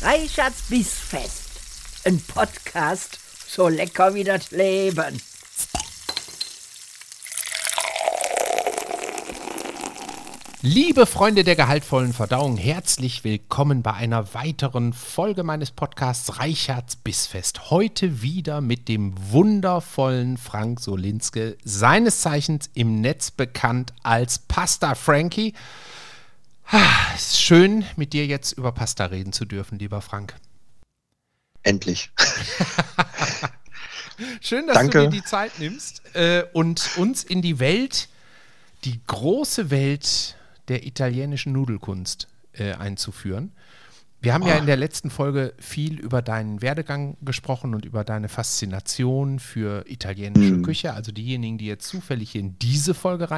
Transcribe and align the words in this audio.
Reichards 0.00 0.62
Bissfest. 0.68 1.50
Ein 2.04 2.20
Podcast 2.20 3.18
so 3.48 3.66
lecker 3.66 4.14
wie 4.14 4.22
das 4.22 4.52
Leben. 4.52 5.20
Liebe 10.62 11.04
Freunde 11.06 11.42
der 11.42 11.56
gehaltvollen 11.56 12.12
Verdauung, 12.12 12.56
herzlich 12.56 13.24
willkommen 13.24 13.82
bei 13.82 13.94
einer 13.94 14.34
weiteren 14.34 14.92
Folge 14.92 15.42
meines 15.42 15.72
Podcasts 15.72 16.38
Reichards 16.38 16.94
Bissfest. 16.94 17.70
Heute 17.70 18.22
wieder 18.22 18.60
mit 18.60 18.86
dem 18.86 19.14
wundervollen 19.32 20.36
Frank 20.36 20.78
Solinske, 20.78 21.56
seines 21.64 22.20
Zeichens 22.20 22.70
im 22.74 23.00
Netz 23.00 23.32
bekannt 23.32 23.92
als 24.04 24.38
Pasta 24.38 24.94
Frankie. 24.94 25.54
Es 27.14 27.32
ist 27.32 27.40
schön, 27.40 27.84
mit 27.96 28.12
dir 28.12 28.26
jetzt 28.26 28.52
über 28.52 28.72
Pasta 28.72 29.06
reden 29.06 29.32
zu 29.32 29.46
dürfen, 29.46 29.78
lieber 29.78 30.02
Frank. 30.02 30.34
Endlich. 31.62 32.10
schön, 34.40 34.66
dass 34.66 34.76
Danke. 34.76 34.98
du 34.98 35.04
dir 35.04 35.20
die 35.20 35.24
Zeit 35.24 35.58
nimmst 35.58 36.02
äh, 36.14 36.44
und 36.52 36.90
uns 36.96 37.24
in 37.24 37.40
die 37.40 37.58
Welt, 37.58 38.08
die 38.84 39.00
große 39.06 39.70
Welt 39.70 40.36
der 40.68 40.86
italienischen 40.86 41.52
Nudelkunst 41.52 42.28
äh, 42.52 42.72
einzuführen. 42.72 43.52
Wir 44.20 44.34
haben 44.34 44.42
oh. 44.42 44.48
ja 44.48 44.56
in 44.56 44.66
der 44.66 44.76
letzten 44.76 45.10
Folge 45.10 45.54
viel 45.58 45.98
über 45.98 46.20
deinen 46.20 46.60
Werdegang 46.60 47.16
gesprochen 47.22 47.74
und 47.74 47.86
über 47.86 48.04
deine 48.04 48.28
Faszination 48.28 49.38
für 49.38 49.88
italienische 49.88 50.54
mm. 50.54 50.62
Küche. 50.62 50.92
Also 50.92 51.12
diejenigen, 51.12 51.56
die 51.56 51.66
jetzt 51.66 51.88
zufällig 51.88 52.34
in 52.34 52.58
diese 52.58 52.94
Folge 52.94 53.30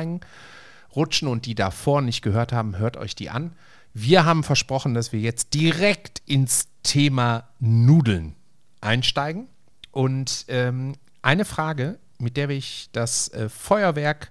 reinrutschen 0.90 1.28
und 1.28 1.46
die 1.46 1.54
davor 1.54 2.02
nicht 2.02 2.22
gehört 2.22 2.52
haben, 2.52 2.78
hört 2.78 2.96
euch 2.96 3.14
die 3.14 3.30
an. 3.30 3.52
Wir 3.92 4.24
haben 4.24 4.44
versprochen, 4.44 4.94
dass 4.94 5.12
wir 5.12 5.20
jetzt 5.20 5.54
direkt 5.54 6.22
ins 6.26 6.68
Thema 6.82 7.48
Nudeln 7.58 8.36
einsteigen. 8.80 9.48
Und 9.90 10.44
ähm, 10.48 10.94
eine 11.22 11.44
Frage, 11.44 11.98
mit 12.18 12.36
der 12.36 12.48
ich 12.50 12.88
das 12.92 13.28
äh, 13.28 13.48
Feuerwerk 13.48 14.30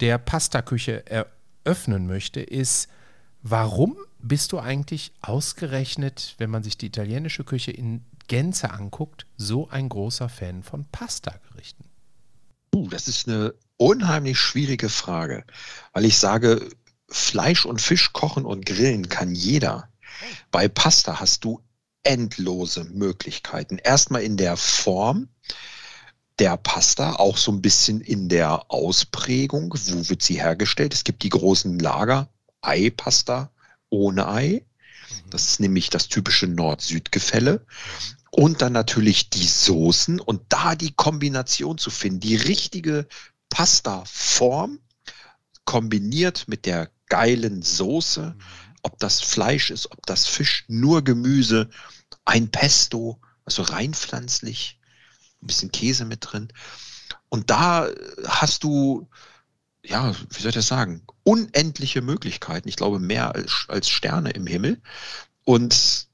der 0.00 0.18
Pastaküche 0.18 1.06
eröffnen 1.06 1.32
öffnen 1.64 2.06
möchte, 2.06 2.40
ist, 2.40 2.88
warum 3.42 3.96
bist 4.20 4.52
du 4.52 4.58
eigentlich 4.58 5.12
ausgerechnet, 5.20 6.34
wenn 6.38 6.50
man 6.50 6.62
sich 6.62 6.78
die 6.78 6.86
italienische 6.86 7.44
Küche 7.44 7.72
in 7.72 8.04
Gänze 8.28 8.70
anguckt, 8.70 9.26
so 9.36 9.68
ein 9.68 9.88
großer 9.88 10.28
Fan 10.28 10.62
von 10.62 10.86
Pasta-Gerichten? 10.90 11.84
Uh, 12.74 12.88
das 12.88 13.08
ist 13.08 13.28
eine 13.28 13.54
unheimlich 13.82 14.38
schwierige 14.38 14.88
Frage, 14.88 15.44
weil 15.92 16.04
ich 16.04 16.16
sage, 16.16 16.68
Fleisch 17.08 17.66
und 17.66 17.80
Fisch 17.80 18.12
kochen 18.12 18.44
und 18.44 18.64
grillen 18.64 19.08
kann 19.08 19.34
jeder. 19.34 19.88
Bei 20.52 20.68
Pasta 20.68 21.18
hast 21.18 21.44
du 21.44 21.60
endlose 22.04 22.84
Möglichkeiten. 22.84 23.78
Erstmal 23.78 24.22
in 24.22 24.36
der 24.36 24.56
Form, 24.56 25.28
der 26.38 26.56
Pasta 26.56 27.16
auch 27.16 27.36
so 27.36 27.50
ein 27.50 27.60
bisschen 27.60 28.00
in 28.00 28.28
der 28.28 28.70
Ausprägung. 28.70 29.74
Wo 29.74 30.08
wird 30.08 30.22
sie 30.22 30.40
hergestellt? 30.40 30.94
Es 30.94 31.04
gibt 31.04 31.24
die 31.24 31.28
großen 31.28 31.78
Lager, 31.78 32.28
Ei-Pasta 32.60 33.50
ohne 33.90 34.28
Ei. 34.28 34.64
Das 35.28 35.48
ist 35.48 35.60
nämlich 35.60 35.90
das 35.90 36.08
typische 36.08 36.46
Nord-Süd-Gefälle. 36.46 37.66
Und 38.30 38.62
dann 38.62 38.72
natürlich 38.72 39.28
die 39.28 39.46
Soßen 39.46 40.20
und 40.20 40.40
da 40.48 40.74
die 40.74 40.92
Kombination 40.92 41.76
zu 41.76 41.90
finden, 41.90 42.20
die 42.20 42.36
richtige 42.36 43.06
Pasta-Form 43.52 44.80
kombiniert 45.66 46.48
mit 46.48 46.64
der 46.64 46.90
geilen 47.08 47.60
Soße, 47.60 48.34
ob 48.82 48.98
das 48.98 49.20
Fleisch 49.20 49.70
ist, 49.70 49.92
ob 49.92 50.06
das 50.06 50.26
Fisch, 50.26 50.64
nur 50.68 51.04
Gemüse, 51.04 51.68
ein 52.24 52.50
Pesto, 52.50 53.20
also 53.44 53.60
rein 53.60 53.92
pflanzlich, 53.92 54.80
ein 55.42 55.46
bisschen 55.48 55.70
Käse 55.70 56.06
mit 56.06 56.20
drin. 56.22 56.48
Und 57.28 57.50
da 57.50 57.90
hast 58.26 58.64
du, 58.64 59.10
ja, 59.84 60.14
wie 60.30 60.40
soll 60.40 60.48
ich 60.48 60.54
das 60.54 60.68
sagen, 60.68 61.02
unendliche 61.22 62.00
Möglichkeiten. 62.00 62.68
Ich 62.68 62.76
glaube, 62.76 63.00
mehr 63.00 63.34
als, 63.34 63.66
als 63.68 63.90
Sterne 63.90 64.30
im 64.30 64.46
Himmel. 64.46 64.80
Und 65.44 66.08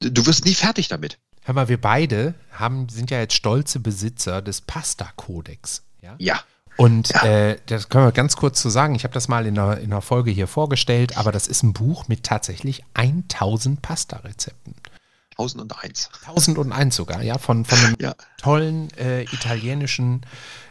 du 0.00 0.24
wirst 0.24 0.46
nie 0.46 0.54
fertig 0.54 0.88
damit. 0.88 1.18
Hör 1.42 1.54
mal, 1.54 1.68
wir 1.68 1.80
beide 1.80 2.34
haben, 2.52 2.88
sind 2.88 3.10
ja 3.10 3.18
jetzt 3.18 3.34
stolze 3.34 3.80
Besitzer 3.80 4.40
des 4.40 4.62
Pasta-Kodex. 4.62 5.82
Ja. 6.02 6.14
ja. 6.18 6.40
Und 6.76 7.10
ja. 7.10 7.22
Äh, 7.22 7.58
das 7.66 7.88
können 7.88 8.06
wir 8.06 8.12
ganz 8.12 8.36
kurz 8.36 8.60
zu 8.60 8.68
so 8.68 8.72
sagen. 8.72 8.94
Ich 8.94 9.04
habe 9.04 9.14
das 9.14 9.28
mal 9.28 9.46
in 9.46 9.58
einer, 9.58 9.78
in 9.78 9.92
einer 9.92 10.02
Folge 10.02 10.30
hier 10.30 10.46
vorgestellt, 10.46 11.16
aber 11.16 11.32
das 11.32 11.46
ist 11.46 11.62
ein 11.62 11.72
Buch 11.72 12.08
mit 12.08 12.24
tatsächlich 12.24 12.82
1000 12.94 13.82
Pasta-Rezepten. 13.82 14.74
1001. 15.32 16.10
1001 16.26 16.96
sogar, 16.96 17.22
ja, 17.22 17.38
von, 17.38 17.64
von 17.64 17.78
einem 17.78 17.96
ja. 18.00 18.14
tollen 18.38 18.90
äh, 18.96 19.22
italienischen 19.22 20.22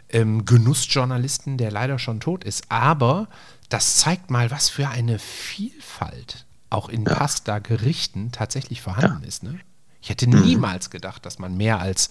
ähm, 0.09 0.45
Genussjournalisten, 0.45 1.57
der 1.57 1.71
leider 1.71 1.99
schon 1.99 2.19
tot 2.19 2.43
ist. 2.43 2.65
Aber 2.69 3.27
das 3.69 3.97
zeigt 3.97 4.29
mal, 4.29 4.51
was 4.51 4.69
für 4.69 4.89
eine 4.89 5.19
Vielfalt 5.19 6.45
auch 6.69 6.89
in 6.89 7.05
ja. 7.05 7.15
Pasta-Gerichten 7.15 8.31
tatsächlich 8.31 8.81
vorhanden 8.81 9.21
ja. 9.21 9.27
ist. 9.27 9.43
Ne? 9.43 9.59
Ich 10.01 10.09
hätte 10.09 10.27
mhm. 10.27 10.41
niemals 10.41 10.89
gedacht, 10.89 11.25
dass 11.25 11.39
man 11.39 11.55
mehr 11.55 11.79
als 11.79 12.09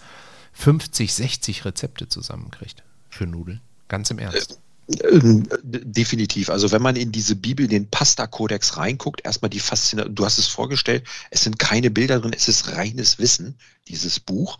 50, 0.52 1.12
60 1.14 1.64
Rezepte 1.64 2.08
zusammenkriegt 2.08 2.82
für 3.10 3.26
Nudeln. 3.26 3.60
Ganz 3.88 4.10
im 4.10 4.18
Ernst. 4.18 4.52
Äh, 4.52 4.60
ähm, 5.04 5.48
definitiv. 5.62 6.50
Also 6.50 6.72
wenn 6.72 6.82
man 6.82 6.96
in 6.96 7.12
diese 7.12 7.36
Bibel, 7.36 7.68
den 7.68 7.88
Pasta-Kodex 7.88 8.76
reinguckt, 8.76 9.24
erstmal 9.24 9.50
die 9.50 9.60
Faszination, 9.60 10.14
du 10.14 10.24
hast 10.24 10.38
es 10.38 10.46
vorgestellt, 10.46 11.04
es 11.30 11.44
sind 11.44 11.58
keine 11.58 11.90
Bilder 11.90 12.20
drin, 12.20 12.32
es 12.34 12.48
ist 12.48 12.72
reines 12.72 13.18
Wissen, 13.18 13.56
dieses 13.88 14.18
Buch. 14.18 14.58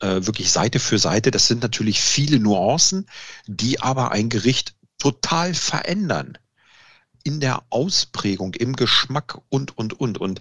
Äh, 0.00 0.26
wirklich 0.26 0.52
Seite 0.52 0.78
für 0.78 0.98
Seite. 0.98 1.30
Das 1.30 1.48
sind 1.48 1.62
natürlich 1.62 2.00
viele 2.00 2.38
Nuancen, 2.38 3.06
die 3.46 3.80
aber 3.80 4.12
ein 4.12 4.28
Gericht 4.28 4.74
total 4.98 5.54
verändern. 5.54 6.38
In 7.24 7.40
der 7.40 7.62
Ausprägung, 7.70 8.54
im 8.54 8.76
Geschmack 8.76 9.40
und, 9.48 9.76
und, 9.76 9.98
und. 9.98 10.18
Und, 10.18 10.40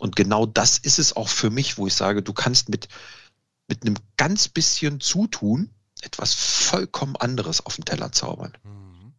und 0.00 0.16
genau 0.16 0.44
das 0.44 0.78
ist 0.78 0.98
es 0.98 1.14
auch 1.16 1.28
für 1.28 1.50
mich, 1.50 1.78
wo 1.78 1.86
ich 1.86 1.94
sage, 1.94 2.22
du 2.22 2.32
kannst 2.32 2.68
mit, 2.68 2.88
mit 3.68 3.82
einem 3.82 3.96
ganz 4.16 4.48
bisschen 4.48 5.00
Zutun 5.00 5.70
etwas 6.06 6.32
vollkommen 6.34 7.16
anderes 7.16 7.64
auf 7.64 7.74
dem 7.74 7.84
Teller 7.84 8.12
zaubern. 8.12 8.52
Mhm. 8.64 9.12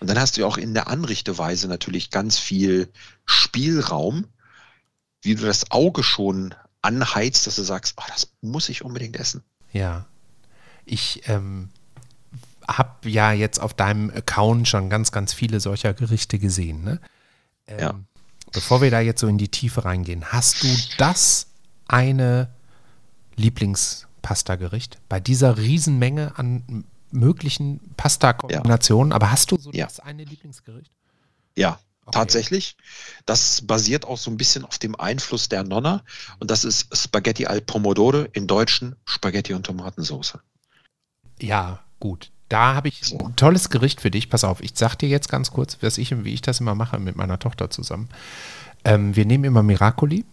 Und 0.00 0.08
dann 0.08 0.18
hast 0.18 0.36
du 0.36 0.42
ja 0.42 0.46
auch 0.46 0.56
in 0.56 0.72
der 0.72 0.88
Anrichteweise 0.88 1.68
natürlich 1.68 2.10
ganz 2.10 2.38
viel 2.38 2.88
Spielraum, 3.26 4.26
wie 5.22 5.34
du 5.34 5.44
das 5.44 5.70
Auge 5.70 6.02
schon 6.02 6.54
anheizt, 6.80 7.46
dass 7.46 7.56
du 7.56 7.62
sagst, 7.62 7.94
oh, 7.98 8.04
das 8.08 8.32
muss 8.40 8.70
ich 8.70 8.82
unbedingt 8.82 9.16
essen. 9.16 9.42
Ja. 9.72 10.06
Ich 10.86 11.28
ähm, 11.28 11.68
habe 12.66 13.10
ja 13.10 13.32
jetzt 13.32 13.60
auf 13.60 13.74
deinem 13.74 14.10
Account 14.10 14.68
schon 14.68 14.88
ganz, 14.88 15.12
ganz 15.12 15.34
viele 15.34 15.60
solcher 15.60 15.92
Gerichte 15.92 16.38
gesehen. 16.38 16.82
Ne? 16.82 17.00
Ähm, 17.66 17.78
ja. 17.78 17.94
Bevor 18.52 18.80
wir 18.80 18.90
da 18.90 19.00
jetzt 19.00 19.20
so 19.20 19.28
in 19.28 19.38
die 19.38 19.48
Tiefe 19.48 19.84
reingehen, 19.84 20.32
hast 20.32 20.62
du 20.62 20.68
das 20.96 21.48
eine 21.86 22.48
Lieblings- 23.36 24.06
Pasta-Gericht? 24.20 24.98
Bei 25.08 25.20
dieser 25.20 25.58
Riesenmenge 25.58 26.32
an 26.36 26.84
möglichen 27.10 27.80
Pasta-Kombinationen. 27.96 29.10
Ja. 29.10 29.16
Aber 29.16 29.30
hast 29.30 29.50
du 29.50 29.58
so 29.58 29.70
ja. 29.72 29.86
das 29.86 30.00
eine 30.00 30.24
Lieblingsgericht? 30.24 30.90
Ja, 31.56 31.80
okay. 32.06 32.10
tatsächlich. 32.12 32.76
Das 33.26 33.62
basiert 33.62 34.04
auch 34.04 34.18
so 34.18 34.30
ein 34.30 34.36
bisschen 34.36 34.64
auf 34.64 34.78
dem 34.78 34.94
Einfluss 34.98 35.48
der 35.48 35.64
Nonna. 35.64 36.02
Und 36.38 36.50
das 36.50 36.64
ist 36.64 36.96
Spaghetti 36.96 37.46
al 37.46 37.60
Pomodoro, 37.60 38.26
in 38.32 38.46
Deutschen 38.46 38.96
Spaghetti 39.04 39.54
und 39.54 39.64
Tomatensauce. 39.64 40.38
Ja, 41.40 41.80
gut. 41.98 42.30
Da 42.48 42.74
habe 42.74 42.88
ich 42.88 43.04
so. 43.04 43.18
ein 43.18 43.36
tolles 43.36 43.70
Gericht 43.70 44.00
für 44.00 44.10
dich. 44.10 44.28
Pass 44.28 44.42
auf, 44.42 44.60
ich 44.60 44.72
sag 44.74 44.96
dir 44.96 45.08
jetzt 45.08 45.28
ganz 45.28 45.52
kurz, 45.52 45.78
was 45.82 45.98
ich, 45.98 46.24
wie 46.24 46.34
ich 46.34 46.42
das 46.42 46.60
immer 46.60 46.74
mache 46.74 46.98
mit 46.98 47.14
meiner 47.16 47.38
Tochter 47.38 47.70
zusammen. 47.70 48.08
Ähm, 48.84 49.14
wir 49.14 49.24
nehmen 49.24 49.44
immer 49.44 49.62
Miracoli, 49.62 50.24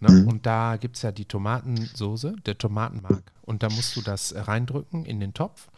Ne? 0.00 0.10
Mhm. 0.10 0.28
Und 0.28 0.46
da 0.46 0.76
gibt 0.76 0.96
es 0.96 1.02
ja 1.02 1.12
die 1.12 1.24
Tomatensoße, 1.24 2.36
der 2.44 2.58
Tomatenmark. 2.58 3.22
Und 3.42 3.62
da 3.62 3.68
musst 3.70 3.96
du 3.96 4.02
das 4.02 4.34
reindrücken 4.36 5.04
in 5.04 5.20
den 5.20 5.34
Topf. 5.34 5.68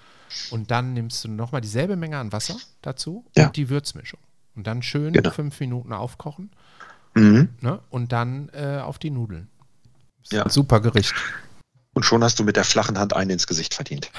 Und 0.50 0.70
dann 0.70 0.92
nimmst 0.92 1.24
du 1.24 1.28
nochmal 1.28 1.60
dieselbe 1.60 1.96
Menge 1.96 2.18
an 2.18 2.32
Wasser 2.32 2.56
dazu 2.82 3.24
ja. 3.36 3.46
und 3.46 3.56
die 3.56 3.68
Würzmischung. 3.68 4.20
Und 4.56 4.66
dann 4.66 4.82
schön 4.82 5.12
genau. 5.12 5.30
fünf 5.30 5.58
Minuten 5.60 5.92
aufkochen. 5.92 6.50
Mhm. 7.14 7.48
Ne? 7.60 7.80
Und 7.90 8.12
dann 8.12 8.50
äh, 8.52 8.80
auf 8.82 8.98
die 8.98 9.10
Nudeln. 9.10 9.48
Ja. 10.30 10.48
Super 10.48 10.80
Gericht. 10.80 11.14
Und 11.94 12.04
schon 12.04 12.22
hast 12.22 12.38
du 12.38 12.44
mit 12.44 12.56
der 12.56 12.64
flachen 12.64 12.98
Hand 12.98 13.14
einen 13.14 13.30
ins 13.30 13.46
Gesicht 13.46 13.74
verdient. 13.74 14.10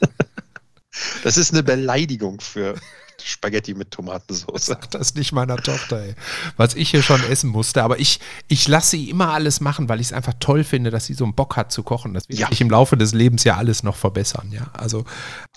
das 1.22 1.36
ist 1.36 1.52
eine 1.52 1.62
Beleidigung 1.62 2.40
für, 2.40 2.74
Spaghetti 3.24 3.74
mit 3.74 3.90
Tomatensauce. 3.90 4.66
Sag 4.66 4.90
das 4.90 5.14
nicht 5.14 5.32
meiner 5.32 5.56
Tochter, 5.56 6.00
ey. 6.02 6.14
Was 6.56 6.74
ich 6.74 6.90
hier 6.90 7.02
schon 7.02 7.22
essen 7.24 7.50
musste. 7.50 7.82
Aber 7.82 7.98
ich, 7.98 8.20
ich 8.48 8.66
lasse 8.68 8.90
sie 8.90 9.10
immer 9.10 9.32
alles 9.32 9.60
machen, 9.60 9.88
weil 9.88 10.00
ich 10.00 10.08
es 10.08 10.12
einfach 10.12 10.34
toll 10.40 10.64
finde, 10.64 10.90
dass 10.90 11.06
sie 11.06 11.14
so 11.14 11.24
einen 11.24 11.34
Bock 11.34 11.56
hat 11.56 11.72
zu 11.72 11.82
kochen. 11.82 12.14
Das 12.14 12.28
wird 12.28 12.38
ja. 12.38 12.48
sich 12.48 12.60
im 12.60 12.70
Laufe 12.70 12.96
des 12.96 13.12
Lebens 13.12 13.44
ja 13.44 13.56
alles 13.56 13.82
noch 13.82 13.96
verbessern, 13.96 14.50
ja. 14.52 14.70
Also. 14.72 15.04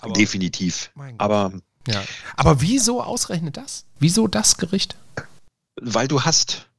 Aber, 0.00 0.12
Definitiv. 0.12 0.90
Aber. 1.18 1.52
Ja. 1.86 2.02
Aber 2.36 2.62
wieso 2.62 3.02
ausrechnet 3.02 3.56
das? 3.56 3.84
Wieso 3.98 4.26
das 4.26 4.56
Gericht? 4.56 4.96
Weil 5.80 6.08
du 6.08 6.22
hast 6.22 6.70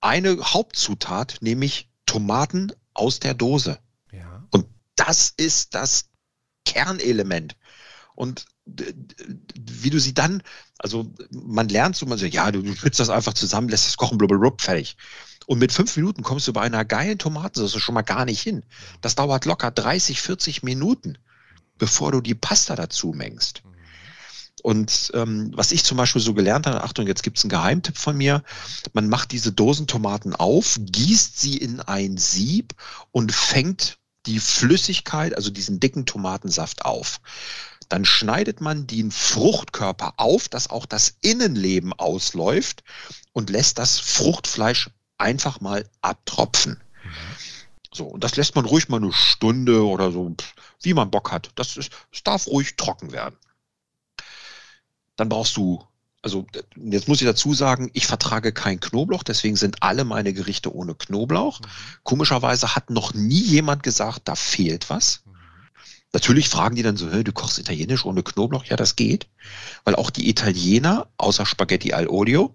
eine 0.00 0.36
Hauptzutat, 0.38 1.38
nämlich 1.40 1.88
Tomaten 2.06 2.72
aus 2.94 3.18
der 3.18 3.34
Dose. 3.34 3.78
Ja. 4.12 4.44
Und 4.50 4.66
das 4.94 5.34
ist 5.36 5.74
das 5.74 6.08
Kernelement. 6.64 7.56
Und 8.16 8.46
wie 8.66 9.90
du 9.90 10.00
sie 10.00 10.14
dann, 10.14 10.42
also 10.78 11.12
man 11.30 11.68
lernt 11.68 11.94
so, 11.94 12.06
man 12.06 12.18
sagt, 12.18 12.34
ja, 12.34 12.50
du 12.50 12.74
schützt 12.74 12.98
das 12.98 13.10
einfach 13.10 13.34
zusammen, 13.34 13.68
lässt 13.68 13.86
das 13.86 13.96
kochen, 13.96 14.18
blub, 14.18 14.60
fertig. 14.60 14.96
Und 15.46 15.60
mit 15.60 15.70
fünf 15.72 15.96
Minuten 15.96 16.22
kommst 16.22 16.48
du 16.48 16.52
bei 16.52 16.62
einer 16.62 16.84
geilen 16.84 17.18
Tomatensauce 17.18 17.80
schon 17.80 17.94
mal 17.94 18.02
gar 18.02 18.24
nicht 18.24 18.40
hin. 18.40 18.64
Das 19.00 19.14
dauert 19.14 19.44
locker 19.44 19.70
30, 19.70 20.20
40 20.20 20.64
Minuten, 20.64 21.18
bevor 21.78 22.10
du 22.10 22.20
die 22.20 22.34
Pasta 22.34 22.74
dazu 22.74 23.12
mengst. 23.12 23.62
Und 24.62 25.12
ähm, 25.14 25.52
was 25.54 25.70
ich 25.70 25.84
zum 25.84 25.96
Beispiel 25.96 26.22
so 26.22 26.34
gelernt 26.34 26.66
habe, 26.66 26.82
Achtung, 26.82 27.06
jetzt 27.06 27.22
gibt 27.22 27.38
es 27.38 27.44
einen 27.44 27.50
Geheimtipp 27.50 27.96
von 27.96 28.16
mir, 28.16 28.42
man 28.94 29.08
macht 29.08 29.30
diese 29.30 29.52
Dosentomaten 29.52 30.34
auf, 30.34 30.76
gießt 30.80 31.38
sie 31.38 31.56
in 31.58 31.80
ein 31.80 32.16
Sieb 32.16 32.74
und 33.12 33.30
fängt 33.30 33.98
die 34.26 34.40
Flüssigkeit, 34.40 35.36
also 35.36 35.50
diesen 35.50 35.78
dicken 35.78 36.06
Tomatensaft 36.06 36.84
auf. 36.84 37.20
Dann 37.88 38.04
schneidet 38.04 38.60
man 38.60 38.86
den 38.86 39.10
Fruchtkörper 39.10 40.14
auf, 40.16 40.48
dass 40.48 40.70
auch 40.70 40.86
das 40.86 41.16
Innenleben 41.20 41.92
ausläuft 41.92 42.82
und 43.32 43.50
lässt 43.50 43.78
das 43.78 43.98
Fruchtfleisch 43.98 44.90
einfach 45.18 45.60
mal 45.60 45.88
abtropfen. 46.00 46.82
So, 47.92 48.04
und 48.04 48.24
das 48.24 48.36
lässt 48.36 48.54
man 48.54 48.66
ruhig 48.66 48.88
mal 48.88 48.98
eine 48.98 49.12
Stunde 49.12 49.86
oder 49.86 50.12
so, 50.12 50.34
wie 50.82 50.94
man 50.94 51.10
Bock 51.10 51.32
hat. 51.32 51.50
Das, 51.54 51.76
ist, 51.76 51.90
das 52.12 52.22
darf 52.22 52.46
ruhig 52.46 52.76
trocken 52.76 53.12
werden. 53.12 53.36
Dann 55.16 55.30
brauchst 55.30 55.56
du, 55.56 55.82
also 56.20 56.46
jetzt 56.76 57.08
muss 57.08 57.22
ich 57.22 57.26
dazu 57.26 57.54
sagen, 57.54 57.90
ich 57.94 58.06
vertrage 58.06 58.52
kein 58.52 58.80
Knoblauch, 58.80 59.22
deswegen 59.22 59.56
sind 59.56 59.82
alle 59.82 60.04
meine 60.04 60.34
Gerichte 60.34 60.74
ohne 60.74 60.94
Knoblauch. 60.94 61.60
Mhm. 61.60 61.66
Komischerweise 62.02 62.74
hat 62.76 62.90
noch 62.90 63.14
nie 63.14 63.42
jemand 63.42 63.82
gesagt, 63.82 64.22
da 64.24 64.34
fehlt 64.34 64.90
was. 64.90 65.22
Mhm. 66.06 66.12
Natürlich 66.12 66.48
fragen 66.48 66.76
die 66.76 66.82
dann 66.82 66.96
so, 66.96 67.08
du 67.22 67.32
kochst 67.32 67.58
italienisch 67.58 68.04
ohne 68.04 68.22
Knoblauch? 68.22 68.64
Ja, 68.64 68.76
das 68.76 68.96
geht. 68.96 69.28
Weil 69.84 69.94
auch 69.96 70.10
die 70.10 70.28
Italiener, 70.28 71.08
außer 71.16 71.46
Spaghetti 71.46 71.92
al 71.92 72.08
Olio, 72.08 72.54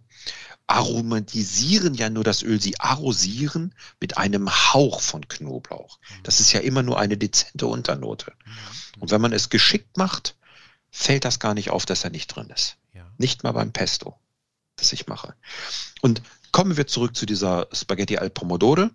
aromatisieren 0.67 1.95
ja 1.95 2.09
nur 2.09 2.23
das 2.23 2.43
Öl, 2.43 2.61
sie 2.61 2.79
arrosieren 2.79 3.75
mit 3.99 4.17
einem 4.17 4.49
Hauch 4.49 5.01
von 5.01 5.27
Knoblauch. 5.27 5.99
Das 6.23 6.39
ist 6.39 6.53
ja 6.53 6.61
immer 6.61 6.81
nur 6.81 6.97
eine 6.97 7.17
dezente 7.17 7.67
Unternote. 7.67 8.31
Und 8.99 9.11
wenn 9.11 9.19
man 9.19 9.33
es 9.33 9.49
geschickt 9.49 9.97
macht, 9.97 10.35
fällt 10.89 11.25
das 11.25 11.39
gar 11.39 11.53
nicht 11.53 11.71
auf, 11.71 11.85
dass 11.85 12.03
er 12.03 12.09
nicht 12.09 12.27
drin 12.27 12.49
ist. 12.49 12.77
Ja. 12.93 13.05
Nicht 13.17 13.43
mal 13.43 13.51
beim 13.51 13.73
Pesto, 13.73 14.17
das 14.77 14.93
ich 14.93 15.07
mache. 15.07 15.35
Und 16.01 16.21
kommen 16.51 16.77
wir 16.77 16.87
zurück 16.87 17.15
zu 17.15 17.25
dieser 17.25 17.67
Spaghetti 17.73 18.17
al 18.17 18.29
Pomodore. 18.29 18.91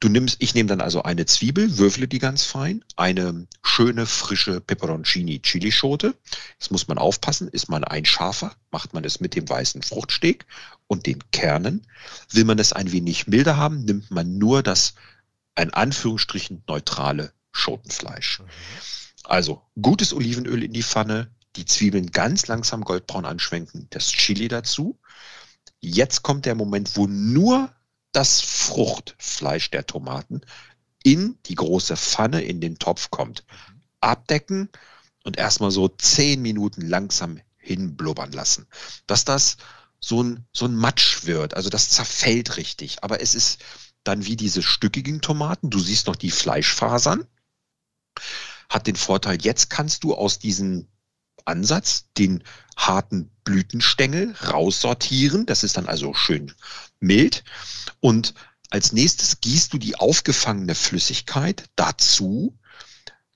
Du 0.00 0.08
nimmst, 0.08 0.36
ich 0.40 0.54
nehme 0.54 0.68
dann 0.68 0.80
also 0.80 1.02
eine 1.02 1.26
Zwiebel, 1.26 1.76
würfle 1.76 2.08
die 2.08 2.18
ganz 2.18 2.42
fein, 2.44 2.82
eine 2.96 3.46
schöne 3.62 4.06
frische 4.06 4.62
Peperoncini 4.62 5.40
Chilischote. 5.40 6.14
Jetzt 6.58 6.72
muss 6.72 6.88
man 6.88 6.96
aufpassen, 6.96 7.48
ist 7.48 7.68
man 7.68 7.84
ein 7.84 8.06
Scharfer, 8.06 8.56
macht 8.70 8.94
man 8.94 9.04
es 9.04 9.20
mit 9.20 9.36
dem 9.36 9.46
weißen 9.46 9.82
Fruchtsteg 9.82 10.46
und 10.86 11.04
den 11.04 11.22
Kernen. 11.32 11.86
Will 12.30 12.44
man 12.44 12.58
es 12.58 12.72
ein 12.72 12.92
wenig 12.92 13.26
milder 13.26 13.58
haben, 13.58 13.84
nimmt 13.84 14.10
man 14.10 14.38
nur 14.38 14.62
das, 14.62 14.94
ein 15.54 15.74
Anführungsstrichen, 15.74 16.62
neutrale 16.66 17.34
Schotenfleisch. 17.52 18.42
Also 19.24 19.60
gutes 19.80 20.14
Olivenöl 20.14 20.62
in 20.62 20.72
die 20.72 20.82
Pfanne, 20.82 21.30
die 21.56 21.66
Zwiebeln 21.66 22.10
ganz 22.10 22.46
langsam 22.46 22.84
goldbraun 22.84 23.26
anschwenken, 23.26 23.86
das 23.90 24.10
Chili 24.10 24.48
dazu. 24.48 24.98
Jetzt 25.78 26.22
kommt 26.22 26.46
der 26.46 26.54
Moment, 26.54 26.96
wo 26.96 27.06
nur 27.06 27.70
das 28.12 28.40
Fruchtfleisch 28.40 29.70
der 29.70 29.86
Tomaten 29.86 30.42
in 31.02 31.38
die 31.46 31.54
große 31.54 31.96
Pfanne, 31.96 32.42
in 32.42 32.60
den 32.60 32.78
Topf 32.78 33.10
kommt. 33.10 33.44
Abdecken 34.00 34.68
und 35.24 35.36
erstmal 35.36 35.70
so 35.70 35.88
zehn 35.88 36.42
Minuten 36.42 36.82
langsam 36.82 37.40
hinblubbern 37.58 38.32
lassen. 38.32 38.66
Dass 39.06 39.24
das 39.24 39.56
so 40.00 40.22
ein, 40.22 40.46
so 40.52 40.64
ein 40.64 40.74
Matsch 40.74 41.24
wird, 41.24 41.54
also 41.54 41.68
das 41.68 41.90
zerfällt 41.90 42.56
richtig. 42.56 43.02
Aber 43.04 43.20
es 43.20 43.34
ist 43.34 43.62
dann 44.02 44.24
wie 44.24 44.36
diese 44.36 44.62
stückigen 44.62 45.20
Tomaten. 45.20 45.70
Du 45.70 45.78
siehst 45.78 46.06
noch 46.06 46.16
die 46.16 46.30
Fleischfasern. 46.30 47.26
Hat 48.68 48.86
den 48.86 48.96
Vorteil, 48.96 49.38
jetzt 49.42 49.68
kannst 49.68 50.04
du 50.04 50.14
aus 50.14 50.38
diesem 50.38 50.88
Ansatz 51.46 52.06
den 52.16 52.42
harten 52.76 53.30
Blütenstängel 53.44 54.34
raussortieren. 54.46 55.46
Das 55.46 55.64
ist 55.64 55.76
dann 55.76 55.86
also 55.86 56.14
schön 56.14 56.52
mild. 57.00 57.44
Und 58.00 58.34
als 58.70 58.92
nächstes 58.92 59.40
gießt 59.40 59.72
du 59.72 59.78
die 59.78 59.96
aufgefangene 59.96 60.74
Flüssigkeit 60.74 61.64
dazu, 61.76 62.56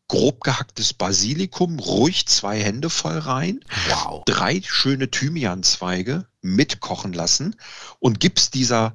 grob 0.08 0.42
gehacktes 0.42 0.92
Basilikum, 0.92 1.78
ruhig 1.78 2.26
zwei 2.26 2.62
Hände 2.62 2.90
voll 2.90 3.18
rein, 3.18 3.60
wow. 3.88 4.22
drei 4.26 4.62
schöne 4.64 5.10
Thymianzweige 5.10 6.26
mitkochen 6.40 7.12
lassen 7.12 7.56
und 7.98 8.20
gibst 8.20 8.54
dieser 8.54 8.94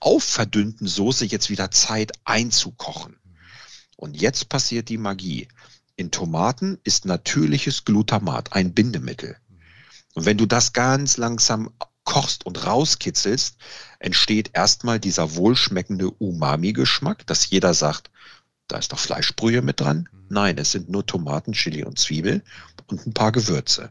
aufverdünnten 0.00 0.86
Soße 0.86 1.26
jetzt 1.26 1.50
wieder 1.50 1.70
Zeit 1.70 2.12
einzukochen. 2.24 3.16
Und 3.96 4.18
jetzt 4.18 4.48
passiert 4.48 4.88
die 4.88 4.96
Magie. 4.96 5.48
In 6.00 6.10
Tomaten 6.10 6.78
ist 6.82 7.04
natürliches 7.04 7.84
Glutamat 7.84 8.54
ein 8.54 8.72
Bindemittel. 8.72 9.36
Und 10.14 10.24
wenn 10.24 10.38
du 10.38 10.46
das 10.46 10.72
ganz 10.72 11.18
langsam 11.18 11.74
kochst 12.04 12.46
und 12.46 12.64
rauskitzelst, 12.64 13.58
entsteht 13.98 14.52
erstmal 14.54 14.98
dieser 14.98 15.36
wohlschmeckende 15.36 16.10
Umami-Geschmack, 16.10 17.26
dass 17.26 17.50
jeder 17.50 17.74
sagt, 17.74 18.10
da 18.66 18.78
ist 18.78 18.92
doch 18.92 18.98
Fleischbrühe 18.98 19.60
mit 19.60 19.80
dran. 19.80 20.08
Mhm. 20.10 20.26
Nein, 20.30 20.56
es 20.56 20.72
sind 20.72 20.88
nur 20.88 21.04
Tomaten, 21.04 21.52
Chili 21.52 21.84
und 21.84 21.98
Zwiebel 21.98 22.42
und 22.86 23.06
ein 23.06 23.12
paar 23.12 23.30
Gewürze. 23.30 23.90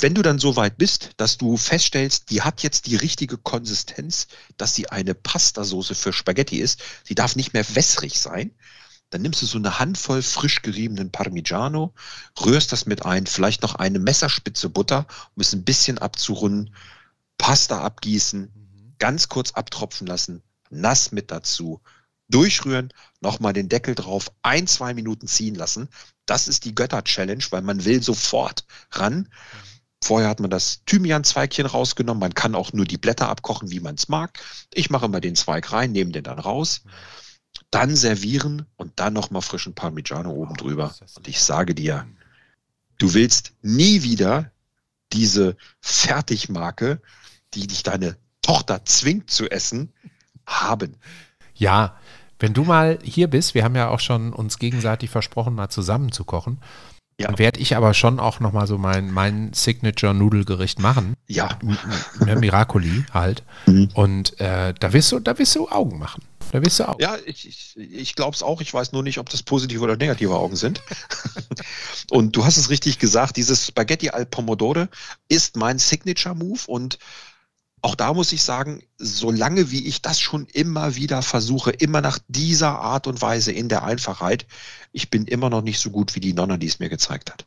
Wenn 0.00 0.14
du 0.16 0.22
dann 0.22 0.40
so 0.40 0.56
weit 0.56 0.76
bist, 0.76 1.10
dass 1.18 1.38
du 1.38 1.56
feststellst, 1.56 2.30
die 2.30 2.42
hat 2.42 2.64
jetzt 2.64 2.86
die 2.86 2.96
richtige 2.96 3.38
Konsistenz, 3.38 4.26
dass 4.56 4.74
sie 4.74 4.88
eine 4.88 5.14
Pastasoße 5.14 5.94
für 5.94 6.12
Spaghetti 6.12 6.58
ist, 6.58 6.82
sie 7.04 7.14
darf 7.14 7.36
nicht 7.36 7.52
mehr 7.52 7.76
wässrig 7.76 8.18
sein, 8.18 8.50
dann 9.10 9.22
nimmst 9.22 9.42
du 9.42 9.46
so 9.46 9.58
eine 9.58 9.78
Handvoll 9.78 10.22
frisch 10.22 10.62
geriebenen 10.62 11.10
Parmigiano, 11.10 11.94
rührst 12.44 12.72
das 12.72 12.86
mit 12.86 13.04
ein, 13.06 13.26
vielleicht 13.26 13.62
noch 13.62 13.74
eine 13.74 13.98
Messerspitze 13.98 14.68
Butter, 14.68 15.06
um 15.34 15.40
es 15.40 15.52
ein 15.52 15.64
bisschen 15.64 15.98
abzurunden, 15.98 16.74
Pasta 17.38 17.80
abgießen, 17.80 18.40
mhm. 18.40 18.94
ganz 18.98 19.28
kurz 19.28 19.52
abtropfen 19.52 20.06
lassen, 20.06 20.42
nass 20.70 21.12
mit 21.12 21.30
dazu, 21.30 21.80
durchrühren, 22.28 22.92
nochmal 23.20 23.54
den 23.54 23.68
Deckel 23.68 23.94
drauf, 23.94 24.30
ein, 24.42 24.66
zwei 24.66 24.92
Minuten 24.92 25.26
ziehen 25.26 25.54
lassen. 25.54 25.88
Das 26.26 26.46
ist 26.46 26.66
die 26.66 26.74
Götter-Challenge, 26.74 27.44
weil 27.50 27.62
man 27.62 27.84
will 27.84 28.02
sofort 28.02 28.64
ran. 28.90 29.20
Mhm. 29.20 29.28
Vorher 30.02 30.28
hat 30.28 30.40
man 30.40 30.50
das 30.50 30.84
Thymian-Zweigchen 30.84 31.66
rausgenommen. 31.66 32.20
Man 32.20 32.34
kann 32.34 32.54
auch 32.54 32.72
nur 32.72 32.84
die 32.84 32.98
Blätter 32.98 33.28
abkochen, 33.28 33.70
wie 33.70 33.80
man 33.80 33.96
es 33.96 34.08
mag. 34.08 34.38
Ich 34.72 34.90
mache 34.90 35.06
immer 35.06 35.20
den 35.20 35.34
Zweig 35.34 35.72
rein, 35.72 35.92
nehme 35.92 36.12
den 36.12 36.24
dann 36.24 36.38
raus. 36.38 36.82
Dann 37.70 37.94
servieren 37.96 38.66
und 38.76 38.92
dann 38.96 39.12
nochmal 39.12 39.42
frischen 39.42 39.74
Parmigiano 39.74 40.30
oben 40.30 40.56
drüber. 40.56 40.94
Und 41.16 41.28
ich 41.28 41.40
sage 41.40 41.74
dir, 41.74 42.06
du 42.98 43.14
willst 43.14 43.52
nie 43.62 44.02
wieder 44.02 44.50
diese 45.12 45.56
Fertigmarke, 45.80 47.00
die 47.54 47.66
dich 47.66 47.82
deine 47.82 48.16
Tochter 48.42 48.84
zwingt 48.84 49.30
zu 49.30 49.50
essen, 49.50 49.92
haben. 50.46 50.96
Ja, 51.54 51.98
wenn 52.38 52.54
du 52.54 52.64
mal 52.64 52.98
hier 53.02 53.28
bist, 53.28 53.54
wir 53.54 53.64
haben 53.64 53.74
ja 53.74 53.88
auch 53.88 54.00
schon 54.00 54.32
uns 54.32 54.58
gegenseitig 54.58 55.10
versprochen, 55.10 55.54
mal 55.54 55.68
zusammen 55.68 56.12
zu 56.12 56.24
kochen. 56.24 56.58
Ja. 57.20 57.36
Werde 57.36 57.58
ich 57.58 57.76
aber 57.76 57.94
schon 57.94 58.20
auch 58.20 58.38
nochmal 58.38 58.68
so 58.68 58.78
mein, 58.78 59.10
mein 59.10 59.52
Signature-Nudelgericht 59.52 60.78
machen. 60.78 61.14
Ja. 61.26 61.58
Miracoli 62.24 63.04
halt. 63.12 63.42
Mhm. 63.66 63.88
Und 63.94 64.38
äh, 64.38 64.72
da, 64.78 64.92
wirst 64.92 65.10
du, 65.10 65.18
da 65.18 65.36
wirst 65.36 65.56
du 65.56 65.68
Augen 65.68 65.98
machen. 65.98 66.22
Da 66.52 66.62
wirst 66.62 66.80
du 66.80 66.88
auch. 66.88 67.00
Ja, 67.00 67.16
ich, 67.26 67.46
ich, 67.46 67.76
ich 67.76 68.14
glaube 68.14 68.34
es 68.34 68.42
auch. 68.42 68.60
Ich 68.60 68.72
weiß 68.72 68.92
nur 68.92 69.02
nicht, 69.02 69.18
ob 69.18 69.28
das 69.28 69.42
positive 69.42 69.82
oder 69.82 69.96
negative 69.96 70.34
Augen 70.34 70.56
sind. 70.56 70.82
und 72.10 72.36
du 72.36 72.44
hast 72.44 72.56
es 72.56 72.70
richtig 72.70 72.98
gesagt, 72.98 73.36
dieses 73.36 73.66
Spaghetti 73.66 74.10
al 74.10 74.26
Pomodore 74.26 74.88
ist 75.28 75.56
mein 75.56 75.78
Signature-Move 75.78 76.60
und 76.66 76.98
auch 77.80 77.94
da 77.94 78.12
muss 78.12 78.32
ich 78.32 78.42
sagen, 78.42 78.82
solange 78.96 79.70
wie 79.70 79.86
ich 79.86 80.02
das 80.02 80.18
schon 80.18 80.46
immer 80.46 80.96
wieder 80.96 81.22
versuche, 81.22 81.70
immer 81.70 82.00
nach 82.00 82.18
dieser 82.26 82.80
Art 82.80 83.06
und 83.06 83.22
Weise 83.22 83.52
in 83.52 83.68
der 83.68 83.84
Einfachheit, 83.84 84.46
ich 84.92 85.10
bin 85.10 85.26
immer 85.26 85.48
noch 85.48 85.62
nicht 85.62 85.78
so 85.78 85.90
gut 85.90 86.14
wie 86.14 86.20
die 86.20 86.32
Nonne, 86.32 86.58
die 86.58 86.66
es 86.66 86.80
mir 86.80 86.88
gezeigt 86.88 87.30
hat. 87.30 87.46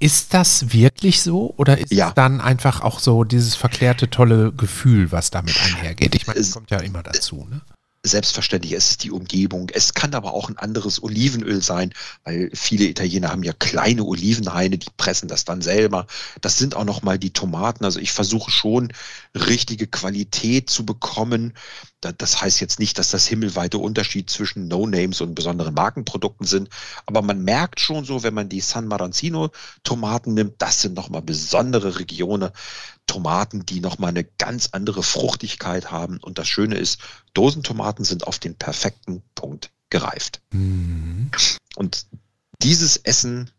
Ist 0.00 0.34
das 0.34 0.72
wirklich 0.72 1.22
so 1.22 1.54
oder 1.56 1.78
ist 1.78 1.92
ja. 1.92 2.08
es 2.08 2.14
dann 2.14 2.40
einfach 2.40 2.80
auch 2.80 2.98
so 2.98 3.24
dieses 3.24 3.54
verklärte 3.54 4.10
tolle 4.10 4.52
Gefühl, 4.52 5.12
was 5.12 5.30
damit 5.30 5.56
einhergeht? 5.60 6.14
Ich 6.14 6.26
meine, 6.26 6.40
es 6.40 6.52
kommt 6.52 6.70
ja 6.70 6.78
immer 6.78 7.02
dazu. 7.02 7.46
Ne? 7.50 7.60
Selbstverständlich, 8.06 8.74
es 8.74 8.90
ist 8.90 9.04
die 9.04 9.10
Umgebung. 9.10 9.70
Es 9.72 9.94
kann 9.94 10.14
aber 10.14 10.34
auch 10.34 10.50
ein 10.50 10.58
anderes 10.58 11.02
Olivenöl 11.02 11.62
sein, 11.62 11.94
weil 12.24 12.50
viele 12.52 12.84
Italiener 12.84 13.30
haben 13.30 13.42
ja 13.42 13.54
kleine 13.54 14.04
Olivenhaine, 14.04 14.76
die 14.76 14.90
pressen 14.98 15.26
das 15.26 15.46
dann 15.46 15.62
selber. 15.62 16.06
Das 16.42 16.58
sind 16.58 16.76
auch 16.76 16.84
nochmal 16.84 17.18
die 17.18 17.32
Tomaten. 17.32 17.82
Also 17.82 18.00
ich 18.00 18.12
versuche 18.12 18.50
schon 18.50 18.92
richtige 19.34 19.86
Qualität 19.86 20.68
zu 20.68 20.84
bekommen. 20.84 21.54
Das 22.02 22.42
heißt 22.42 22.60
jetzt 22.60 22.78
nicht, 22.78 22.98
dass 22.98 23.10
das 23.10 23.26
himmelweite 23.26 23.78
Unterschied 23.78 24.28
zwischen 24.28 24.68
No-Names 24.68 25.22
und 25.22 25.34
besonderen 25.34 25.72
Markenprodukten 25.72 26.46
sind. 26.46 26.68
Aber 27.06 27.22
man 27.22 27.42
merkt 27.42 27.80
schon 27.80 28.04
so, 28.04 28.22
wenn 28.22 28.34
man 28.34 28.50
die 28.50 28.60
San 28.60 28.86
Maranzino 28.86 29.50
Tomaten 29.82 30.34
nimmt, 30.34 30.56
das 30.58 30.82
sind 30.82 30.94
nochmal 30.94 31.22
besondere 31.22 31.98
Regionen. 31.98 32.50
Tomaten, 33.06 33.66
die 33.66 33.80
nochmal 33.80 34.10
eine 34.10 34.24
ganz 34.24 34.70
andere 34.72 35.02
Fruchtigkeit 35.02 35.90
haben. 35.90 36.18
Und 36.18 36.38
das 36.38 36.48
Schöne 36.48 36.76
ist, 36.76 37.00
Dosentomaten 37.34 38.04
sind 38.04 38.26
auf 38.26 38.38
den 38.38 38.54
perfekten 38.56 39.22
Punkt 39.34 39.70
gereift. 39.90 40.40
Mhm. 40.52 41.30
Und 41.76 42.06
dieses 42.62 42.96
Essen 42.96 43.50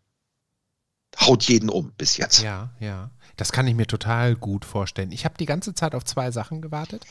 haut 1.20 1.44
jeden 1.44 1.70
um 1.70 1.92
bis 1.92 2.16
jetzt. 2.16 2.42
Ja, 2.42 2.70
ja. 2.80 3.10
Das 3.36 3.52
kann 3.52 3.66
ich 3.66 3.74
mir 3.74 3.86
total 3.86 4.34
gut 4.34 4.64
vorstellen. 4.64 5.12
Ich 5.12 5.24
habe 5.24 5.36
die 5.38 5.46
ganze 5.46 5.74
Zeit 5.74 5.94
auf 5.94 6.04
zwei 6.04 6.30
Sachen 6.30 6.62
gewartet. 6.62 7.04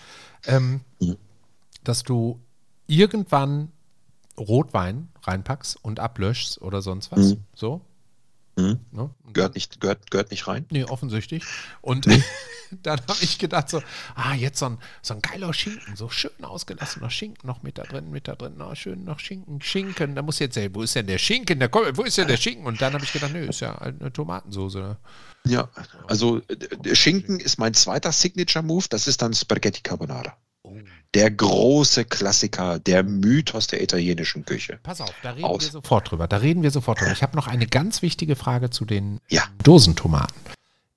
Ähm, 0.45 0.81
mhm. 0.99 1.17
Dass 1.83 2.03
du 2.03 2.39
irgendwann 2.87 3.71
Rotwein 4.37 5.09
reinpackst 5.21 5.83
und 5.83 5.99
ablöschst 5.99 6.61
oder 6.61 6.81
sonst 6.81 7.11
was. 7.11 7.31
Mhm. 7.31 7.43
So. 7.53 7.81
Mhm. 8.57 8.79
Ne? 8.91 9.09
Gehört, 9.33 9.55
nicht, 9.55 9.81
gehört, 9.81 10.09
gehört 10.11 10.31
nicht 10.31 10.47
rein? 10.47 10.65
Nee, 10.69 10.85
offensichtlich. 10.85 11.43
Und 11.81 12.07
dann 12.83 12.99
habe 13.01 13.17
ich 13.21 13.37
gedacht 13.37 13.69
so, 13.69 13.81
ah, 14.15 14.33
jetzt 14.33 14.59
so 14.59 14.67
ein, 14.67 14.77
so 15.01 15.13
ein 15.13 15.21
geiler 15.21 15.53
Schinken, 15.53 15.95
so 15.95 16.09
schön 16.09 16.31
ausgelassener 16.41 17.09
Schinken 17.09 17.47
noch 17.47 17.63
mit 17.63 17.77
da 17.77 17.83
drin, 17.83 18.11
mit 18.11 18.27
da 18.27 18.35
drin, 18.35 18.53
na, 18.57 18.73
schön 18.75 19.03
noch 19.03 19.19
Schinken, 19.19 19.61
Schinken, 19.61 20.15
da 20.15 20.21
muss 20.21 20.39
jetzt, 20.39 20.55
ey, 20.57 20.73
wo 20.73 20.83
ist 20.83 20.95
denn 20.95 21.07
der 21.07 21.17
Schinken, 21.17 21.59
der, 21.59 21.69
wo 21.73 22.03
ist 22.03 22.17
denn 22.17 22.27
der 22.27 22.37
Schinken? 22.37 22.65
Und 22.65 22.81
dann 22.81 22.93
habe 22.93 23.03
ich 23.03 23.11
gedacht, 23.11 23.33
nö, 23.33 23.45
ist 23.45 23.59
ja 23.59 23.77
eine 23.77 24.11
Tomatensoße. 24.11 24.79
Ne? 24.79 24.97
Ja, 25.45 25.69
also 26.07 26.39
der 26.39 26.95
Schinken 26.95 27.39
ist 27.39 27.59
mein 27.59 27.73
zweiter 27.73 28.11
Signature-Move, 28.11 28.85
das 28.89 29.07
ist 29.07 29.21
dann 29.21 29.33
Spaghetti 29.33 29.81
Carbonara. 29.81 30.37
Der 31.15 31.31
große 31.31 32.03
Klassiker, 32.05 32.77
der 32.77 33.03
Mythos 33.03 33.67
der 33.67 33.81
italienischen 33.81 34.45
Küche. 34.45 34.79
Pass 34.83 34.99
auf, 34.99 35.13
da 35.23 35.31
reden 35.31 35.45
Aus. 35.45 35.63
wir 35.63 35.71
sofort 35.71 36.11
drüber. 36.11 36.27
Da 36.27 36.37
reden 36.37 36.61
wir 36.61 36.71
sofort 36.71 36.99
drüber. 36.99 37.13
Ich 37.13 37.23
habe 37.23 37.37
noch 37.37 37.47
eine 37.47 37.67
ganz 37.67 38.01
wichtige 38.01 38.35
Frage 38.35 38.69
zu 38.69 38.83
den 38.83 39.21
ja. 39.29 39.43
Dosentomaten. 39.63 40.35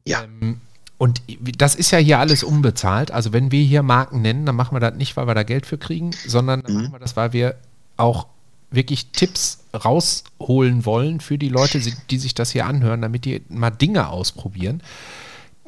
Ja. 0.04 0.24
Ähm, 0.24 0.60
und 0.98 1.22
das 1.56 1.76
ist 1.76 1.92
ja 1.92 1.98
hier 1.98 2.18
alles 2.18 2.42
unbezahlt. 2.42 3.12
Also 3.12 3.32
wenn 3.32 3.52
wir 3.52 3.62
hier 3.62 3.84
Marken 3.84 4.20
nennen, 4.20 4.44
dann 4.44 4.56
machen 4.56 4.74
wir 4.74 4.80
das 4.80 4.96
nicht, 4.96 5.16
weil 5.16 5.28
wir 5.28 5.34
da 5.34 5.44
Geld 5.44 5.64
für 5.64 5.78
kriegen, 5.78 6.10
sondern 6.26 6.62
dann 6.62 6.72
mhm. 6.72 6.82
machen 6.82 6.92
wir 6.94 6.98
das, 6.98 7.16
weil 7.16 7.32
wir 7.32 7.54
auch 7.96 8.26
wirklich 8.72 9.12
Tipps 9.12 9.60
rausholen 9.72 10.84
wollen 10.84 11.20
für 11.20 11.38
die 11.38 11.48
Leute, 11.48 11.80
die 12.10 12.18
sich 12.18 12.34
das 12.34 12.50
hier 12.50 12.66
anhören, 12.66 13.00
damit 13.02 13.24
die 13.24 13.42
mal 13.48 13.70
Dinge 13.70 14.08
ausprobieren. 14.08 14.82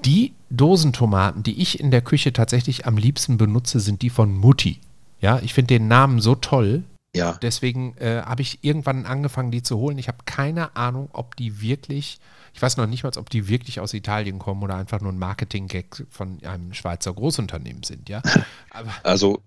Die 0.04 0.32
Dosentomaten, 0.48 1.42
die 1.42 1.60
ich 1.60 1.78
in 1.78 1.90
der 1.90 2.02
Küche 2.02 2.32
tatsächlich 2.32 2.86
am 2.86 2.96
liebsten 2.96 3.36
benutze, 3.36 3.80
sind 3.80 4.02
die 4.02 4.10
von 4.10 4.34
Mutti. 4.34 4.80
Ja, 5.20 5.38
ich 5.40 5.54
finde 5.54 5.74
den 5.74 5.88
Namen 5.88 6.20
so 6.20 6.34
toll. 6.34 6.84
Ja. 7.14 7.38
Deswegen 7.42 7.96
äh, 7.98 8.22
habe 8.22 8.42
ich 8.42 8.60
irgendwann 8.62 9.04
angefangen, 9.04 9.50
die 9.50 9.62
zu 9.62 9.76
holen. 9.78 9.98
Ich 9.98 10.08
habe 10.08 10.18
keine 10.24 10.76
Ahnung, 10.76 11.10
ob 11.12 11.36
die 11.36 11.60
wirklich, 11.60 12.18
ich 12.54 12.62
weiß 12.62 12.76
noch 12.76 12.86
nicht 12.86 13.02
mal, 13.02 13.12
ob 13.16 13.28
die 13.30 13.48
wirklich 13.48 13.80
aus 13.80 13.92
Italien 13.92 14.38
kommen 14.38 14.62
oder 14.62 14.76
einfach 14.76 15.00
nur 15.00 15.12
ein 15.12 15.18
Marketing-Gag 15.18 16.06
von 16.08 16.42
einem 16.44 16.72
Schweizer 16.72 17.12
Großunternehmen 17.12 17.82
sind, 17.82 18.08
ja. 18.08 18.22
Aber 18.70 18.92
also, 19.02 19.42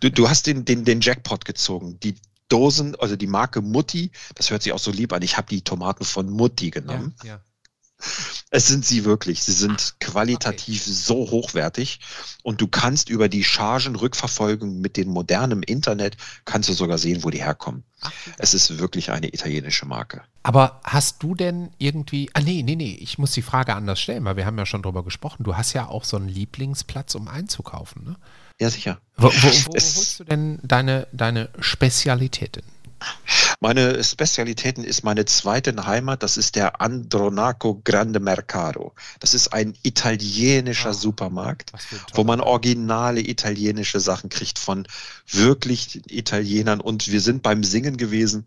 du, 0.00 0.10
du 0.10 0.28
hast 0.28 0.46
den, 0.46 0.64
den, 0.64 0.84
den 0.84 1.00
Jackpot 1.00 1.44
gezogen. 1.44 1.98
Die 2.00 2.14
Dosen, 2.48 2.94
also 2.96 3.16
die 3.16 3.26
Marke 3.26 3.62
Mutti, 3.62 4.12
das 4.34 4.50
hört 4.50 4.62
sich 4.62 4.72
auch 4.72 4.78
so 4.78 4.92
lieb 4.92 5.12
an. 5.12 5.22
Ich 5.22 5.36
habe 5.36 5.48
die 5.48 5.62
Tomaten 5.62 6.04
von 6.04 6.30
Mutti 6.30 6.70
genommen. 6.70 7.14
Ja, 7.24 7.28
ja. 7.28 7.40
Es 8.50 8.68
sind 8.68 8.86
sie 8.86 9.04
wirklich. 9.04 9.42
Sie 9.42 9.52
sind 9.52 9.96
qualitativ 9.98 10.82
okay. 10.82 10.92
so 10.92 11.14
hochwertig 11.30 12.00
und 12.44 12.60
du 12.60 12.68
kannst 12.68 13.08
über 13.08 13.28
die 13.28 13.42
Chargenrückverfolgung 13.42 14.80
mit 14.80 14.96
dem 14.96 15.08
modernen 15.08 15.64
Internet 15.64 16.16
kannst 16.44 16.68
du 16.68 16.72
sogar 16.72 16.98
sehen, 16.98 17.24
wo 17.24 17.30
die 17.30 17.42
herkommen. 17.42 17.82
Ach, 18.02 18.12
es 18.38 18.54
ist 18.54 18.78
wirklich 18.78 19.10
eine 19.10 19.28
italienische 19.28 19.84
Marke. 19.84 20.22
Aber 20.44 20.80
hast 20.84 21.24
du 21.24 21.34
denn 21.34 21.70
irgendwie, 21.78 22.30
ah 22.34 22.40
nee, 22.40 22.62
nee, 22.62 22.76
nee, 22.76 22.96
ich 23.00 23.18
muss 23.18 23.32
die 23.32 23.42
Frage 23.42 23.74
anders 23.74 24.00
stellen, 24.00 24.24
weil 24.24 24.36
wir 24.36 24.46
haben 24.46 24.58
ja 24.58 24.66
schon 24.66 24.82
drüber 24.82 25.02
gesprochen. 25.02 25.42
Du 25.42 25.56
hast 25.56 25.72
ja 25.72 25.88
auch 25.88 26.04
so 26.04 26.16
einen 26.16 26.28
Lieblingsplatz, 26.28 27.16
um 27.16 27.26
einzukaufen, 27.26 28.04
ne? 28.04 28.16
Ja, 28.60 28.70
sicher. 28.70 29.00
Wo, 29.16 29.26
wo, 29.26 29.32
wo 29.32 29.72
holst 29.74 30.20
du 30.20 30.24
denn 30.24 30.60
deine, 30.62 31.08
deine 31.12 31.50
Spezialitäten? 31.58 32.62
Meine 33.60 34.04
Spezialitäten 34.04 34.84
ist 34.84 35.02
meine 35.02 35.24
zweite 35.24 35.74
Heimat, 35.86 36.22
das 36.22 36.36
ist 36.36 36.56
der 36.56 36.80
Andronaco 36.80 37.80
Grande 37.84 38.20
Mercado. 38.20 38.92
Das 39.20 39.32
ist 39.32 39.48
ein 39.52 39.74
italienischer 39.82 40.90
oh, 40.90 40.94
Supermarkt, 40.94 41.72
wo 42.14 42.24
man 42.24 42.40
originale 42.40 43.20
italienische 43.20 43.98
Sachen 43.98 44.28
kriegt 44.28 44.58
von 44.58 44.86
wirklich 45.26 46.02
Italienern. 46.10 46.80
Und 46.80 47.10
wir 47.10 47.20
sind 47.20 47.42
beim 47.42 47.64
Singen 47.64 47.96
gewesen. 47.96 48.44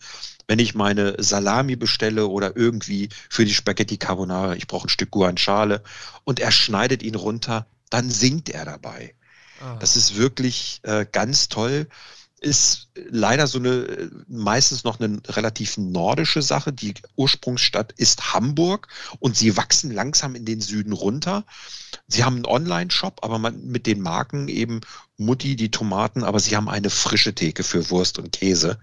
Wenn 0.48 0.60
ich 0.60 0.76
meine 0.76 1.16
Salami 1.22 1.76
bestelle 1.76 2.28
oder 2.28 2.56
irgendwie 2.56 3.10
für 3.30 3.46
die 3.46 3.54
Spaghetti 3.54 3.98
Carbonara, 3.98 4.56
ich 4.56 4.68
brauche 4.68 4.88
ein 4.88 4.90
Stück 4.90 5.12
Guanciale 5.12 5.84
und 6.24 6.40
er 6.40 6.52
schneidet 6.52 7.04
ihn 7.04 7.16
runter, 7.16 7.68
dann 7.90 8.10
singt 8.10 8.50
er 8.50 8.66
dabei. 8.66 9.16
Oh. 9.62 9.78
Das 9.80 9.96
ist 9.96 10.18
wirklich 10.18 10.80
äh, 10.84 11.06
ganz 11.12 11.50
toll 11.50 11.88
ist 12.42 12.90
leider 12.96 13.48
so 13.48 13.60
eine 13.60 14.10
meistens 14.28 14.84
noch 14.84 15.00
eine 15.00 15.22
relativ 15.28 15.78
nordische 15.78 16.42
Sache. 16.42 16.72
Die 16.72 16.94
Ursprungsstadt 17.16 17.94
ist 17.94 18.34
Hamburg 18.34 18.88
und 19.20 19.36
sie 19.36 19.58
wachsen 19.58 19.92
langsam 19.92 20.36
in 20.36 20.46
den 20.46 20.62
Süden 20.62 20.94
runter. 20.94 21.46
Sie 22.08 22.24
haben 22.24 22.36
einen 22.36 22.46
Online-Shop, 22.46 23.20
aber 23.24 23.40
man, 23.40 23.66
mit 23.66 23.88
den 23.88 24.02
Marken 24.02 24.48
eben 24.48 24.82
Mutti, 25.18 25.56
die 25.56 25.72
Tomaten, 25.72 26.24
aber 26.24 26.40
sie 26.40 26.56
haben 26.56 26.70
eine 26.70 26.90
frische 26.90 27.36
Theke 27.36 27.64
für 27.64 27.90
Wurst 27.90 28.20
und 28.20 28.32
Käse. 28.32 28.80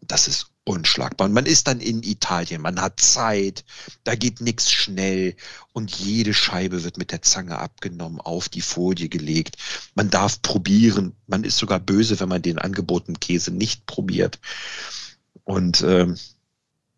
Das 0.00 0.28
ist 0.28 0.51
unschlagbar. 0.64 1.26
Und 1.26 1.32
man 1.32 1.46
ist 1.46 1.66
dann 1.66 1.80
in 1.80 2.02
Italien, 2.02 2.62
man 2.62 2.80
hat 2.80 3.00
Zeit, 3.00 3.64
da 4.04 4.14
geht 4.14 4.40
nichts 4.40 4.70
schnell 4.70 5.34
und 5.72 5.94
jede 5.94 6.34
Scheibe 6.34 6.84
wird 6.84 6.98
mit 6.98 7.10
der 7.10 7.22
Zange 7.22 7.58
abgenommen, 7.58 8.20
auf 8.20 8.48
die 8.48 8.60
Folie 8.60 9.08
gelegt. 9.08 9.56
Man 9.94 10.10
darf 10.10 10.40
probieren, 10.42 11.16
man 11.26 11.44
ist 11.44 11.58
sogar 11.58 11.80
böse, 11.80 12.20
wenn 12.20 12.28
man 12.28 12.42
den 12.42 12.58
angebotenen 12.58 13.18
Käse 13.18 13.50
nicht 13.50 13.86
probiert. 13.86 14.38
Und 15.44 15.82
ähm, 15.82 16.16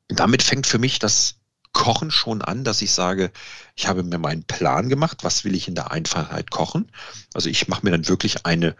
damit 0.08 0.42
fängt 0.42 0.66
für 0.66 0.78
mich 0.78 0.98
das 0.98 1.36
Kochen 1.72 2.10
schon 2.10 2.40
an, 2.42 2.64
dass 2.64 2.82
ich 2.82 2.92
sage, 2.92 3.32
ich 3.74 3.88
habe 3.88 4.04
mir 4.04 4.18
meinen 4.18 4.44
Plan 4.44 4.88
gemacht, 4.88 5.24
was 5.24 5.44
will 5.44 5.54
ich 5.54 5.66
in 5.66 5.74
der 5.74 5.90
Einfachheit 5.90 6.50
kochen. 6.50 6.90
Also 7.32 7.48
ich 7.48 7.66
mache 7.66 7.84
mir 7.84 7.90
dann 7.90 8.08
wirklich 8.08 8.46
eine 8.46 8.76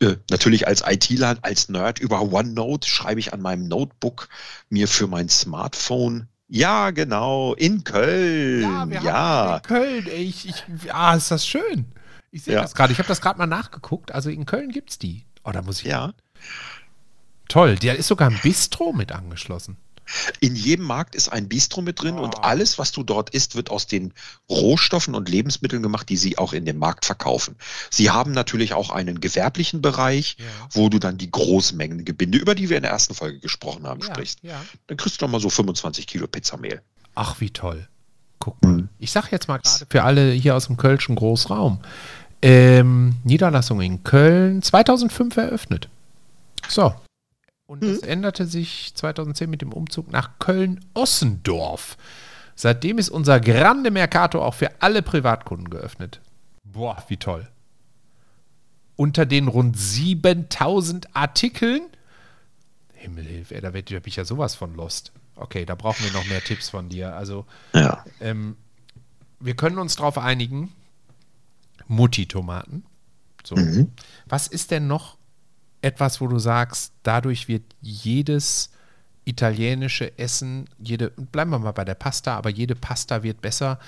äh, 0.00 0.16
natürlich 0.30 0.66
als 0.66 0.82
ITler, 0.86 1.36
als 1.42 1.68
Nerd 1.68 1.98
über 1.98 2.22
OneNote 2.22 2.88
schreibe 2.88 3.20
ich 3.20 3.32
an 3.32 3.42
meinem 3.42 3.68
Notebook 3.68 4.28
mir 4.68 4.88
für 4.88 5.06
mein 5.06 5.28
Smartphone. 5.28 6.28
Ja, 6.48 6.90
genau, 6.90 7.54
in 7.54 7.84
Köln. 7.84 8.62
Ja, 8.62 8.90
wir 8.90 9.02
ja. 9.02 9.56
in 9.56 9.62
Köln. 9.62 10.06
Ich, 10.12 10.48
ich, 10.48 10.64
ah, 10.92 11.14
ist 11.14 11.30
das 11.30 11.46
schön. 11.46 11.86
Ich 12.32 12.44
sehe 12.44 12.54
ja. 12.54 12.62
das 12.62 12.74
gerade. 12.74 12.92
Ich 12.92 12.98
habe 12.98 13.08
das 13.08 13.20
gerade 13.20 13.38
mal 13.38 13.46
nachgeguckt. 13.46 14.12
Also 14.12 14.30
in 14.30 14.46
Köln 14.46 14.70
gibt 14.70 14.90
es 14.90 14.98
die. 14.98 15.24
Oh, 15.44 15.52
da 15.52 15.62
muss 15.62 15.80
ich. 15.80 15.86
Ja. 15.86 16.12
Toll. 17.48 17.76
Der 17.76 17.96
ist 17.96 18.08
sogar 18.08 18.30
ein 18.30 18.38
Bistro 18.42 18.92
mit 18.92 19.12
angeschlossen. 19.12 19.76
In 20.40 20.56
jedem 20.56 20.86
Markt 20.86 21.14
ist 21.14 21.28
ein 21.28 21.48
Bistro 21.48 21.82
mit 21.82 22.02
drin 22.02 22.18
oh. 22.18 22.22
und 22.22 22.44
alles, 22.44 22.78
was 22.78 22.92
du 22.92 23.02
dort 23.02 23.30
isst, 23.30 23.54
wird 23.54 23.70
aus 23.70 23.86
den 23.86 24.12
Rohstoffen 24.48 25.14
und 25.14 25.28
Lebensmitteln 25.28 25.82
gemacht, 25.82 26.08
die 26.08 26.16
sie 26.16 26.38
auch 26.38 26.52
in 26.52 26.64
dem 26.64 26.78
Markt 26.78 27.04
verkaufen. 27.04 27.56
Sie 27.90 28.10
haben 28.10 28.32
natürlich 28.32 28.74
auch 28.74 28.90
einen 28.90 29.20
gewerblichen 29.20 29.82
Bereich, 29.82 30.36
ja. 30.38 30.44
wo 30.72 30.88
du 30.88 30.98
dann 30.98 31.18
die 31.18 31.30
Großmengen 31.30 32.04
Gebinde, 32.04 32.38
über 32.38 32.54
die 32.54 32.68
wir 32.68 32.76
in 32.76 32.82
der 32.82 32.92
ersten 32.92 33.14
Folge 33.14 33.38
gesprochen 33.38 33.86
haben, 33.86 34.00
ja, 34.00 34.06
sprichst. 34.06 34.38
Ja. 34.42 34.60
Dann 34.86 34.96
kriegst 34.96 35.20
du 35.20 35.26
doch 35.26 35.32
mal 35.32 35.40
so 35.40 35.50
25 35.50 36.06
Kilo 36.06 36.26
Pizzamehl. 36.26 36.82
Ach, 37.14 37.40
wie 37.40 37.50
toll. 37.50 37.88
Guck 38.38 38.62
mal. 38.62 38.72
Mhm. 38.72 38.88
Ich 38.98 39.12
sag 39.12 39.30
jetzt 39.30 39.48
mal 39.48 39.58
gerade 39.58 39.86
für 39.88 40.02
alle 40.02 40.32
hier 40.32 40.56
aus 40.56 40.66
dem 40.66 40.76
Kölschen 40.76 41.14
Großraum. 41.14 41.80
Ähm, 42.42 43.16
Niederlassung 43.24 43.80
in 43.82 44.02
Köln 44.02 44.62
2005 44.62 45.36
eröffnet. 45.36 45.88
So, 46.68 46.94
und 47.70 47.82
mhm. 47.82 47.92
das 47.92 48.00
änderte 48.00 48.46
sich 48.46 48.96
2010 48.96 49.48
mit 49.48 49.62
dem 49.62 49.72
Umzug 49.72 50.10
nach 50.10 50.40
Köln-Ossendorf. 50.40 51.96
Seitdem 52.56 52.98
ist 52.98 53.10
unser 53.10 53.38
Grande 53.38 53.92
Mercato 53.92 54.42
auch 54.42 54.54
für 54.54 54.82
alle 54.82 55.02
Privatkunden 55.02 55.70
geöffnet. 55.70 56.20
Boah, 56.64 57.00
wie 57.06 57.16
toll. 57.16 57.46
Unter 58.96 59.24
den 59.24 59.46
rund 59.46 59.78
7000 59.78 61.14
Artikeln. 61.14 61.82
Himmelhilfe, 62.92 63.60
da 63.60 63.70
bin 63.70 63.84
ich 64.04 64.16
ja 64.16 64.24
sowas 64.24 64.56
von 64.56 64.74
lost. 64.74 65.12
Okay, 65.36 65.64
da 65.64 65.76
brauchen 65.76 66.04
wir 66.04 66.12
noch 66.12 66.26
mehr 66.26 66.42
Tipps 66.42 66.70
von 66.70 66.88
dir. 66.88 67.14
Also, 67.14 67.46
ja. 67.72 68.04
ähm, 68.20 68.56
wir 69.38 69.54
können 69.54 69.78
uns 69.78 69.94
darauf 69.94 70.18
einigen. 70.18 70.72
Mutti-Tomaten. 71.86 72.82
So. 73.44 73.54
Mhm. 73.54 73.92
Was 74.26 74.48
ist 74.48 74.72
denn 74.72 74.88
noch 74.88 75.19
etwas, 75.82 76.20
wo 76.20 76.26
du 76.28 76.38
sagst, 76.38 76.92
dadurch 77.02 77.48
wird 77.48 77.62
jedes 77.80 78.70
italienische 79.24 80.18
Essen, 80.18 80.68
jede, 80.78 81.10
bleiben 81.10 81.50
wir 81.50 81.58
mal 81.58 81.72
bei 81.72 81.84
der 81.84 81.94
Pasta, 81.94 82.36
aber 82.36 82.50
jede 82.50 82.74
Pasta 82.74 83.22
wird 83.22 83.40
besser. 83.40 83.78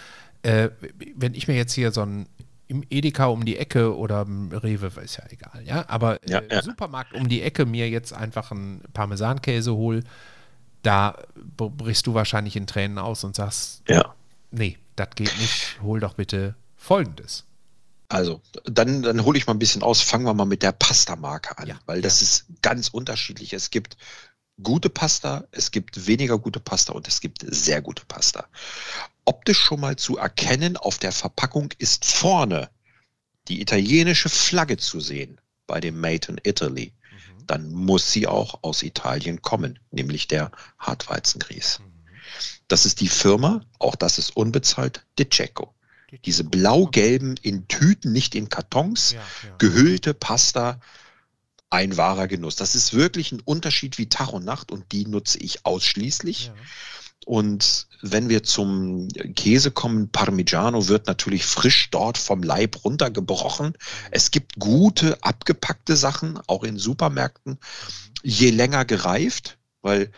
Äh, 0.42 0.70
wenn 1.16 1.34
ich 1.34 1.48
mir 1.48 1.56
jetzt 1.56 1.72
hier 1.72 1.92
so 1.92 2.02
ein 2.02 2.26
im 2.68 2.84
Edeka 2.88 3.26
um 3.26 3.44
die 3.44 3.58
Ecke 3.58 3.94
oder 3.94 4.22
im 4.22 4.50
Rewe, 4.50 4.86
ist 5.02 5.18
ja 5.18 5.24
egal, 5.28 5.62
ja, 5.64 5.84
aber 5.88 6.18
Ja, 6.26 6.38
äh, 6.38 6.48
ja. 6.50 6.58
im 6.60 6.64
Supermarkt 6.64 7.12
um 7.12 7.28
die 7.28 7.42
Ecke 7.42 7.66
mir 7.66 7.90
jetzt 7.90 8.14
einfach 8.14 8.50
einen 8.50 8.80
Parmesankäse 8.94 9.74
hol, 9.74 10.02
da 10.82 11.16
brichst 11.56 12.06
du 12.06 12.14
wahrscheinlich 12.14 12.56
in 12.56 12.66
Tränen 12.66 12.98
aus 12.98 13.24
und 13.24 13.36
sagst, 13.36 13.82
Ja. 13.88 14.14
nee, 14.50 14.78
das 14.96 15.10
geht 15.16 15.36
nicht, 15.38 15.78
hol 15.82 16.00
doch 16.00 16.14
bitte 16.14 16.54
Folgendes. 16.76 17.44
Also, 18.12 18.42
dann, 18.64 19.02
dann 19.02 19.24
hole 19.24 19.38
ich 19.38 19.46
mal 19.46 19.54
ein 19.54 19.58
bisschen 19.58 19.82
aus. 19.82 20.02
Fangen 20.02 20.26
wir 20.26 20.34
mal 20.34 20.44
mit 20.44 20.62
der 20.62 20.72
Pasta-Marke 20.72 21.56
an, 21.56 21.66
Ja, 21.66 21.80
weil 21.86 22.02
das 22.02 22.20
ist 22.20 22.44
ganz 22.60 22.88
unterschiedlich. 22.88 23.54
Es 23.54 23.70
gibt 23.70 23.96
gute 24.62 24.90
Pasta, 24.90 25.44
es 25.50 25.70
gibt 25.70 26.06
weniger 26.06 26.38
gute 26.38 26.60
Pasta 26.60 26.92
und 26.92 27.08
es 27.08 27.22
gibt 27.22 27.42
sehr 27.42 27.80
gute 27.80 28.04
Pasta. 28.04 28.46
Optisch 29.24 29.60
schon 29.60 29.80
mal 29.80 29.96
zu 29.96 30.18
erkennen, 30.18 30.76
auf 30.76 30.98
der 30.98 31.12
Verpackung 31.12 31.72
ist 31.78 32.04
vorne 32.04 32.68
die 33.48 33.62
italienische 33.62 34.28
Flagge 34.28 34.76
zu 34.76 35.00
sehen 35.00 35.40
bei 35.66 35.80
dem 35.80 35.98
Made 35.98 36.28
in 36.28 36.40
Italy. 36.44 36.92
Dann 37.46 37.72
muss 37.72 38.12
sie 38.12 38.26
auch 38.26 38.62
aus 38.62 38.82
Italien 38.82 39.40
kommen, 39.40 39.78
nämlich 39.90 40.28
der 40.28 40.52
Hartweizengrieß. 40.78 41.80
Das 42.68 42.84
ist 42.84 43.00
die 43.00 43.08
Firma, 43.08 43.64
auch 43.78 43.96
das 43.96 44.18
ist 44.18 44.36
unbezahlt, 44.36 45.06
De 45.18 45.26
Cecco. 45.32 45.74
Diese 46.24 46.44
blau-gelben 46.44 47.36
in 47.42 47.68
Tüten, 47.68 48.12
nicht 48.12 48.34
in 48.34 48.48
Kartons, 48.48 49.12
Ja, 49.12 49.20
ja. 49.20 49.54
gehüllte 49.58 50.14
Pasta, 50.14 50.80
ein 51.70 51.96
wahrer 51.96 52.28
Genuss. 52.28 52.56
Das 52.56 52.74
ist 52.74 52.92
wirklich 52.92 53.32
ein 53.32 53.40
Unterschied 53.40 53.96
wie 53.96 54.08
Tag 54.08 54.32
und 54.32 54.44
Nacht 54.44 54.70
und 54.70 54.92
die 54.92 55.06
nutze 55.06 55.38
ich 55.38 55.64
ausschließlich. 55.64 56.46
Ja. 56.46 56.54
Und 57.24 57.86
wenn 58.02 58.28
wir 58.28 58.42
zum 58.42 59.08
Käse 59.36 59.70
kommen, 59.70 60.10
Parmigiano 60.10 60.88
wird 60.88 61.06
natürlich 61.06 61.46
frisch 61.46 61.88
dort 61.90 62.18
vom 62.18 62.42
Leib 62.42 62.84
runtergebrochen. 62.84 63.74
Es 64.10 64.32
gibt 64.32 64.58
gute, 64.58 65.22
abgepackte 65.22 65.96
Sachen, 65.96 66.38
auch 66.46 66.64
in 66.64 66.78
Supermärkten, 66.78 67.58
je 68.22 68.50
länger 68.50 68.84
gereift, 68.84 69.58
weil 69.82 70.10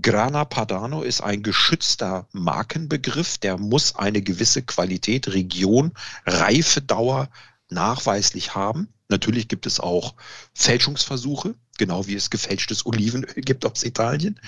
Grana 0.00 0.44
Padano 0.44 1.02
ist 1.02 1.20
ein 1.20 1.42
geschützter 1.42 2.26
Markenbegriff, 2.32 3.38
der 3.38 3.58
muss 3.58 3.94
eine 3.94 4.22
gewisse 4.22 4.62
Qualität, 4.62 5.28
Region, 5.28 5.92
Reifedauer 6.26 7.28
nachweislich 7.70 8.54
haben. 8.54 8.88
Natürlich 9.08 9.48
gibt 9.48 9.66
es 9.66 9.80
auch 9.80 10.14
Fälschungsversuche, 10.54 11.54
genau 11.78 12.06
wie 12.06 12.14
es 12.14 12.30
gefälschtes 12.30 12.86
Olivenöl 12.86 13.34
gibt 13.34 13.66
aus 13.66 13.84
Italien. 13.84 14.40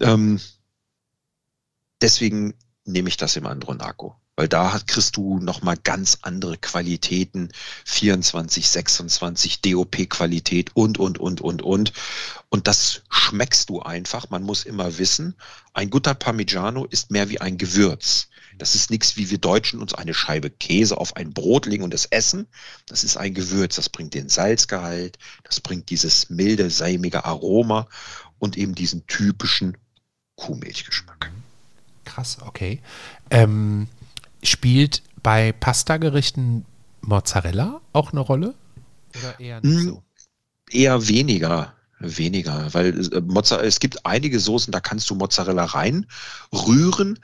Ähm, 0.00 0.40
deswegen 2.00 2.54
nehme 2.84 3.08
ich 3.08 3.16
das 3.16 3.36
im 3.36 3.46
Andronaco, 3.46 4.16
weil 4.40 4.48
da 4.48 4.80
kriegst 4.86 5.18
du 5.18 5.38
nochmal 5.38 5.76
ganz 5.76 6.16
andere 6.22 6.56
Qualitäten, 6.56 7.50
24, 7.84 8.70
26 8.70 9.60
DOP-Qualität 9.60 10.70
und, 10.72 10.96
und, 10.98 11.18
und, 11.18 11.42
und, 11.42 11.60
und. 11.60 11.92
Und 12.48 12.66
das 12.66 13.02
schmeckst 13.10 13.68
du 13.68 13.82
einfach. 13.82 14.30
Man 14.30 14.42
muss 14.42 14.64
immer 14.64 14.96
wissen, 14.96 15.34
ein 15.74 15.90
guter 15.90 16.14
Parmigiano 16.14 16.86
ist 16.86 17.10
mehr 17.10 17.28
wie 17.28 17.38
ein 17.38 17.58
Gewürz. 17.58 18.28
Das 18.56 18.74
ist 18.74 18.90
nichts, 18.90 19.18
wie 19.18 19.28
wir 19.28 19.36
Deutschen 19.36 19.78
uns 19.78 19.92
eine 19.92 20.14
Scheibe 20.14 20.48
Käse 20.48 20.96
auf 20.96 21.16
ein 21.16 21.34
Brot 21.34 21.66
legen 21.66 21.84
und 21.84 21.92
es 21.92 22.06
essen. 22.06 22.46
Das 22.86 23.04
ist 23.04 23.18
ein 23.18 23.34
Gewürz. 23.34 23.76
Das 23.76 23.90
bringt 23.90 24.14
den 24.14 24.30
Salzgehalt, 24.30 25.18
das 25.44 25.60
bringt 25.60 25.90
dieses 25.90 26.30
milde, 26.30 26.70
sämige 26.70 27.26
Aroma 27.26 27.88
und 28.38 28.56
eben 28.56 28.74
diesen 28.74 29.06
typischen 29.06 29.76
Kuhmilchgeschmack. 30.36 31.30
Krass, 32.06 32.38
okay. 32.40 32.80
Ähm, 33.28 33.86
spielt 34.42 35.02
bei 35.22 35.52
Pastagerichten 35.52 36.66
Mozzarella 37.02 37.80
auch 37.92 38.12
eine 38.12 38.20
Rolle? 38.20 38.54
Oder 39.14 39.38
eher 39.40 39.60
nicht 39.60 39.82
Hm, 39.82 39.86
so? 39.86 40.04
Eher 40.70 41.08
weniger, 41.08 41.74
weniger, 41.98 42.72
weil 42.74 42.98
äh, 43.14 43.20
Mozzarella, 43.22 43.68
es 43.68 43.80
gibt 43.80 44.06
einige 44.06 44.40
Soßen, 44.40 44.72
da 44.72 44.80
kannst 44.80 45.10
du 45.10 45.14
Mozzarella 45.14 45.64
reinrühren, 45.64 47.18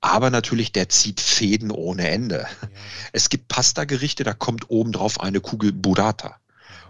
aber 0.00 0.30
natürlich 0.30 0.72
der 0.72 0.88
zieht 0.88 1.20
Fäden 1.20 1.70
ohne 1.70 2.08
Ende. 2.08 2.46
Ja, 2.68 2.96
Es 3.12 3.28
gibt 3.28 3.48
Pastagerichte, 3.48 4.24
da 4.24 4.34
kommt 4.34 4.70
obendrauf 4.70 5.20
eine 5.20 5.40
Kugel 5.40 5.72
Burrata. 5.72 6.36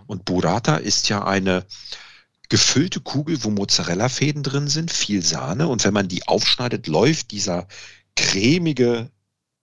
Und 0.07 0.25
Burrata 0.25 0.77
ist 0.77 1.09
ja 1.09 1.25
eine 1.25 1.67
gefüllte 2.49 3.01
Kugel, 3.01 3.43
wo 3.45 3.51
Mozzarella-Fäden 3.51 4.43
drin 4.43 4.69
sind, 4.69 4.91
viel 4.93 5.23
Sahne. 5.23 5.69
Und 5.69 5.85
wenn 5.85 5.95
man 5.95 6.09
die 6.09 6.27
aufschneidet, 6.29 6.87
läuft 6.87 7.31
dieser 7.33 7.67
cremige, 8.17 9.11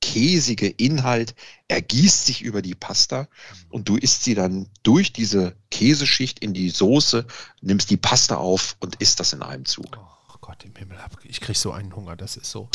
käsige 0.03 0.67
Inhalt, 0.67 1.33
ergießt 1.69 2.25
sich 2.25 2.41
über 2.41 2.61
die 2.61 2.75
Pasta 2.75 3.29
und 3.69 3.87
du 3.87 3.95
isst 3.95 4.25
sie 4.25 4.35
dann 4.35 4.67
durch 4.83 5.13
diese 5.13 5.55
Käseschicht 5.71 6.39
in 6.39 6.53
die 6.53 6.69
Soße, 6.69 7.25
nimmst 7.61 7.89
die 7.89 7.95
Pasta 7.95 8.35
auf 8.35 8.75
und 8.81 8.95
isst 8.95 9.21
das 9.21 9.31
in 9.31 9.41
einem 9.41 9.63
Zug. 9.63 9.97
Oh 9.97 10.37
Gott 10.41 10.65
im 10.65 10.75
Himmel, 10.75 10.97
ich 11.23 11.39
kriege 11.39 11.57
so 11.57 11.71
einen 11.71 11.95
Hunger, 11.95 12.17
das 12.17 12.35
ist 12.35 12.51
so. 12.51 12.67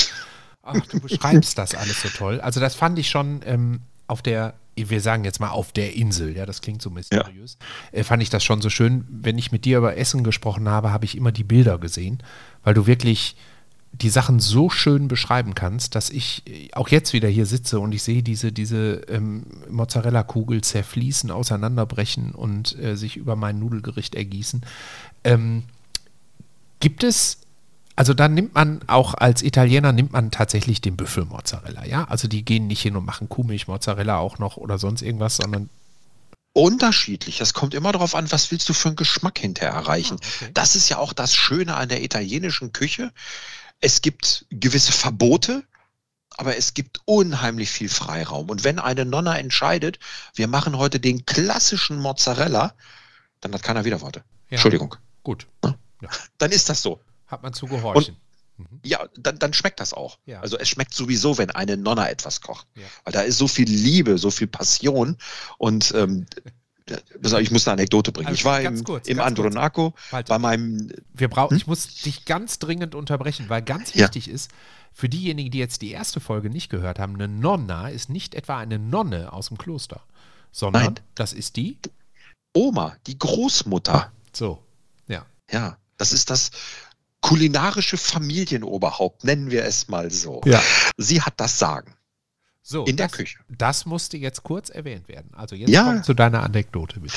Ach, 0.63 0.81
du 0.87 1.01
beschreibst 1.01 1.59
das 1.59 1.75
alles 1.75 2.01
so 2.01 2.09
toll. 2.09 2.41
Also 2.41 2.61
das 2.61 2.75
fand 2.75 2.99
ich 2.99 3.11
schon 3.11 3.43
ähm, 3.45 3.81
auf 4.07 4.23
der, 4.23 4.55
wir 4.75 5.03
sagen 5.03 5.25
jetzt 5.25 5.39
mal 5.39 5.51
auf 5.51 5.73
der 5.73 5.95
Insel, 5.95 6.35
ja, 6.35 6.47
das 6.47 6.63
klingt 6.63 6.81
so 6.81 6.89
mysteriös, 6.89 7.59
äh, 7.93 8.05
fand 8.05 8.23
ich 8.23 8.31
das 8.31 8.43
schon 8.43 8.63
so 8.63 8.71
schön. 8.71 9.05
Wenn 9.11 9.37
ich 9.37 9.53
mit 9.53 9.67
dir 9.67 9.79
über 9.79 9.99
Essen 9.99 10.25
gesprochen 10.25 10.67
habe, 10.67 10.93
habe 10.93 11.05
ich 11.05 11.15
immer 11.15 11.31
die 11.31 11.45
Bilder 11.45 11.79
gesehen, 11.79 12.23
weil 12.65 12.73
du 12.73 12.87
wirklich 12.87 13.37
die 14.01 14.11
Sachen 14.11 14.39
so 14.39 14.71
schön 14.71 15.09
beschreiben 15.09 15.55
kannst, 15.55 15.95
dass 15.95 16.11
ich 16.11 16.43
äh, 16.47 16.69
auch 16.73 16.89
jetzt 16.89 17.13
wieder 17.13 17.29
hier 17.29 17.47
sitze 17.47 17.81
und 17.81 17.93
ich 17.93 18.03
sehe 18.03 18.23
diese, 18.23 18.53
diese 18.53 19.03
ähm, 19.09 19.45
Mozzarella-Kugel 19.69 20.63
zerfließen, 20.63 21.31
auseinanderbrechen 21.31 22.33
und 22.33 22.79
äh, 22.79 22.97
sich 22.97 23.17
über 23.17 23.37
mein 23.37 23.59
Nudelgericht 23.59 24.15
ergießen. 24.15 24.63
Ähm, 25.25 25.65
gibt 26.81 27.03
es, 27.03 27.39
also 27.97 28.15
da 28.15 28.29
nimmt 28.29 28.55
man 28.55 28.81
auch 28.87 29.15
als 29.15 29.43
Italiener, 29.43 29.93
nimmt 29.93 30.13
man 30.13 30.31
tatsächlich 30.31 30.81
den 30.81 30.97
Büffelmozzarella, 30.97 31.85
ja? 31.85 32.05
Also 32.05 32.29
die 32.29 32.45
gehen 32.45 32.69
nicht 32.69 32.83
hin 32.83 32.97
und 32.97 33.05
machen 33.05 33.29
Kuhmilchmozzarella 33.29 34.19
auch 34.19 34.39
noch 34.39 34.57
oder 34.57 34.79
sonst 34.79 35.03
irgendwas, 35.03 35.37
sondern 35.37 35.69
Unterschiedlich. 36.55 37.39
Das 37.39 37.55
kommt 37.55 37.73
immer 37.73 37.93
darauf 37.93 38.17
an, 38.17 38.33
was 38.33 38.51
willst 38.51 38.69
du 38.69 38.73
für 38.73 38.89
einen 38.89 38.97
Geschmack 38.97 39.39
hinterher 39.39 39.75
erreichen. 39.75 40.17
Ah, 40.21 40.27
okay. 40.41 40.51
Das 40.55 40.75
ist 40.75 40.89
ja 40.89 40.99
auch 40.99 41.13
das 41.13 41.33
Schöne 41.33 41.77
an 41.77 41.89
der 41.89 42.03
italienischen 42.03 42.73
Küche. 42.73 43.13
Es 43.81 44.03
gibt 44.03 44.47
gewisse 44.51 44.93
Verbote, 44.93 45.65
aber 46.37 46.57
es 46.57 46.75
gibt 46.75 47.01
unheimlich 47.05 47.71
viel 47.71 47.89
Freiraum. 47.89 48.49
Und 48.51 48.65
wenn 48.65 48.79
eine 48.79 49.05
Nonna 49.05 49.39
entscheidet, 49.39 49.99
wir 50.35 50.49
machen 50.49 50.77
heute 50.79 51.01
den 51.01 51.27
klassischen 51.27 51.99
Mozzarella, 51.99 52.75
dann 53.41 53.53
hat 53.53 53.63
keiner 53.63 53.85
wieder 53.85 54.01
Worte. 54.01 54.21
Ja. 54.49 54.53
Entschuldigung. 54.53 54.97
gut, 55.23 55.47
Dann 56.39 56.53
ist 56.53 56.69
das 56.69 56.81
so. 56.83 57.01
hat 57.27 57.43
man 57.43 57.53
zu 57.53 57.67
gehorchen. 57.67 58.17
Ja, 58.85 59.07
dann, 59.17 59.39
dann 59.39 59.53
schmeckt 59.53 59.79
das 59.79 59.93
auch. 59.93 60.19
Ja. 60.27 60.41
Also 60.41 60.59
es 60.59 60.69
schmeckt 60.69 60.93
sowieso, 60.93 61.39
wenn 61.39 61.51
eine 61.51 61.77
Nonna 61.77 62.09
etwas 62.09 62.41
kocht. 62.41 62.67
Ja. 62.75 62.87
Weil 63.05 63.13
da 63.13 63.21
ist 63.21 63.39
so 63.39 63.47
viel 63.47 63.69
Liebe, 63.69 64.19
so 64.19 64.31
viel 64.31 64.49
Passion. 64.49 65.17
Und 65.59 65.93
ähm, 65.95 66.27
ich 67.41 67.51
muss 67.51 67.67
eine 67.67 67.75
Anekdote 67.75 68.13
bringen. 68.13 68.29
Also 68.29 68.37
ich 68.39 68.45
war 68.45 68.61
im, 68.61 68.83
kurz, 68.85 69.09
im. 69.09 69.21
Andronaco 69.21 69.95
Walter. 70.11 70.29
bei 70.35 70.39
meinem 70.39 70.91
Wir 71.15 71.29
brauchen, 71.29 71.51
Hm? 71.53 71.57
ich 71.59 71.67
muss 71.67 71.87
dich 72.03 72.25
ganz 72.25 72.59
dringend 72.59 72.95
unterbrechen, 72.95 73.49
weil 73.49 73.63
ganz 73.63 73.95
Ja. 73.95 74.05
wichtig 74.07 74.29
ist, 74.29 74.51
für 74.93 75.09
diejenigen, 75.09 75.51
die 75.51 75.59
jetzt 75.59 75.83
die 75.83 75.91
erste 75.93 76.19
Folge 76.21 76.51
nicht 76.51 76.71
gehört 76.71 76.99
haben, 76.99 77.15
eine 77.15 77.29
Nonna 77.29 77.89
ist 77.89 78.09
nicht 78.11 78.35
etwa 78.35 78.59
eine 78.59 78.79
Nonne 78.79 79.33
aus 79.33 79.49
dem 79.49 79.59
Kloster, 79.59 80.01
sondern 80.51 80.83
Nein. 80.85 80.95
das 81.15 81.33
ist 81.33 81.57
die, 81.57 81.79
Oma, 82.55 82.97
die 83.07 83.19
Großmutter. 83.19 84.11
so, 84.33 84.63
ja. 85.07 85.25
Ja, 85.53 85.77
das 85.99 86.13
ist 86.13 86.31
das 86.31 86.51
kulinarische 87.21 87.97
Familienoberhaupt, 87.97 89.25
nennen 89.25 89.51
wir 89.51 89.65
es 89.65 89.89
mal 89.89 90.11
so. 90.11 90.41
Ja. 90.45 90.63
Sie 90.97 91.21
hat 91.21 91.35
das 91.39 91.59
Sagen 91.59 91.95
So, 92.71 92.85
in 92.85 92.99
der 92.99 93.07
das, 93.09 93.17
Küche. 93.17 93.39
Das 93.49 93.87
musste 93.87 94.19
jetzt 94.19 94.43
kurz 94.43 94.69
erwähnt 94.69 95.09
werden. 95.09 95.31
Also 95.33 95.57
jetzt 95.57 95.71
Ja. 95.71 95.85
kommt 95.85 96.05
zu 96.05 96.13
deiner 96.13 96.43
Anekdote 96.43 97.01
bitte. 97.01 97.15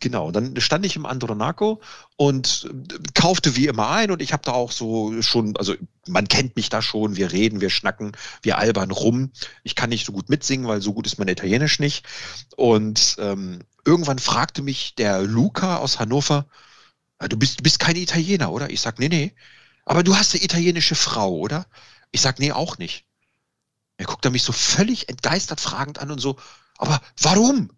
Genau, 0.00 0.30
dann 0.30 0.58
stand 0.58 0.86
ich 0.86 0.96
im 0.96 1.04
Andronaco 1.04 1.82
und 2.16 2.66
äh, 2.70 2.96
kaufte 3.12 3.56
wie 3.56 3.66
immer 3.66 3.90
ein 3.90 4.10
und 4.10 4.22
ich 4.22 4.32
habe 4.32 4.42
da 4.42 4.52
auch 4.52 4.72
so 4.72 5.20
schon, 5.20 5.54
also 5.58 5.74
man 6.06 6.28
kennt 6.28 6.56
mich 6.56 6.70
da 6.70 6.80
schon, 6.80 7.16
wir 7.16 7.30
reden, 7.30 7.60
wir 7.60 7.68
schnacken, 7.68 8.12
wir 8.40 8.56
albern 8.56 8.90
rum. 8.90 9.32
Ich 9.64 9.74
kann 9.74 9.90
nicht 9.90 10.06
so 10.06 10.12
gut 10.12 10.30
mitsingen, 10.30 10.66
weil 10.66 10.80
so 10.80 10.94
gut 10.94 11.06
ist 11.06 11.18
mein 11.18 11.28
Italienisch 11.28 11.78
nicht. 11.78 12.06
Und 12.56 13.16
ähm, 13.18 13.58
irgendwann 13.84 14.18
fragte 14.18 14.62
mich 14.62 14.94
der 14.94 15.20
Luca 15.20 15.76
aus 15.76 15.98
Hannover, 15.98 16.46
"Ja, 17.20 17.28
du 17.28 17.36
bist, 17.36 17.62
bist 17.62 17.80
kein 17.80 17.96
Italiener, 17.96 18.50
oder? 18.50 18.70
Ich 18.70 18.80
sag, 18.80 18.98
nee, 18.98 19.08
nee. 19.10 19.34
Aber 19.84 20.02
du 20.02 20.16
hast 20.16 20.34
eine 20.34 20.42
italienische 20.42 20.94
Frau, 20.94 21.34
oder? 21.36 21.66
Ich 22.12 22.22
sag, 22.22 22.38
nee, 22.38 22.52
auch 22.52 22.78
nicht. 22.78 23.04
Er 23.96 24.06
guckt 24.06 24.24
er 24.24 24.30
mich 24.30 24.42
so 24.42 24.52
völlig 24.52 25.08
entgeistert 25.08 25.60
fragend 25.60 25.98
an 25.98 26.10
und 26.10 26.18
so, 26.18 26.36
aber 26.76 27.00
warum? 27.20 27.70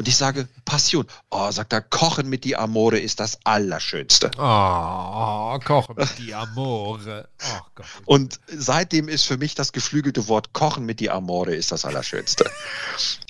Und 0.00 0.08
ich 0.08 0.16
sage, 0.16 0.48
Passion. 0.64 1.06
Oh, 1.28 1.50
sagt 1.50 1.74
er, 1.74 1.82
Kochen 1.82 2.30
mit 2.30 2.44
die 2.44 2.56
Amore 2.56 2.98
ist 2.98 3.20
das 3.20 3.38
Allerschönste. 3.44 4.30
Oh, 4.38 5.58
Kochen 5.62 5.94
mit 5.96 6.18
die 6.18 6.32
Amore. 6.34 7.28
Oh. 7.42 7.82
Und 8.06 8.40
seitdem 8.46 9.08
ist 9.08 9.24
für 9.24 9.36
mich 9.36 9.54
das 9.54 9.72
geflügelte 9.72 10.26
Wort 10.26 10.54
Kochen 10.54 10.86
mit 10.86 11.00
die 11.00 11.10
Amore 11.10 11.54
ist 11.54 11.70
das 11.70 11.84
Allerschönste. 11.84 12.50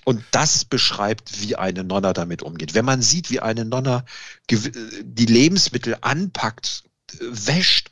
Und 0.04 0.22
das 0.30 0.64
beschreibt, 0.64 1.40
wie 1.40 1.56
eine 1.56 1.82
Nonna 1.82 2.12
damit 2.12 2.44
umgeht. 2.44 2.72
Wenn 2.74 2.84
man 2.84 3.02
sieht, 3.02 3.30
wie 3.30 3.40
eine 3.40 3.64
Nonna 3.64 4.04
die 4.48 5.26
Lebensmittel 5.26 5.98
anpackt, 6.02 6.84
wäscht, 7.18 7.90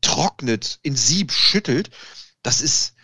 trocknet, 0.00 0.78
in 0.82 0.96
Sieb 0.96 1.32
schüttelt, 1.32 1.90
das 2.42 2.62
ist, 2.62 2.94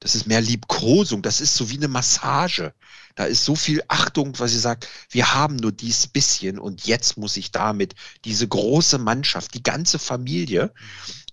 das 0.00 0.14
ist 0.14 0.26
mehr 0.26 0.40
Liebkosung, 0.40 1.22
das 1.22 1.40
ist 1.40 1.54
so 1.56 1.70
wie 1.70 1.76
eine 1.76 1.88
Massage. 1.88 2.72
Da 3.16 3.24
ist 3.24 3.44
so 3.44 3.56
viel 3.56 3.82
Achtung, 3.88 4.38
weil 4.38 4.48
sie 4.48 4.60
sagt, 4.60 4.88
wir 5.10 5.34
haben 5.34 5.56
nur 5.56 5.72
dies 5.72 6.06
bisschen 6.06 6.58
und 6.58 6.86
jetzt 6.86 7.16
muss 7.16 7.36
ich 7.36 7.50
damit 7.50 7.94
diese 8.24 8.46
große 8.46 8.98
Mannschaft, 8.98 9.54
die 9.54 9.62
ganze 9.62 9.98
Familie 9.98 10.72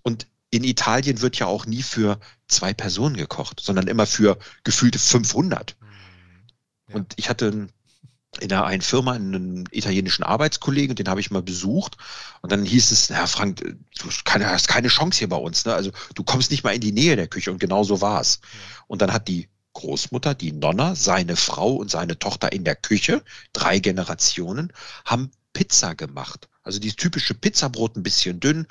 und 0.02 0.26
in 0.50 0.64
Italien 0.64 1.20
wird 1.20 1.38
ja 1.38 1.46
auch 1.46 1.66
nie 1.66 1.82
für 1.82 2.18
zwei 2.48 2.72
Personen 2.72 3.16
gekocht, 3.16 3.60
sondern 3.60 3.88
immer 3.88 4.06
für 4.06 4.38
gefühlte 4.64 4.98
500. 4.98 5.76
Ja. 6.88 6.94
Und 6.94 7.14
ich 7.16 7.28
hatte 7.28 7.68
in 8.40 8.52
einer 8.52 8.66
einen 8.66 8.82
Firma 8.82 9.12
einen 9.12 9.64
italienischen 9.70 10.22
Arbeitskollegen, 10.22 10.96
den 10.96 11.08
habe 11.08 11.20
ich 11.20 11.30
mal 11.30 11.42
besucht. 11.42 11.96
Und 12.42 12.52
dann 12.52 12.64
hieß 12.64 12.90
es, 12.90 13.10
Herr 13.10 13.26
Frank, 13.26 13.60
du 13.60 14.10
hast 14.10 14.68
keine 14.68 14.88
Chance 14.88 15.18
hier 15.18 15.28
bei 15.28 15.36
uns. 15.36 15.64
Ne? 15.64 15.74
Also 15.74 15.90
du 16.14 16.22
kommst 16.22 16.50
nicht 16.50 16.62
mal 16.62 16.74
in 16.74 16.80
die 16.80 16.92
Nähe 16.92 17.16
der 17.16 17.28
Küche. 17.28 17.50
Und 17.50 17.58
genau 17.58 17.82
so 17.84 18.00
war 18.00 18.20
es. 18.20 18.40
Und 18.86 19.00
dann 19.00 19.12
hat 19.12 19.28
die 19.28 19.48
Großmutter, 19.72 20.34
die 20.34 20.52
Nonna, 20.52 20.94
seine 20.94 21.36
Frau 21.36 21.74
und 21.74 21.90
seine 21.90 22.18
Tochter 22.18 22.52
in 22.52 22.64
der 22.64 22.76
Küche, 22.76 23.22
drei 23.52 23.78
Generationen, 23.78 24.72
haben 25.04 25.30
Pizza 25.52 25.94
gemacht. 25.94 26.48
Also 26.62 26.78
dieses 26.78 26.96
typische 26.96 27.34
Pizzabrot 27.34 27.96
ein 27.96 28.02
bisschen 28.02 28.40
dünn, 28.40 28.66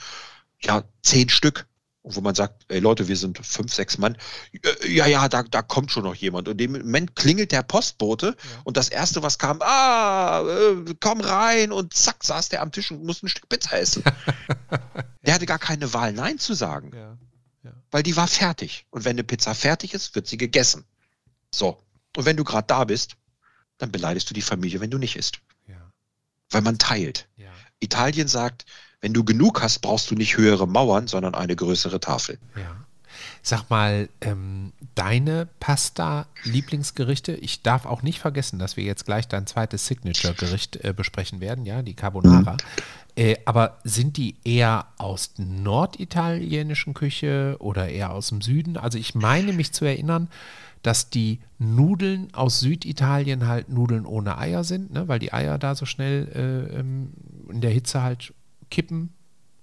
ja, 0.62 0.84
zehn 1.02 1.30
Stück 1.30 1.68
wo 2.06 2.22
man 2.22 2.36
sagt, 2.36 2.66
ey 2.68 2.80
Leute, 2.80 3.08
wir 3.08 3.18
sind 3.18 3.44
fünf, 3.44 3.74
sechs 3.74 3.98
Mann. 3.98 4.16
Äh, 4.52 4.92
ja, 4.92 5.08
ja, 5.08 5.28
da, 5.28 5.44
da 5.44 5.62
kommt 5.62 5.92
schon 5.92 6.04
noch 6.04 6.16
jemand. 6.16 6.48
Und 6.48 6.54
in 6.54 6.74
dem 6.74 6.84
Moment 6.84 7.16
klingelt 7.16 7.52
der 7.52 7.64
Postbote 7.64 8.28
ja. 8.38 8.62
und 8.64 8.78
das 8.78 8.90
Erste, 8.90 9.24
was 9.24 9.40
kam, 9.40 9.62
ah, 9.62 10.44
äh, 10.48 10.94
komm 11.00 11.22
rein 11.22 11.72
und 11.72 11.94
zack, 11.94 12.24
saß 12.24 12.50
der 12.50 12.62
am 12.62 12.72
Tisch 12.72 12.92
und 12.92 13.04
musste 13.04 13.26
ein 13.26 13.30
Stück 13.30 13.50
Pizza 13.50 13.80
essen. 13.80 14.04
der 15.26 15.34
hatte 15.34 15.48
gar 15.48 15.60
keine 15.60 15.94
Wahl, 15.94 16.14
Nein 16.14 16.38
zu 16.38 16.54
sagen. 16.54 16.92
Ja. 16.94 17.18
Ja. 17.64 17.72
Weil 17.90 18.04
die 18.04 18.16
war 18.16 18.28
fertig. 18.28 18.86
Und 18.92 19.06
wenn 19.06 19.16
eine 19.16 19.24
Pizza 19.24 19.56
fertig 19.56 19.94
ist, 19.96 20.14
wird 20.14 20.28
sie 20.28 20.38
gegessen. 20.38 20.86
So. 21.54 21.82
Und 22.16 22.26
wenn 22.26 22.38
du 22.38 22.44
gerade 22.44 22.68
da 22.68 22.84
bist, 22.84 23.16
dann 23.80 23.92
beleidigst 23.92 24.30
du 24.30 24.34
die 24.34 24.42
Familie, 24.42 24.80
wenn 24.80 24.92
du 24.92 24.98
nicht 24.98 25.16
isst. 25.16 25.40
Weil 26.52 26.62
man 26.62 26.78
teilt. 26.78 27.28
Italien 27.80 28.28
sagt, 28.28 28.66
wenn 29.06 29.14
du 29.14 29.24
genug 29.24 29.62
hast, 29.62 29.84
brauchst 29.84 30.10
du 30.10 30.16
nicht 30.16 30.36
höhere 30.36 30.68
Mauern, 30.68 31.06
sondern 31.06 31.36
eine 31.36 31.56
größere 31.56 32.00
Tafel. 32.00 32.40
Ja. 32.56 32.76
Sag 33.44 33.70
mal, 33.70 34.10
ähm, 34.22 34.74
deine 34.96 35.48
Pasta-Lieblingsgerichte, 35.60 37.34
ich 37.34 37.62
darf 37.62 37.86
auch 37.86 38.02
nicht 38.02 38.18
vergessen, 38.18 38.58
dass 38.58 38.78
wir 38.78 38.84
jetzt 38.84 39.06
gleich 39.06 39.28
dein 39.28 39.46
zweites 39.46 39.86
Signature-Gericht 39.86 40.84
äh, 40.84 40.92
besprechen 40.92 41.40
werden, 41.40 41.68
ja, 41.68 41.84
die 41.84 41.94
Carbonara. 41.94 42.54
Mhm. 42.54 42.58
Äh, 43.16 43.36
aber 43.46 43.78
sind 43.84 44.18
die 44.18 44.38
eher 44.44 44.88
aus 44.98 45.34
norditalienischen 45.38 46.96
Küche 46.96 47.58
oder 47.60 47.88
eher 47.88 48.12
aus 48.12 48.30
dem 48.30 48.42
Süden? 48.42 48.76
Also 48.76 48.98
ich 48.98 49.14
meine 49.14 49.54
mich 49.54 49.72
zu 49.72 49.86
erinnern, 49.86 50.30
dass 50.82 51.12
die 51.12 51.42
Nudeln 51.60 52.34
aus 52.34 52.60
Süditalien 52.60 53.48
halt 53.48 53.70
Nudeln 53.70 54.08
ohne 54.08 54.40
Eier 54.40 54.64
sind, 54.64 54.92
ne? 54.92 55.08
weil 55.08 55.20
die 55.20 55.32
Eier 55.32 55.60
da 55.60 55.76
so 55.76 55.86
schnell 55.86 56.28
äh, 56.34 56.80
ähm, 56.80 57.14
in 57.52 57.62
der 57.62 57.70
Hitze 57.70 58.02
halt 58.02 58.34
kippen? 58.76 59.14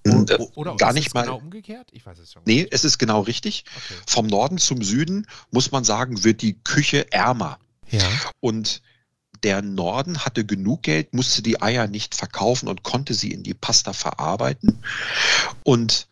Oder, 0.07 0.39
oder 0.57 0.77
gar 0.77 0.93
nicht 0.93 1.15
mal. 1.15 1.23
Genau 1.23 1.37
umgekehrt? 1.37 1.89
Ich 1.93 2.05
weiß 2.05 2.19
es 2.19 2.33
schon. 2.33 2.43
Nee, 2.45 2.67
es 2.71 2.85
ist 2.85 2.99
genau 2.99 3.21
richtig. 3.21 3.65
Okay. 3.77 4.01
Vom 4.07 4.27
Norden 4.27 4.59
zum 4.59 4.83
Süden 4.83 5.27
muss 5.51 5.71
man 5.71 5.85
sagen, 5.85 6.25
wird 6.25 6.43
die 6.43 6.59
Küche 6.65 7.13
ärmer. 7.13 7.59
Ja. 7.91 8.09
Und 8.41 8.83
der 9.45 9.61
Norden 9.63 10.25
hatte 10.25 10.45
genug 10.45 10.83
Geld, 10.83 11.15
musste 11.15 11.43
die 11.43 11.61
Eier 11.61 11.87
nicht 11.89 12.15
verkaufen 12.15 12.69
und 12.69 12.83
konnte 12.83 13.15
sie 13.15 13.31
in 13.33 13.43
die 13.43 13.55
Pasta 13.55 13.93
verarbeiten. 13.93 14.83
Und 15.63 16.09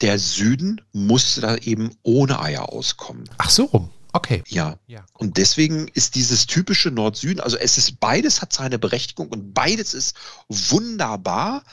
der 0.00 0.18
Süden 0.18 0.80
musste 0.92 1.40
da 1.40 1.56
eben 1.56 1.90
ohne 2.02 2.40
Eier 2.40 2.70
auskommen. 2.70 3.28
Ach 3.38 3.50
so 3.50 3.64
rum. 3.64 3.90
Okay. 4.12 4.44
Ja. 4.46 4.78
ja. 4.86 5.04
Und 5.14 5.36
deswegen 5.38 5.88
ist 5.88 6.14
dieses 6.14 6.46
typische 6.46 6.92
Nord-Süden, 6.92 7.40
also 7.40 7.56
es 7.56 7.76
ist 7.78 7.98
beides 7.98 8.40
hat 8.40 8.52
seine 8.52 8.78
Berechtigung 8.78 9.28
und 9.28 9.52
beides 9.54 9.92
ist 9.92 10.16
wunderbar, 10.48 11.64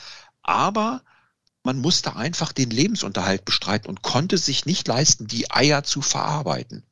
aber 0.43 1.01
man 1.63 1.79
musste 1.79 2.15
einfach 2.15 2.51
den 2.51 2.71
Lebensunterhalt 2.71 3.45
bestreiten 3.45 3.87
und 3.87 4.01
konnte 4.01 4.37
sich 4.37 4.65
nicht 4.65 4.87
leisten, 4.87 5.27
die 5.27 5.51
Eier 5.51 5.83
zu 5.83 6.01
verarbeiten. 6.01 6.83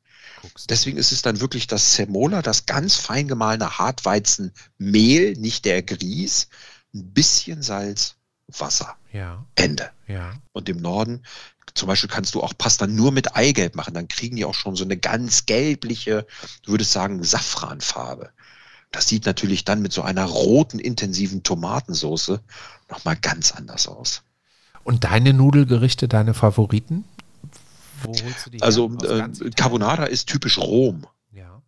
Deswegen 0.68 0.96
ist 0.96 1.12
es 1.12 1.22
dann 1.22 1.40
wirklich 1.40 1.66
das 1.66 1.94
Semola, 1.94 2.40
das 2.40 2.66
ganz 2.66 2.96
fein 2.96 3.28
gemahlene 3.28 3.78
Hartweizenmehl, 3.78 5.34
nicht 5.36 5.64
der 5.64 5.82
Grieß, 5.82 6.48
ein 6.94 7.12
bisschen 7.12 7.62
Salz, 7.62 8.16
Wasser. 8.58 8.96
Ja. 9.12 9.44
Ende. 9.54 9.90
Ja. 10.06 10.32
Und 10.52 10.68
im 10.68 10.78
Norden, 10.78 11.24
zum 11.74 11.88
Beispiel 11.88 12.10
kannst 12.10 12.34
du 12.34 12.42
auch 12.42 12.56
Pasta 12.56 12.86
nur 12.86 13.12
mit 13.12 13.36
Eigelb 13.36 13.76
machen. 13.76 13.94
Dann 13.94 14.08
kriegen 14.08 14.36
die 14.36 14.44
auch 14.44 14.54
schon 14.54 14.76
so 14.76 14.84
eine 14.84 14.96
ganz 14.96 15.46
gelbliche, 15.46 16.26
du 16.62 16.72
würdest 16.72 16.92
sagen, 16.92 17.22
Safranfarbe. 17.22 18.30
Das 18.90 19.06
sieht 19.06 19.26
natürlich 19.26 19.64
dann 19.64 19.82
mit 19.82 19.92
so 19.92 20.02
einer 20.02 20.24
roten, 20.24 20.78
intensiven 20.78 21.42
Tomatensoße 21.42 22.40
nochmal 22.88 23.16
ganz 23.16 23.52
anders 23.52 23.86
aus. 23.86 24.22
Und 24.82 25.04
deine 25.04 25.32
Nudelgerichte, 25.32 26.08
deine 26.08 26.34
Favoriten? 26.34 27.04
Wo 28.02 28.10
holst 28.10 28.46
du 28.46 28.50
die 28.50 28.62
Also 28.62 28.96
äh, 29.04 29.28
Carbonara 29.56 30.04
ist 30.06 30.28
typisch 30.28 30.58
Rom. 30.58 31.06
Ja. 31.32 31.62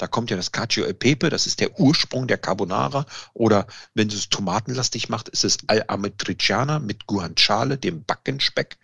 Da 0.00 0.06
kommt 0.06 0.30
ja 0.30 0.36
das 0.36 0.50
Cacio 0.50 0.86
e 0.86 0.94
Pepe, 0.94 1.28
das 1.28 1.46
ist 1.46 1.60
der 1.60 1.78
Ursprung 1.78 2.26
der 2.26 2.38
Carbonara. 2.38 3.04
Oder 3.34 3.66
wenn 3.92 4.08
du 4.08 4.16
es 4.16 4.30
tomatenlastig 4.30 5.10
macht, 5.10 5.28
ist 5.28 5.44
es 5.44 5.58
Al-Amatriciana 5.66 6.78
mit 6.78 7.06
Guanciale, 7.06 7.76
dem 7.76 8.04
Backenspeck. 8.04 8.78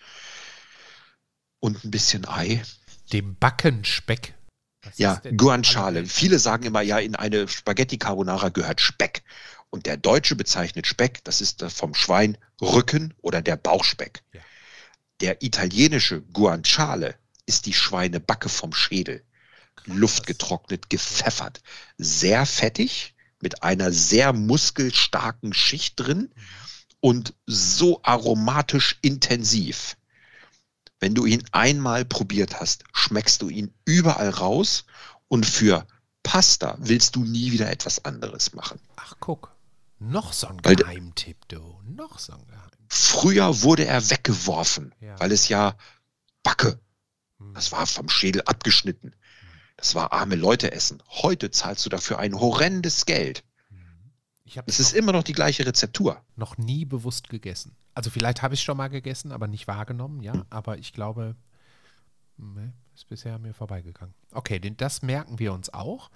Und 1.59 1.83
ein 1.85 1.91
bisschen 1.91 2.29
Ei. 2.29 2.63
Dem 3.13 3.35
Backenspeck? 3.37 4.35
Was 4.87 4.99
ja, 4.99 5.21
Guanciale. 5.37 6.07
Viele 6.07 6.39
sagen 6.39 6.65
immer, 6.65 6.81
ja, 6.81 6.99
in 6.99 7.15
eine 7.15 7.49
Spaghetti 7.49 7.99
Carbonara 7.99 8.49
gehört 8.49 8.81
Speck. 8.81 9.23
Und 9.71 9.87
der 9.87 9.97
Deutsche 9.97 10.37
bezeichnet 10.37 10.87
Speck, 10.87 11.23
das 11.25 11.41
ist 11.41 11.63
vom 11.69 11.95
Schwein 11.95 12.39
Rücken 12.61 13.15
oder 13.21 13.43
der 13.43 13.57
Bauchspeck. 13.57 14.23
Ja. 14.33 14.41
Der 15.21 15.43
italienische 15.43 16.23
Guanciale 16.23 17.17
ist 17.47 17.67
die 17.67 17.73
Schweinebacke 17.73 18.49
vom 18.49 18.73
Schädel. 18.73 19.25
Krass. 19.77 19.97
Luft 19.97 20.27
getrocknet, 20.27 20.89
gepfeffert. 20.89 21.63
Sehr 21.99 22.47
fettig, 22.47 23.15
mit 23.41 23.63
einer 23.63 23.93
sehr 23.93 24.33
muskelstarken 24.33 25.53
Schicht 25.53 25.95
drin 25.97 26.31
mhm. 26.35 26.43
und 27.01 27.35
so 27.47 28.01
aromatisch 28.03 28.99
intensiv. 29.03 29.97
Wenn 30.99 31.15
du 31.15 31.27
ihn 31.27 31.45
einmal 31.53 32.05
probiert 32.05 32.61
hast, 32.61 32.85
schmeckst 32.93 33.43
du 33.43 33.49
ihn 33.49 33.75
überall 33.85 34.31
raus 34.31 34.85
und 35.29 35.45
für 35.45 35.87
Pasta 36.23 36.77
willst 36.79 37.17
du 37.17 37.25
nie 37.25 37.53
wieder 37.53 37.71
etwas 37.71 38.05
anderes 38.05 38.55
machen. 38.55 38.81
Ach, 38.97 39.15
guck. 39.21 39.55
Noch 39.99 40.33
so 40.33 40.49
ein 40.49 40.59
Geheimtipp, 40.59 41.37
du. 41.49 41.81
Noch 41.85 42.19
so 42.19 42.33
ein 42.33 42.47
Geheimtipp. 42.47 42.81
Früher 42.89 43.63
wurde 43.63 43.87
er 43.87 44.11
weggeworfen, 44.11 44.95
ja. 45.01 45.19
weil 45.21 45.33
es 45.33 45.49
ja 45.49 45.77
Backe. 46.43 46.79
Hm. 47.39 47.55
Das 47.55 47.73
war 47.73 47.87
vom 47.87 48.09
Schädel 48.09 48.43
abgeschnitten. 48.43 49.15
Das 49.77 49.95
war 49.95 50.13
arme 50.13 50.37
Leute 50.37 50.73
essen. 50.73 51.03
Heute 51.09 51.51
zahlst 51.51 51.85
du 51.85 51.91
dafür 51.91 52.19
ein 52.19 52.39
horrendes 52.39 53.07
Geld. 53.07 53.45
Es 54.67 54.81
ist 54.81 54.93
immer 54.93 55.13
noch 55.13 55.25
die 55.25 55.33
gleiche 55.33 55.67
Rezeptur. 55.67 56.23
Noch 56.37 56.57
nie 56.57 56.85
bewusst 56.85 57.29
gegessen. 57.29 57.77
Also 57.95 58.11
vielleicht 58.11 58.43
habe 58.43 58.55
ich 58.55 58.61
es 58.61 58.65
schon 58.65 58.77
mal 58.77 58.89
gegessen, 58.89 59.33
aber 59.33 59.47
nicht 59.47 59.67
wahrgenommen, 59.67 60.23
ja. 60.23 60.47
Aber 60.51 60.79
ich 60.79 60.93
glaube, 60.93 61.35
ne, 62.37 62.73
ist 62.95 63.09
bisher 63.09 63.35
an 63.35 63.43
mir 63.43 63.55
vorbeigegangen. 63.55 64.15
Okay, 64.33 64.59
den, 64.59 64.77
das 64.77 65.03
merken 65.03 65.39
wir 65.39 65.53
uns 65.53 65.73
auch. 65.73 66.11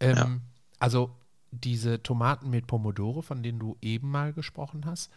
Ähm, 0.00 0.16
ja. 0.16 0.40
Also 0.78 1.16
diese 1.50 2.02
Tomaten 2.02 2.50
mit 2.50 2.66
Pomodore, 2.66 3.22
von 3.22 3.42
denen 3.42 3.58
du 3.58 3.76
eben 3.80 4.10
mal 4.10 4.32
gesprochen 4.32 4.84
hast, 4.84 5.10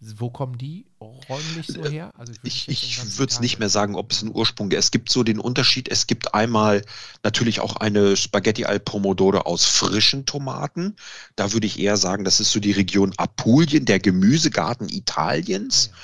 wo 0.00 0.28
kommen 0.28 0.58
die 0.58 0.86
räumlich 1.00 1.68
so 1.68 1.84
her? 1.86 2.12
Also 2.18 2.34
ich, 2.42 2.68
ich, 2.68 3.18
würde 3.18 3.32
es 3.32 3.40
nicht 3.40 3.58
mehr 3.58 3.70
sagen, 3.70 3.94
ob 3.94 4.12
es 4.12 4.22
einen 4.22 4.34
Ursprung 4.34 4.68
gibt. 4.68 4.82
Es 4.82 4.90
gibt 4.90 5.10
so 5.10 5.22
den 5.22 5.38
Unterschied. 5.38 5.88
Es 5.88 6.06
gibt 6.06 6.34
einmal 6.34 6.84
natürlich 7.22 7.60
auch 7.60 7.76
eine 7.76 8.16
Spaghetti 8.16 8.66
al 8.66 8.78
Pomodoro 8.78 9.38
aus 9.38 9.64
frischen 9.64 10.26
Tomaten. 10.26 10.96
Da 11.34 11.52
würde 11.52 11.66
ich 11.66 11.78
eher 11.78 11.96
sagen, 11.96 12.24
das 12.24 12.40
ist 12.40 12.52
so 12.52 12.60
die 12.60 12.72
Region 12.72 13.14
Apulien, 13.16 13.86
der 13.86 13.98
Gemüsegarten 13.98 14.90
Italiens. 14.90 15.90
Ah, 15.92 15.96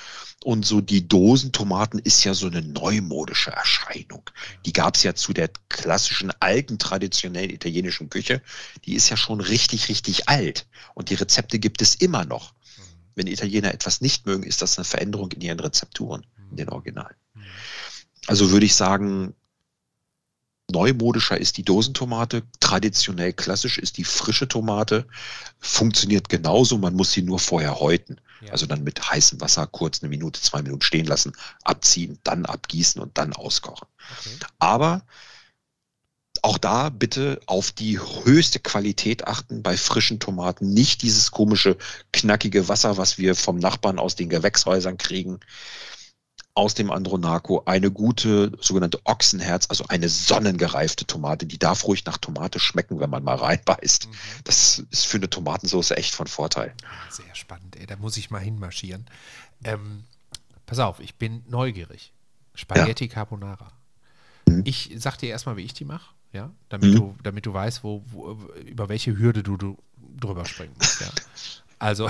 Und 0.45 0.65
so 0.65 0.81
die 0.81 1.07
Dosentomaten 1.07 1.99
ist 1.99 2.25
ja 2.25 2.33
so 2.33 2.47
eine 2.47 2.63
neumodische 2.63 3.51
Erscheinung. 3.51 4.23
Die 4.65 4.73
gab 4.73 4.97
es 4.97 5.03
ja 5.03 5.15
zu 5.15 5.35
der 5.35 5.51
klassischen 5.69 6.33
alten, 6.41 6.79
traditionellen 6.79 7.51
italienischen 7.51 8.09
Küche. 8.09 8.41
Die 8.87 8.95
ist 8.95 9.11
ja 9.11 9.19
schon 9.19 9.43
richtig, 9.43 9.91
richtig 9.91 10.31
alt. 10.31 10.67
Und 10.95 11.11
die 11.11 11.15
Rezepte 11.15 11.59
gibt 11.59 11.83
es 11.83 11.95
immer 11.95 12.25
noch. 12.25 12.55
Wenn 13.15 13.27
Italiener 13.27 13.73
etwas 13.73 14.01
nicht 14.01 14.27
mögen, 14.27 14.43
ist 14.43 14.63
das 14.63 14.79
eine 14.79 14.85
Veränderung 14.85 15.31
in 15.33 15.41
ihren 15.41 15.61
Rezepturen, 15.61 16.27
in 16.51 16.57
den 16.57 16.69
Originalen. 16.69 17.17
Also 18.27 18.51
würde 18.51 18.67
ich 18.67 18.75
sagen, 18.75 19.35
neumodischer 20.71 21.39
ist 21.39 21.57
die 21.57 21.65
Dosentomate, 21.65 22.43
traditionell 22.61 23.33
klassisch 23.33 23.79
ist 23.79 23.99
die 23.99 24.05
frische 24.05 24.49
Tomate, 24.49 25.07
funktioniert 25.59 26.29
genauso, 26.29 26.79
man 26.79 26.95
muss 26.95 27.13
sie 27.13 27.23
nur 27.23 27.39
vorher 27.39 27.81
häuten. 27.81 28.21
Ja. 28.41 28.53
Also 28.53 28.67
dann 28.67 28.83
mit 28.83 29.11
heißem 29.11 29.41
Wasser 29.41 29.67
kurz 29.67 30.03
eine 30.03 30.09
Minute, 30.09 30.41
zwei 30.41 30.63
Minuten 30.63 30.83
stehen 30.83 31.07
lassen, 31.07 31.33
abziehen, 31.63 32.19
dann 32.25 32.47
abgießen 32.47 33.01
und 33.01 33.17
dann 33.19 33.33
auskochen. 33.33 33.87
Okay. 34.19 34.37
Aber 34.59 35.05
auch 36.43 36.59
da 36.59 36.89
bitte 36.89 37.41
auf 37.47 37.71
die 37.71 37.99
höchste 37.99 38.59
Qualität 38.59 39.27
achten 39.27 39.63
bei 39.63 39.77
frischen 39.77 40.19
Tomaten. 40.19 40.73
Nicht 40.73 41.03
dieses 41.03 41.31
komische, 41.31 41.77
knackige 42.13 42.69
Wasser, 42.69 42.97
was 42.97 43.17
wir 43.17 43.35
vom 43.35 43.59
Nachbarn 43.59 43.99
aus 43.99 44.17
den 44.17 44.29
Gewächshäusern 44.29 44.99
kriegen 44.99 45.41
aus 46.55 46.75
dem 46.75 46.91
Andronaco 46.91 47.63
eine 47.65 47.91
gute 47.91 48.53
sogenannte 48.61 49.01
Ochsenherz, 49.05 49.67
also 49.71 49.85
eine 49.89 50.09
sonnengereifte 50.09 51.07
Tomate. 51.07 51.47
Die 51.47 51.59
darf 51.59 51.87
ruhig 51.87 52.05
nach 52.05 52.19
Tomate 52.19 52.61
schmecken, 52.61 53.01
wenn 53.01 53.09
man 53.09 53.25
mal 53.25 53.37
reinbeißt. 53.37 54.09
Mhm. 54.09 54.13
Das 54.45 54.79
ist 54.91 55.07
für 55.07 55.17
eine 55.17 55.31
Tomatensauce 55.31 55.93
echt 55.93 56.15
von 56.15 56.27
Vorteil. 56.27 56.75
Sehr 57.09 57.35
spannend, 57.35 57.77
ey. 57.77 57.87
Da 57.87 57.97
muss 57.97 58.17
ich 58.17 58.31
mal 58.31 58.41
hinmarschieren. 58.41 59.07
Ähm, 59.65 60.05
pass 60.67 60.79
auf, 60.79 61.01
ich 61.01 61.15
bin 61.15 61.43
neugierig. 61.49 62.13
Spaghetti 62.55 63.07
ja. 63.07 63.15
Carbonara. 63.15 63.73
Mhm. 64.47 64.63
Ich 64.67 64.91
sag 64.97 65.17
dir 65.17 65.31
erstmal, 65.31 65.57
wie 65.57 65.65
ich 65.65 65.73
die 65.73 65.87
mache, 65.87 66.11
ja, 66.33 66.51
damit, 66.69 66.93
mhm. 66.93 66.97
du, 66.97 67.17
damit 67.23 67.47
du 67.47 67.53
weißt, 67.53 67.85
wo, 67.85 68.03
wo, 68.07 68.33
über 68.67 68.89
welche 68.89 69.17
Hürde 69.17 69.43
du, 69.43 69.57
du 69.57 69.79
drüber 70.17 70.45
springen 70.45 70.75
musst. 70.79 71.01
Ja. 71.01 71.09
Also, 71.79 72.09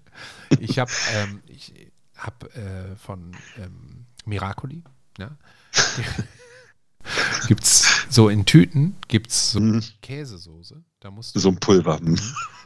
ich 0.58 0.78
habe, 0.78 0.90
ähm, 1.12 1.42
ich, 1.46 1.72
habe 2.16 2.52
äh, 2.54 2.96
von 2.96 3.32
ähm, 3.56 4.06
Miracoli, 4.24 4.82
ja, 5.18 5.36
gibt 7.48 7.64
es 7.64 8.06
so 8.08 8.28
in 8.28 8.44
Tüten, 8.46 8.96
gibt 9.08 9.30
es 9.30 9.52
so 9.52 9.60
mhm. 9.60 9.82
Käsesoße. 10.02 10.82
Da 11.00 11.10
musst 11.10 11.34
du, 11.34 11.40
so 11.40 11.48
ein 11.50 11.58
Pulver. 11.58 12.00
Mhm. 12.00 12.18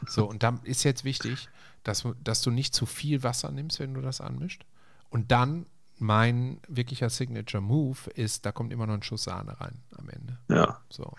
So, 0.07 0.29
und 0.29 0.43
dann 0.43 0.61
ist 0.63 0.83
jetzt 0.83 1.03
wichtig, 1.03 1.49
dass, 1.83 2.05
dass 2.23 2.41
du 2.41 2.51
nicht 2.51 2.73
zu 2.73 2.85
viel 2.85 3.23
Wasser 3.23 3.51
nimmst, 3.51 3.79
wenn 3.79 3.93
du 3.93 4.01
das 4.01 4.21
anmischt. 4.21 4.65
Und 5.09 5.31
dann 5.31 5.65
mein 6.01 6.59
wirklicher 6.67 7.09
Signature 7.09 7.61
Move 7.61 8.09
ist, 8.15 8.45
da 8.45 8.51
kommt 8.51 8.71
immer 8.73 8.87
noch 8.87 8.95
ein 8.95 9.03
Schuss 9.03 9.23
Sahne 9.23 9.59
rein 9.59 9.81
am 9.97 10.09
Ende. 10.09 10.37
Ja. 10.49 10.79
So. 10.89 11.13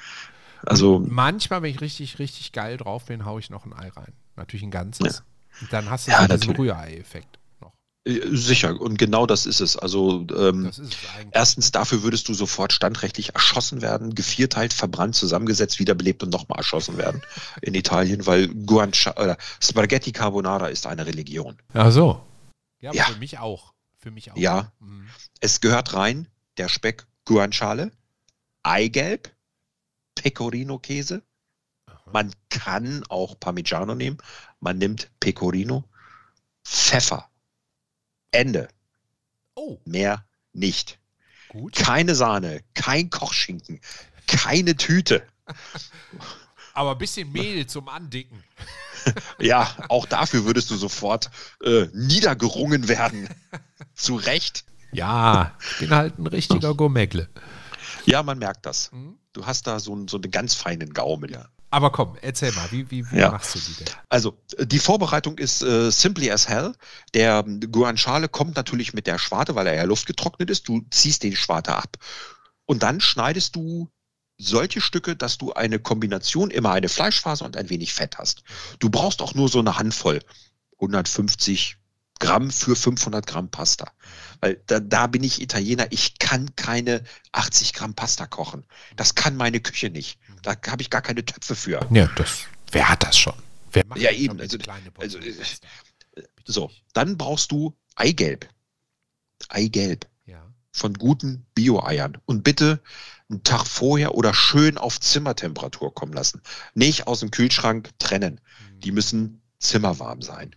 Also 0.65 0.97
und 0.97 1.11
manchmal, 1.11 1.63
wenn 1.63 1.71
ich 1.71 1.81
richtig, 1.81 2.19
richtig 2.19 2.53
geil 2.53 2.77
drauf 2.77 3.07
bin, 3.07 3.25
haue 3.25 3.41
ich 3.41 3.51
noch 3.51 3.65
ein 3.65 3.73
Ei 3.73 3.89
rein. 3.89 4.13
Natürlich 4.37 4.63
ein 4.63 4.71
ganzes. 4.71 5.19
Ja. 5.19 5.61
Und 5.63 5.73
dann 5.73 5.91
hast 5.91 6.07
du 6.07 6.13
ja, 6.13 6.27
diesen 6.27 6.55
Rührei-Effekt. 6.55 7.41
Äh, 8.05 8.21
sicher, 8.33 8.81
und 8.81 8.99
genau 8.99 9.27
das 9.27 9.47
ist 9.47 9.61
es. 9.61 9.77
Also 9.77 10.27
ähm, 10.37 10.67
ist 10.67 10.79
es 10.79 10.91
erstens, 11.33 11.71
dafür 11.71 12.03
würdest 12.03 12.29
du 12.29 12.35
sofort 12.35 12.73
standrechtlich 12.73 13.35
erschossen 13.35 13.83
werden, 13.83 14.15
gevierteilt, 14.15 14.73
verbrannt, 14.73 15.17
zusammengesetzt, 15.17 15.79
wiederbelebt 15.79 16.23
und 16.23 16.31
nochmal 16.31 16.59
erschossen 16.59 16.97
werden 16.97 17.23
in 17.63 17.75
Italien, 17.75 18.27
weil 18.27 18.49
Guancia 18.49 19.13
oder 19.17 19.37
Spaghetti 19.61 20.13
Carbonara 20.13 20.69
ist 20.69 20.87
eine 20.87 21.07
Religion. 21.07 21.57
Ach 21.75 21.93
so. 21.93 22.23
Ja, 22.81 22.93
ja. 22.93 23.05
für 23.05 23.19
mich 23.19 23.39
auch. 23.39 23.75
Für 24.01 24.11
mich 24.11 24.33
auch. 24.33 24.37
Ja. 24.37 24.73
Mhm. 24.81 25.09
Es 25.41 25.61
gehört 25.61 25.95
rein 25.95 26.29
der 26.57 26.69
Speck 26.69 27.07
Guanciale, 27.25 27.93
Eigelb, 28.63 29.35
Pecorino-Käse. 30.15 31.23
Man 32.13 32.35
kann 32.49 33.05
auch 33.09 33.39
Parmigiano 33.39 33.95
nehmen. 33.95 34.19
Man 34.59 34.79
nimmt 34.79 35.11
Pecorino, 35.21 35.85
Pfeffer, 36.65 37.31
Ende. 38.33 38.69
Oh. 39.55 39.79
Mehr 39.85 40.27
nicht. 40.53 40.99
Gut. 41.49 41.75
Keine 41.77 42.15
Sahne, 42.15 42.63
kein 42.75 43.11
Kochschinken, 43.11 43.81
keine 44.27 44.77
Tüte. 44.77 45.27
Aber 46.75 46.93
ein 46.93 46.99
bisschen 46.99 47.31
Mehl 47.33 47.67
zum 47.67 47.89
Andicken. 47.89 48.43
ja, 49.39 49.75
auch 49.89 50.07
dafür 50.07 50.45
würdest 50.45 50.71
du 50.71 50.77
sofort 50.77 51.31
äh, 51.63 51.89
niedergerungen 51.93 52.89
werden. 52.89 53.29
Zu 53.95 54.17
Recht. 54.17 54.65
Ja, 54.93 55.57
ich 55.61 55.79
bin 55.79 55.91
halt 55.91 56.19
ein 56.19 56.27
richtiger 56.27 56.75
Gourmetle. 56.75 57.29
Ja, 58.07 58.23
man 58.23 58.39
merkt 58.39 58.67
das. 58.67 58.91
Mhm. 58.93 59.19
Du 59.33 59.47
hast 59.47 59.67
da 59.67 59.79
so, 59.79 60.07
so 60.09 60.17
einen 60.17 60.31
ganz 60.31 60.55
feinen 60.55 60.93
Gaumen. 60.93 61.31
Ja. 61.31 61.47
Aber 61.71 61.93
komm, 61.93 62.17
erzähl 62.21 62.51
mal, 62.53 62.71
wie, 62.73 62.91
wie, 62.91 63.09
wie 63.11 63.19
ja. 63.19 63.31
machst 63.31 63.55
du 63.55 63.59
die 63.61 63.85
denn? 63.85 63.95
Also, 64.09 64.37
die 64.59 64.81
Vorbereitung 64.81 65.39
ist 65.39 65.63
äh, 65.63 65.91
simply 65.91 66.31
as 66.31 66.49
hell. 66.49 66.75
Der 67.15 67.45
Guanciale 67.45 68.29
kommt 68.29 68.57
natürlich 68.57 68.93
mit 68.93 69.07
der 69.07 69.19
Schwarte, 69.19 69.55
weil 69.55 69.69
er 69.69 69.75
ja 69.75 69.85
luftgetrocknet 69.85 70.51
ist. 70.51 70.67
Du 70.67 70.85
ziehst 70.91 71.23
den 71.23 71.37
Schwarte 71.37 71.77
ab. 71.77 71.97
Und 72.67 72.83
dann 72.83 73.01
schneidest 73.01 73.55
du 73.55 73.89
solche 74.37 74.81
Stücke, 74.81 75.15
dass 75.15 75.39
du 75.39 75.53
eine 75.53 75.79
Kombination, 75.79 76.51
immer 76.51 76.73
eine 76.73 76.89
Fleischfaser 76.89 77.45
und 77.45 77.57
ein 77.57 77.71
wenig 77.71 77.93
Fett 77.93 78.19
hast. 78.19 78.43
Du 78.81 78.91
brauchst 78.91 79.23
auch 79.23 79.35
nur 79.35 79.49
so 79.49 79.61
eine 79.61 79.79
Handvoll. 79.79 80.21
150 80.81 81.77
Gramm 82.21 82.51
für 82.51 82.77
500 82.77 83.27
Gramm 83.27 83.51
Pasta. 83.51 83.91
Weil 84.41 84.63
da, 84.67 84.79
da 84.79 85.09
bin 85.09 85.25
ich 85.25 85.43
Italiener, 85.43 85.87
ich 85.91 86.19
kann 86.19 86.55
keine 86.55 87.03
80 87.33 87.73
Gramm 87.73 87.95
Pasta 87.95 88.27
kochen. 88.27 88.65
Das 88.95 89.17
kann 89.17 89.37
meine 89.37 89.61
Küche 89.61 89.91
nicht. 89.91 90.21
Da 90.43 90.55
habe 90.69 90.83
ich 90.83 90.91
gar 90.91 91.03
keine 91.03 91.25
Töpfe 91.25 91.57
für. 91.57 91.87
Ja, 91.91 92.09
das, 92.17 92.45
wer 92.71 92.89
hat 92.89 93.03
das 93.03 93.19
schon? 93.19 93.35
Wer 93.73 93.85
macht 93.87 94.01
ja, 94.01 94.13
eben. 94.13 94.41
Also, 94.41 94.59
also, 94.99 95.19
äh, 95.19 96.23
so, 96.45 96.71
dann 96.93 97.17
brauchst 97.17 97.51
du 97.51 97.77
Eigelb. 97.97 98.49
Eigelb. 99.49 100.07
Ja. 100.27 100.43
Von 100.73 100.95
guten 100.95 101.47
Bio-Eiern. 101.55 102.19
Und 102.27 102.45
bitte 102.45 102.81
einen 103.29 103.45
Tag 103.45 103.67
vorher 103.67 104.15
oder 104.15 104.35
schön 104.35 104.79
auf 104.79 105.01
Zimmertemperatur 105.01 105.95
kommen 105.95 106.13
lassen. 106.13 106.43
Nicht 106.75 107.07
aus 107.07 107.21
dem 107.21 107.31
Kühlschrank 107.31 107.91
trennen. 107.99 108.41
Mhm. 108.75 108.81
Die 108.81 108.93
müssen 108.93 109.43
zimmerwarm 109.59 110.23
sein. 110.23 110.55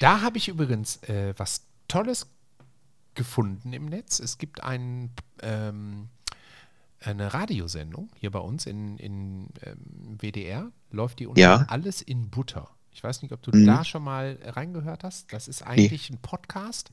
Da 0.00 0.20
habe 0.20 0.38
ich 0.38 0.48
übrigens 0.48 0.96
äh, 1.04 1.34
was 1.36 1.66
Tolles 1.88 2.26
gefunden 3.14 3.72
im 3.72 3.86
Netz. 3.86 4.20
Es 4.20 4.38
gibt 4.38 4.62
ein, 4.62 5.10
ähm, 5.42 6.08
eine 7.00 7.34
Radiosendung 7.34 8.10
hier 8.16 8.30
bei 8.30 8.38
uns 8.38 8.66
in, 8.66 8.96
in 8.98 9.48
ähm, 9.62 10.18
WDR, 10.18 10.70
läuft 10.90 11.18
die 11.18 11.26
unter 11.26 11.40
ja. 11.40 11.66
Alles 11.68 12.00
in 12.00 12.30
Butter. 12.30 12.68
Ich 12.98 13.04
weiß 13.04 13.22
nicht, 13.22 13.32
ob 13.32 13.42
du 13.42 13.56
mhm. 13.56 13.66
da 13.66 13.84
schon 13.84 14.02
mal 14.02 14.38
reingehört 14.42 15.04
hast. 15.04 15.32
Das 15.32 15.46
ist 15.46 15.62
eigentlich 15.62 16.10
nee. 16.10 16.16
ein 16.16 16.20
Podcast, 16.20 16.90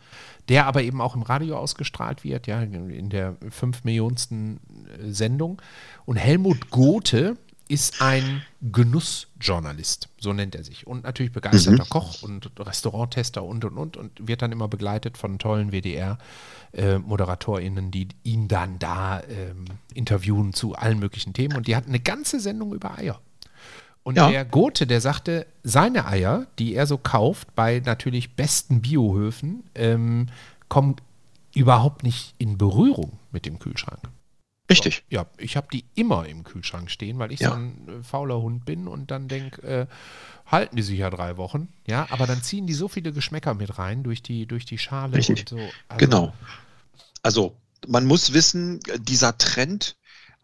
der 0.50 0.67
aber 0.67 0.84
eben 0.84 1.02
auch 1.02 1.15
im 1.15 1.24
Radio 1.24 1.58
ausgestrahlt 1.58 2.24
wird, 2.24 2.45
ja, 2.45 2.62
in 2.62 3.10
der 3.10 3.38
fünf 3.50 3.84
Millionsten 3.84 4.60
äh, 5.00 5.12
Sendung. 5.12 5.62
Und 6.06 6.17
Helmut 6.17 6.69
Gothe 6.69 7.38
ist 7.67 8.01
ein 8.01 8.43
Genussjournalist, 8.62 10.10
so 10.19 10.34
nennt 10.34 10.54
er 10.56 10.63
sich. 10.63 10.86
Und 10.86 11.04
natürlich 11.04 11.32
begeisterter 11.32 11.86
mhm. 11.86 11.89
Koch 11.89 12.21
und 12.21 12.51
Restauranttester 12.60 13.43
und 13.43 13.65
und 13.65 13.78
und 13.78 13.97
und 13.97 14.28
wird 14.28 14.41
dann 14.41 14.51
immer 14.51 14.67
begleitet 14.67 15.17
von 15.17 15.39
tollen 15.39 15.71
WDR-ModeratorInnen, 15.71 17.88
äh, 17.88 17.91
die 17.91 18.10
ihn 18.23 18.47
dann 18.47 18.78
da 18.80 19.21
ähm, 19.23 19.65
interviewen 19.93 20.54
zu 20.54 20.75
allen 20.75 20.99
möglichen 20.99 21.34
Themen. 21.34 21.58
Und 21.58 21.67
die 21.67 21.75
hatten 21.75 21.89
eine 21.89 21.99
ganze 21.99 22.39
Sendung 22.39 22.73
über 22.73 22.97
Eier. 22.97 23.19
Und 24.04 24.17
ja. 24.17 24.30
der 24.30 24.45
Gote, 24.45 24.86
der 24.86 25.01
sagte, 25.01 25.47
seine 25.63 26.06
Eier, 26.06 26.45
die 26.60 26.75
er 26.75 26.86
so 26.86 26.99
kauft, 26.99 27.56
bei 27.56 27.82
natürlich 27.84 28.36
besten 28.36 28.82
Biohöfen, 28.82 29.63
ähm, 29.73 30.28
kommen 30.69 30.97
überhaupt 31.56 32.04
nicht 32.04 32.36
in 32.38 32.60
Berührung 32.60 33.13
mit 33.32 33.47
dem 33.47 33.58
Kühlschrank. 33.58 34.01
Richtig. 34.69 35.04
So, 35.10 35.15
ja, 35.15 35.25
ich 35.38 35.58
habe 35.58 35.67
die 35.71 35.86
immer 35.95 36.25
im 36.25 36.43
Kühlschrank 36.43 36.89
stehen, 36.89 37.19
weil 37.19 37.32
ich 37.32 37.39
ja. 37.41 37.49
so 37.49 37.56
ein 37.56 37.88
äh, 37.88 38.04
fauler 38.04 38.41
Hund 38.41 38.65
bin 38.65 38.88
und 38.88 39.12
dann 39.12 39.28
denke, 39.28 39.62
äh, 39.62 39.88
halten 40.45 40.75
die 40.75 40.82
sich 40.82 40.99
ja 40.99 41.10
drei 41.10 41.38
Wochen. 41.38 41.69
Ja, 41.86 42.08
aber 42.10 42.25
dann 42.25 42.41
ziehen 42.41 42.65
die 42.67 42.73
so 42.73 42.88
viele 42.88 43.13
Geschmäcker 43.13 43.54
mit 43.54 43.78
rein 43.78 44.04
durch 44.04 44.23
die, 44.23 44.45
durch 44.45 44.65
die 44.65 44.78
Schale 44.78 45.17
Richtig. 45.17 45.41
und 45.41 45.49
so. 45.49 45.69
Also, 45.88 45.97
genau. 45.97 46.34
Also 47.21 47.56
man 47.88 48.06
muss 48.06 48.34
wissen, 48.34 48.80
dieser 48.99 49.38
Trend 49.38 49.97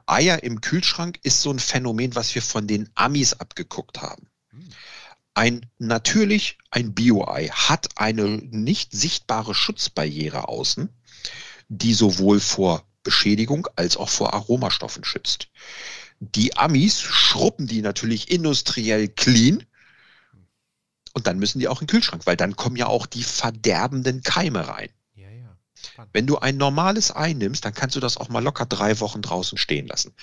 Eier 0.05 0.43
im 0.43 0.61
Kühlschrank 0.61 1.19
ist 1.23 1.41
so 1.41 1.51
ein 1.51 1.59
Phänomen, 1.59 2.15
was 2.15 2.35
wir 2.35 2.41
von 2.41 2.67
den 2.67 2.89
Amis 2.95 3.33
abgeguckt 3.33 4.01
haben. 4.01 4.27
Hm. 4.51 4.69
Ein 5.33 5.65
natürlich 5.77 6.57
ein 6.69 6.93
Bio-Ei 6.93 7.47
hat 7.47 7.89
eine 7.95 8.25
nicht 8.27 8.91
sichtbare 8.91 9.55
Schutzbarriere 9.55 10.49
außen, 10.49 10.89
die 11.69 11.93
sowohl 11.93 12.39
vor 12.39 12.83
Beschädigung 13.03 13.67
als 13.75 13.97
auch 13.97 14.09
vor 14.09 14.33
Aromastoffen 14.33 15.03
schützt. 15.03 15.49
Die 16.19 16.55
Amis 16.57 17.01
schruppen 17.01 17.67
die 17.67 17.81
natürlich 17.81 18.29
industriell 18.29 19.07
clean 19.07 19.65
und 21.13 21.27
dann 21.27 21.39
müssen 21.39 21.59
die 21.59 21.67
auch 21.67 21.81
in 21.81 21.87
den 21.87 21.91
Kühlschrank, 21.91 22.25
weil 22.25 22.37
dann 22.37 22.55
kommen 22.55 22.75
ja 22.75 22.87
auch 22.87 23.05
die 23.05 23.23
verderbenden 23.23 24.21
Keime 24.21 24.67
rein. 24.67 24.89
Wenn 26.13 26.27
du 26.27 26.37
ein 26.37 26.57
normales 26.57 27.15
Ei 27.15 27.33
nimmst, 27.33 27.65
dann 27.65 27.73
kannst 27.73 27.95
du 27.95 27.99
das 27.99 28.17
auch 28.17 28.29
mal 28.29 28.43
locker 28.43 28.65
drei 28.65 28.99
Wochen 28.99 29.21
draußen 29.21 29.57
stehen 29.57 29.87
lassen. 29.87 30.13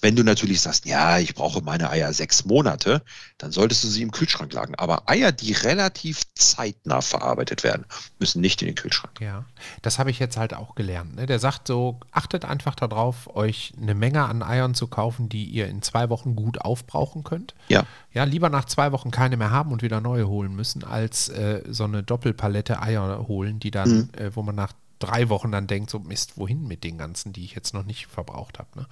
Wenn 0.00 0.16
du 0.16 0.24
natürlich 0.24 0.60
sagst, 0.60 0.84
ja, 0.86 1.18
ich 1.18 1.34
brauche 1.34 1.60
meine 1.62 1.90
Eier 1.90 2.12
sechs 2.12 2.44
Monate, 2.44 3.02
dann 3.38 3.52
solltest 3.52 3.84
du 3.84 3.88
sie 3.88 4.02
im 4.02 4.10
Kühlschrank 4.10 4.52
lagern. 4.52 4.74
Aber 4.76 5.08
Eier, 5.08 5.32
die 5.32 5.52
relativ 5.52 6.22
zeitnah 6.34 7.00
verarbeitet 7.00 7.62
werden, 7.64 7.84
müssen 8.18 8.40
nicht 8.40 8.62
in 8.62 8.66
den 8.66 8.74
Kühlschrank. 8.74 9.20
Ja, 9.20 9.44
das 9.82 9.98
habe 9.98 10.10
ich 10.10 10.18
jetzt 10.18 10.36
halt 10.36 10.54
auch 10.54 10.74
gelernt. 10.74 11.14
Ne? 11.16 11.26
Der 11.26 11.38
sagt 11.38 11.68
so, 11.68 12.00
achtet 12.10 12.44
einfach 12.44 12.74
darauf, 12.74 13.34
euch 13.36 13.72
eine 13.80 13.94
Menge 13.94 14.24
an 14.24 14.42
Eiern 14.42 14.74
zu 14.74 14.86
kaufen, 14.88 15.28
die 15.28 15.44
ihr 15.44 15.68
in 15.68 15.82
zwei 15.82 16.08
Wochen 16.08 16.34
gut 16.36 16.60
aufbrauchen 16.60 17.22
könnt. 17.24 17.54
Ja. 17.68 17.84
Ja, 18.12 18.24
lieber 18.24 18.48
nach 18.50 18.66
zwei 18.66 18.92
Wochen 18.92 19.10
keine 19.10 19.36
mehr 19.36 19.50
haben 19.50 19.72
und 19.72 19.82
wieder 19.82 20.00
neue 20.00 20.28
holen 20.28 20.54
müssen, 20.54 20.84
als 20.84 21.28
äh, 21.28 21.62
so 21.68 21.84
eine 21.84 22.02
Doppelpalette 22.02 22.82
Eier 22.82 23.26
holen, 23.28 23.58
die 23.60 23.70
dann, 23.70 23.82
Mhm. 23.92 24.10
äh, 24.16 24.34
wo 24.36 24.42
man 24.42 24.54
nach 24.54 24.72
drei 25.02 25.28
Wochen 25.28 25.52
dann 25.52 25.66
denkt, 25.66 25.90
so 25.90 25.98
Mist, 25.98 26.36
wohin 26.36 26.66
mit 26.66 26.84
den 26.84 26.98
ganzen, 26.98 27.32
die 27.32 27.44
ich 27.44 27.54
jetzt 27.54 27.74
noch 27.74 27.84
nicht 27.84 28.06
verbraucht 28.06 28.58
habe. 28.58 28.80
Ne? 28.80 28.86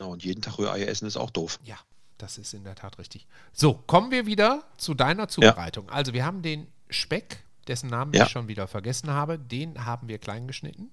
Ja, 0.00 0.06
Und 0.06 0.24
jeden 0.24 0.42
Tag 0.42 0.58
Rührei 0.58 0.84
essen 0.84 1.06
ist 1.06 1.16
auch 1.16 1.30
doof. 1.30 1.58
Ja, 1.64 1.76
das 2.18 2.38
ist 2.38 2.54
in 2.54 2.64
der 2.64 2.74
Tat 2.74 2.98
richtig. 2.98 3.26
So, 3.52 3.74
kommen 3.74 4.10
wir 4.10 4.26
wieder 4.26 4.64
zu 4.78 4.94
deiner 4.94 5.28
Zubereitung. 5.28 5.88
Also 5.90 6.12
wir 6.12 6.24
haben 6.24 6.42
den 6.42 6.66
Speck, 6.88 7.42
dessen 7.66 7.90
Namen 7.90 8.12
Ja. 8.12 8.24
ich 8.24 8.30
schon 8.30 8.48
wieder 8.48 8.68
vergessen 8.68 9.10
habe, 9.10 9.38
den 9.38 9.84
haben 9.84 10.08
wir 10.08 10.18
klein 10.18 10.46
geschnitten. 10.46 10.90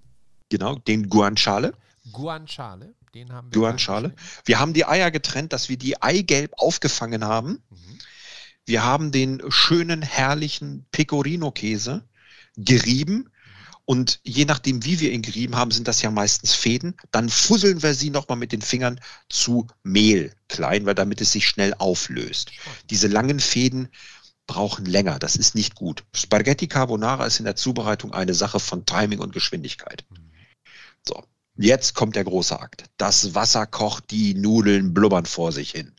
Genau, 0.49 0.75
den 0.75 1.09
Guanciale. 1.09 1.73
Guanciale, 2.11 2.93
den 3.13 3.31
haben 3.31 3.53
wir 3.53 3.59
Guanciale. 3.61 4.13
Wir 4.45 4.59
haben 4.59 4.73
die 4.73 4.85
Eier 4.85 5.09
getrennt, 5.11 5.53
dass 5.53 5.69
wir 5.69 5.77
die 5.77 6.01
Eigelb 6.01 6.53
aufgefangen 6.57 7.23
haben. 7.25 7.63
Mhm. 7.69 7.99
Wir 8.65 8.83
haben 8.83 9.11
den 9.11 9.41
schönen, 9.49 10.01
herrlichen 10.01 10.85
Pecorino-Käse 10.91 12.07
gerieben. 12.55 13.29
Und 13.85 14.21
je 14.23 14.45
nachdem, 14.45 14.85
wie 14.85 14.99
wir 15.01 15.11
ihn 15.11 15.21
gerieben 15.21 15.55
haben, 15.57 15.71
sind 15.71 15.87
das 15.89 16.01
ja 16.01 16.09
meistens 16.09 16.53
Fäden. 16.53 16.95
Dann 17.11 17.29
fusseln 17.29 17.83
wir 17.83 17.93
sie 17.93 18.09
nochmal 18.11 18.37
mit 18.37 18.51
den 18.53 18.61
Fingern 18.61 18.99
zu 19.29 19.67
Mehl 19.83 20.33
klein, 20.47 20.85
weil 20.85 20.95
damit 20.95 21.19
es 21.19 21.33
sich 21.33 21.45
schnell 21.47 21.73
auflöst. 21.77 22.51
Diese 22.89 23.07
langen 23.07 23.39
Fäden 23.41 23.89
brauchen 24.47 24.85
länger. 24.85 25.19
Das 25.19 25.35
ist 25.35 25.53
nicht 25.55 25.75
gut. 25.75 26.05
Spaghetti 26.15 26.67
Carbonara 26.67 27.25
ist 27.25 27.39
in 27.39 27.45
der 27.45 27.55
Zubereitung 27.57 28.13
eine 28.13 28.33
Sache 28.33 28.59
von 28.61 28.85
Timing 28.85 29.19
und 29.19 29.33
Geschwindigkeit. 29.33 30.05
So, 31.05 31.21
jetzt 31.57 31.93
kommt 31.93 32.15
der 32.15 32.23
große 32.23 32.57
Akt. 32.57 32.85
Das 32.97 33.35
Wasser 33.35 33.65
kocht, 33.67 34.11
die 34.11 34.33
Nudeln 34.33 34.93
blubbern 34.93 35.25
vor 35.25 35.51
sich 35.51 35.71
hin. 35.71 35.93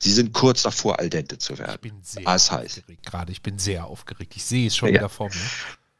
Sie 0.00 0.12
sind 0.12 0.32
kurz 0.34 0.62
davor, 0.62 0.98
al 0.98 1.08
dente 1.10 1.38
zu 1.38 1.54
Ich 1.54 1.58
werden. 1.58 1.78
bin 1.80 2.02
sehr 2.02 2.24
Was 2.24 2.50
heißt? 2.52 2.78
aufgeregt 2.78 3.06
gerade. 3.06 3.32
Ich 3.32 3.42
bin 3.42 3.58
sehr 3.58 3.86
aufgeregt. 3.86 4.34
Ich 4.36 4.44
sehe 4.44 4.66
es 4.68 4.76
schon 4.76 4.88
Ja. 4.90 4.94
wieder 4.96 5.08
vor 5.08 5.28
mir. 5.28 5.40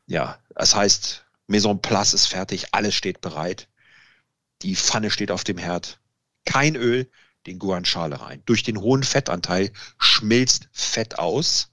Ja, 0.08 0.38
das 0.54 0.74
heißt, 0.74 1.26
Maison 1.48 1.82
place 1.82 2.14
ist 2.14 2.26
fertig, 2.26 2.74
alles 2.74 2.94
steht 2.94 3.20
bereit. 3.20 3.68
Die 4.62 4.74
Pfanne 4.74 5.10
steht 5.10 5.30
auf 5.30 5.44
dem 5.44 5.58
Herd. 5.58 6.00
Kein 6.46 6.76
Öl, 6.76 7.10
den 7.46 7.58
Guanciale 7.58 8.18
rein. 8.18 8.42
Durch 8.46 8.62
den 8.62 8.80
hohen 8.80 9.02
Fettanteil 9.02 9.70
schmilzt 9.98 10.68
Fett 10.72 11.18
aus 11.18 11.70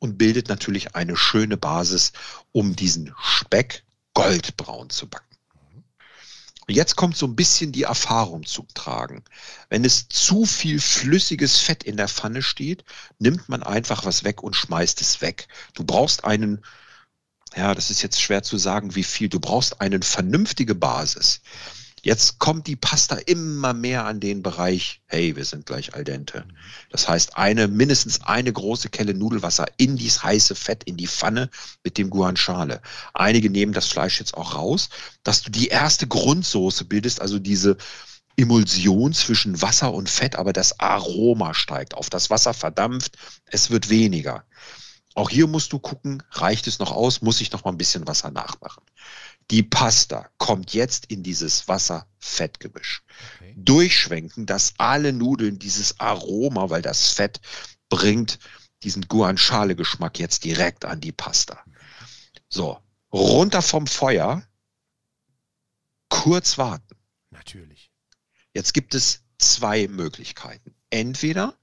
und 0.00 0.18
bildet 0.18 0.48
natürlich 0.48 0.94
eine 0.94 1.16
schöne 1.16 1.56
Basis, 1.56 2.12
um 2.52 2.76
diesen 2.76 3.14
Speck 3.18 3.84
goldbraun 4.12 4.90
zu 4.90 5.08
backen. 5.08 5.26
Jetzt 6.68 6.96
kommt 6.96 7.16
so 7.16 7.26
ein 7.26 7.36
bisschen 7.36 7.72
die 7.72 7.84
Erfahrung 7.84 8.44
zum 8.44 8.68
Tragen. 8.74 9.24
Wenn 9.70 9.84
es 9.84 10.08
zu 10.08 10.44
viel 10.44 10.78
flüssiges 10.78 11.58
Fett 11.58 11.84
in 11.84 11.96
der 11.96 12.08
Pfanne 12.08 12.42
steht, 12.42 12.84
nimmt 13.18 13.48
man 13.48 13.62
einfach 13.62 14.04
was 14.04 14.24
weg 14.24 14.42
und 14.42 14.56
schmeißt 14.56 15.00
es 15.00 15.22
weg. 15.22 15.48
Du 15.74 15.84
brauchst 15.84 16.24
einen 16.24 16.62
ja, 17.56 17.74
das 17.74 17.90
ist 17.90 18.02
jetzt 18.02 18.20
schwer 18.20 18.42
zu 18.42 18.56
sagen, 18.56 18.94
wie 18.94 19.04
viel. 19.04 19.28
Du 19.28 19.40
brauchst 19.40 19.80
eine 19.80 20.00
vernünftige 20.00 20.74
Basis. 20.74 21.40
Jetzt 22.04 22.40
kommt 22.40 22.66
die 22.66 22.74
Pasta 22.74 23.14
immer 23.14 23.74
mehr 23.74 24.04
an 24.06 24.18
den 24.18 24.42
Bereich, 24.42 25.02
hey, 25.06 25.36
wir 25.36 25.44
sind 25.44 25.66
gleich 25.66 25.94
al 25.94 26.02
dente. 26.02 26.44
Das 26.90 27.08
heißt, 27.08 27.36
eine, 27.36 27.68
mindestens 27.68 28.22
eine 28.22 28.52
große 28.52 28.88
Kelle 28.88 29.14
Nudelwasser 29.14 29.66
in 29.76 29.96
dieses 29.96 30.24
heiße 30.24 30.56
Fett, 30.56 30.82
in 30.82 30.96
die 30.96 31.06
Pfanne 31.06 31.48
mit 31.84 31.98
dem 31.98 32.10
Guanciale. 32.10 32.82
Einige 33.14 33.50
nehmen 33.50 33.72
das 33.72 33.86
Fleisch 33.86 34.18
jetzt 34.18 34.34
auch 34.34 34.56
raus, 34.56 34.88
dass 35.22 35.42
du 35.42 35.52
die 35.52 35.68
erste 35.68 36.08
Grundsoße 36.08 36.86
bildest, 36.86 37.20
also 37.20 37.38
diese 37.38 37.76
Emulsion 38.36 39.12
zwischen 39.12 39.62
Wasser 39.62 39.94
und 39.94 40.10
Fett, 40.10 40.34
aber 40.34 40.52
das 40.52 40.80
Aroma 40.80 41.54
steigt 41.54 41.94
auf. 41.94 42.10
Das 42.10 42.30
Wasser 42.30 42.52
verdampft, 42.52 43.16
es 43.46 43.70
wird 43.70 43.90
weniger. 43.90 44.44
Auch 45.14 45.28
hier 45.28 45.46
musst 45.46 45.72
du 45.72 45.78
gucken, 45.78 46.22
reicht 46.30 46.66
es 46.66 46.78
noch 46.78 46.92
aus, 46.92 47.20
muss 47.20 47.40
ich 47.40 47.52
noch 47.52 47.64
mal 47.64 47.70
ein 47.70 47.78
bisschen 47.78 48.06
Wasser 48.06 48.30
nachmachen. 48.30 48.82
Die 49.50 49.62
Pasta 49.62 50.30
kommt 50.38 50.72
jetzt 50.72 51.06
in 51.06 51.22
dieses 51.22 51.68
Wasser-Fett-Gemisch. 51.68 53.02
Okay. 53.36 53.54
Durchschwenken, 53.56 54.46
dass 54.46 54.74
alle 54.78 55.12
Nudeln 55.12 55.58
dieses 55.58 56.00
Aroma, 56.00 56.70
weil 56.70 56.82
das 56.82 57.08
Fett 57.08 57.40
bringt 57.90 58.38
diesen 58.82 59.06
Guanciale-Geschmack 59.06 60.18
jetzt 60.18 60.44
direkt 60.44 60.84
an 60.84 61.00
die 61.00 61.12
Pasta. 61.12 61.62
So, 62.48 62.78
runter 63.12 63.62
vom 63.62 63.86
Feuer, 63.86 64.42
kurz 66.08 66.56
warten. 66.56 66.96
Natürlich. 67.30 67.90
Jetzt 68.54 68.74
gibt 68.74 68.94
es 68.94 69.22
zwei 69.38 69.88
Möglichkeiten. 69.88 70.74
Entweder 70.90 71.56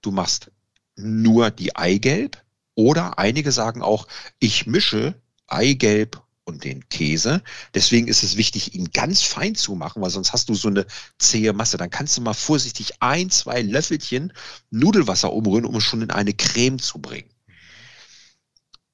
du 0.00 0.10
machst 0.10 0.50
nur 0.96 1.50
die 1.50 1.74
Eigelb 1.76 2.43
oder 2.74 3.18
einige 3.18 3.52
sagen 3.52 3.82
auch, 3.82 4.06
ich 4.38 4.66
mische 4.66 5.14
Eigelb 5.46 6.22
und 6.44 6.64
den 6.64 6.88
Käse. 6.88 7.42
Deswegen 7.74 8.06
ist 8.06 8.22
es 8.22 8.36
wichtig, 8.36 8.74
ihn 8.74 8.90
ganz 8.90 9.22
fein 9.22 9.54
zu 9.54 9.74
machen, 9.74 10.02
weil 10.02 10.10
sonst 10.10 10.32
hast 10.32 10.48
du 10.48 10.54
so 10.54 10.68
eine 10.68 10.86
zähe 11.18 11.52
Masse. 11.52 11.76
Dann 11.76 11.90
kannst 11.90 12.16
du 12.16 12.20
mal 12.20 12.34
vorsichtig 12.34 12.94
ein, 13.00 13.30
zwei 13.30 13.62
Löffelchen 13.62 14.32
Nudelwasser 14.70 15.32
umrühren, 15.32 15.64
um 15.64 15.76
es 15.76 15.84
schon 15.84 16.02
in 16.02 16.10
eine 16.10 16.34
Creme 16.34 16.78
zu 16.78 16.98
bringen. 16.98 17.30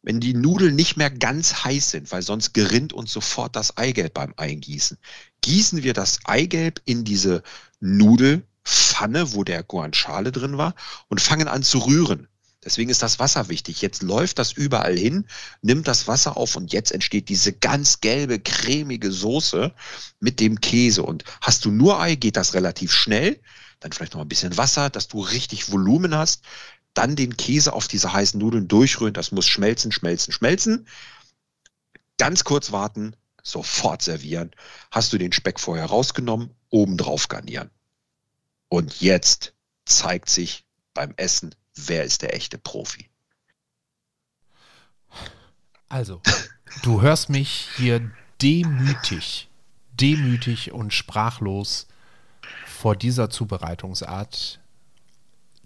Wenn 0.02 0.20
die 0.20 0.32
Nudeln 0.32 0.76
nicht 0.76 0.96
mehr 0.96 1.10
ganz 1.10 1.64
heiß 1.64 1.90
sind, 1.90 2.10
weil 2.10 2.22
sonst 2.22 2.54
gerinnt 2.54 2.92
uns 2.92 3.12
sofort 3.12 3.54
das 3.54 3.76
Eigelb 3.76 4.14
beim 4.14 4.32
Eingießen, 4.36 4.96
gießen 5.42 5.82
wir 5.82 5.92
das 5.92 6.20
Eigelb 6.24 6.80
in 6.86 7.04
diese 7.04 7.42
Nudelpfanne, 7.80 9.34
wo 9.34 9.44
der 9.44 9.62
Guanciale 9.62 10.32
drin 10.32 10.56
war, 10.56 10.74
und 11.08 11.20
fangen 11.20 11.48
an 11.48 11.62
zu 11.62 11.78
rühren. 11.78 12.29
Deswegen 12.62 12.90
ist 12.90 13.02
das 13.02 13.18
Wasser 13.18 13.48
wichtig. 13.48 13.80
Jetzt 13.80 14.02
läuft 14.02 14.38
das 14.38 14.52
überall 14.52 14.96
hin, 14.96 15.26
nimmt 15.62 15.88
das 15.88 16.08
Wasser 16.08 16.36
auf 16.36 16.56
und 16.56 16.72
jetzt 16.72 16.92
entsteht 16.92 17.30
diese 17.30 17.54
ganz 17.54 18.00
gelbe, 18.00 18.38
cremige 18.38 19.10
Soße 19.10 19.72
mit 20.20 20.40
dem 20.40 20.60
Käse. 20.60 21.02
Und 21.02 21.24
hast 21.40 21.64
du 21.64 21.70
nur 21.70 22.00
Ei, 22.00 22.16
geht 22.16 22.36
das 22.36 22.52
relativ 22.52 22.92
schnell. 22.92 23.40
Dann 23.80 23.92
vielleicht 23.92 24.12
noch 24.12 24.20
ein 24.20 24.28
bisschen 24.28 24.58
Wasser, 24.58 24.90
dass 24.90 25.08
du 25.08 25.20
richtig 25.20 25.72
Volumen 25.72 26.14
hast. 26.14 26.42
Dann 26.92 27.16
den 27.16 27.36
Käse 27.38 27.72
auf 27.72 27.88
diese 27.88 28.12
heißen 28.12 28.38
Nudeln 28.38 28.68
durchrühren. 28.68 29.14
Das 29.14 29.32
muss 29.32 29.46
schmelzen, 29.46 29.90
schmelzen, 29.90 30.32
schmelzen. 30.32 30.86
Ganz 32.18 32.44
kurz 32.44 32.72
warten, 32.72 33.16
sofort 33.42 34.02
servieren. 34.02 34.50
Hast 34.90 35.14
du 35.14 35.18
den 35.18 35.32
Speck 35.32 35.58
vorher 35.58 35.86
rausgenommen, 35.86 36.50
obendrauf 36.68 37.28
garnieren. 37.28 37.70
Und 38.68 39.00
jetzt 39.00 39.54
zeigt 39.86 40.28
sich 40.28 40.66
beim 40.92 41.14
Essen, 41.16 41.54
wer 41.74 42.04
ist 42.04 42.22
der 42.22 42.34
echte 42.34 42.58
Profi. 42.58 43.08
Also, 45.88 46.20
du 46.82 47.02
hörst 47.02 47.30
mich 47.30 47.68
hier 47.76 48.10
demütig, 48.40 49.48
demütig 49.92 50.72
und 50.72 50.94
sprachlos 50.94 51.88
vor 52.66 52.94
dieser 52.96 53.28
Zubereitungsart 53.28 54.60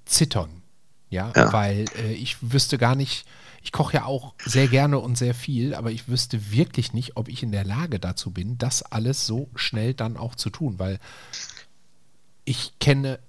zittern. 0.07 0.63
Ja, 1.11 1.33
Ja. 1.37 1.53
weil 1.53 1.85
äh, 1.97 2.13
ich 2.15 2.37
wüsste 2.53 2.79
gar 2.79 2.95
nicht, 2.97 3.27
ich 3.63 3.71
koche 3.71 3.95
ja 3.99 4.05
auch 4.05 4.35
sehr 4.45 4.67
gerne 4.67 4.99
und 4.99 5.17
sehr 5.17 5.35
viel, 5.35 5.75
aber 5.75 5.91
ich 5.93 6.09
wüsste 6.09 6.51
wirklich 6.51 6.93
nicht, 6.93 7.17
ob 7.17 7.29
ich 7.29 7.43
in 7.43 7.53
der 7.53 7.65
Lage 7.65 8.01
dazu 8.01 8.31
bin, 8.31 8.59
das 8.59 8.83
alles 8.83 9.27
so 9.27 9.49
schnell 9.55 9.95
dann 9.95 10.17
auch 10.17 10.35
zu 10.35 10.51
tun, 10.51 10.79
weil 10.79 10.99
ich 12.45 12.79
kenne 12.81 13.21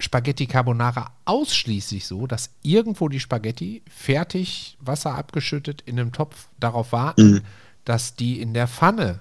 Spaghetti 0.00 0.46
Carbonara 0.46 1.12
ausschließlich 1.24 2.06
so, 2.06 2.26
dass 2.26 2.50
irgendwo 2.62 3.08
die 3.08 3.20
Spaghetti 3.20 3.82
fertig, 3.88 4.76
Wasser 4.80 5.14
abgeschüttet 5.14 5.82
in 5.86 5.98
einem 6.00 6.12
Topf 6.12 6.48
darauf 6.58 6.92
warten, 6.92 7.32
Mhm. 7.32 7.40
dass 7.84 8.14
die 8.16 8.40
in 8.40 8.54
der 8.54 8.66
Pfanne 8.68 9.20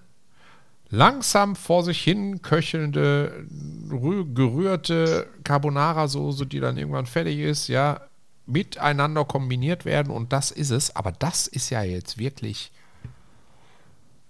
langsam 0.89 1.55
vor 1.55 1.83
sich 1.83 2.01
hin 2.01 2.41
köchelnde, 2.41 3.45
rü- 3.89 4.33
gerührte 4.33 5.27
Carbonara-Soße, 5.43 6.45
die 6.47 6.59
dann 6.59 6.77
irgendwann 6.77 7.05
fertig 7.05 7.39
ist, 7.39 7.67
ja, 7.67 8.01
miteinander 8.47 9.25
kombiniert 9.25 9.85
werden 9.85 10.11
und 10.11 10.33
das 10.33 10.49
ist 10.49 10.71
es. 10.71 10.95
Aber 10.95 11.11
das 11.11 11.45
ist 11.45 11.69
ja 11.69 11.83
jetzt 11.83 12.17
wirklich 12.17 12.71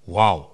wow. 0.06 0.48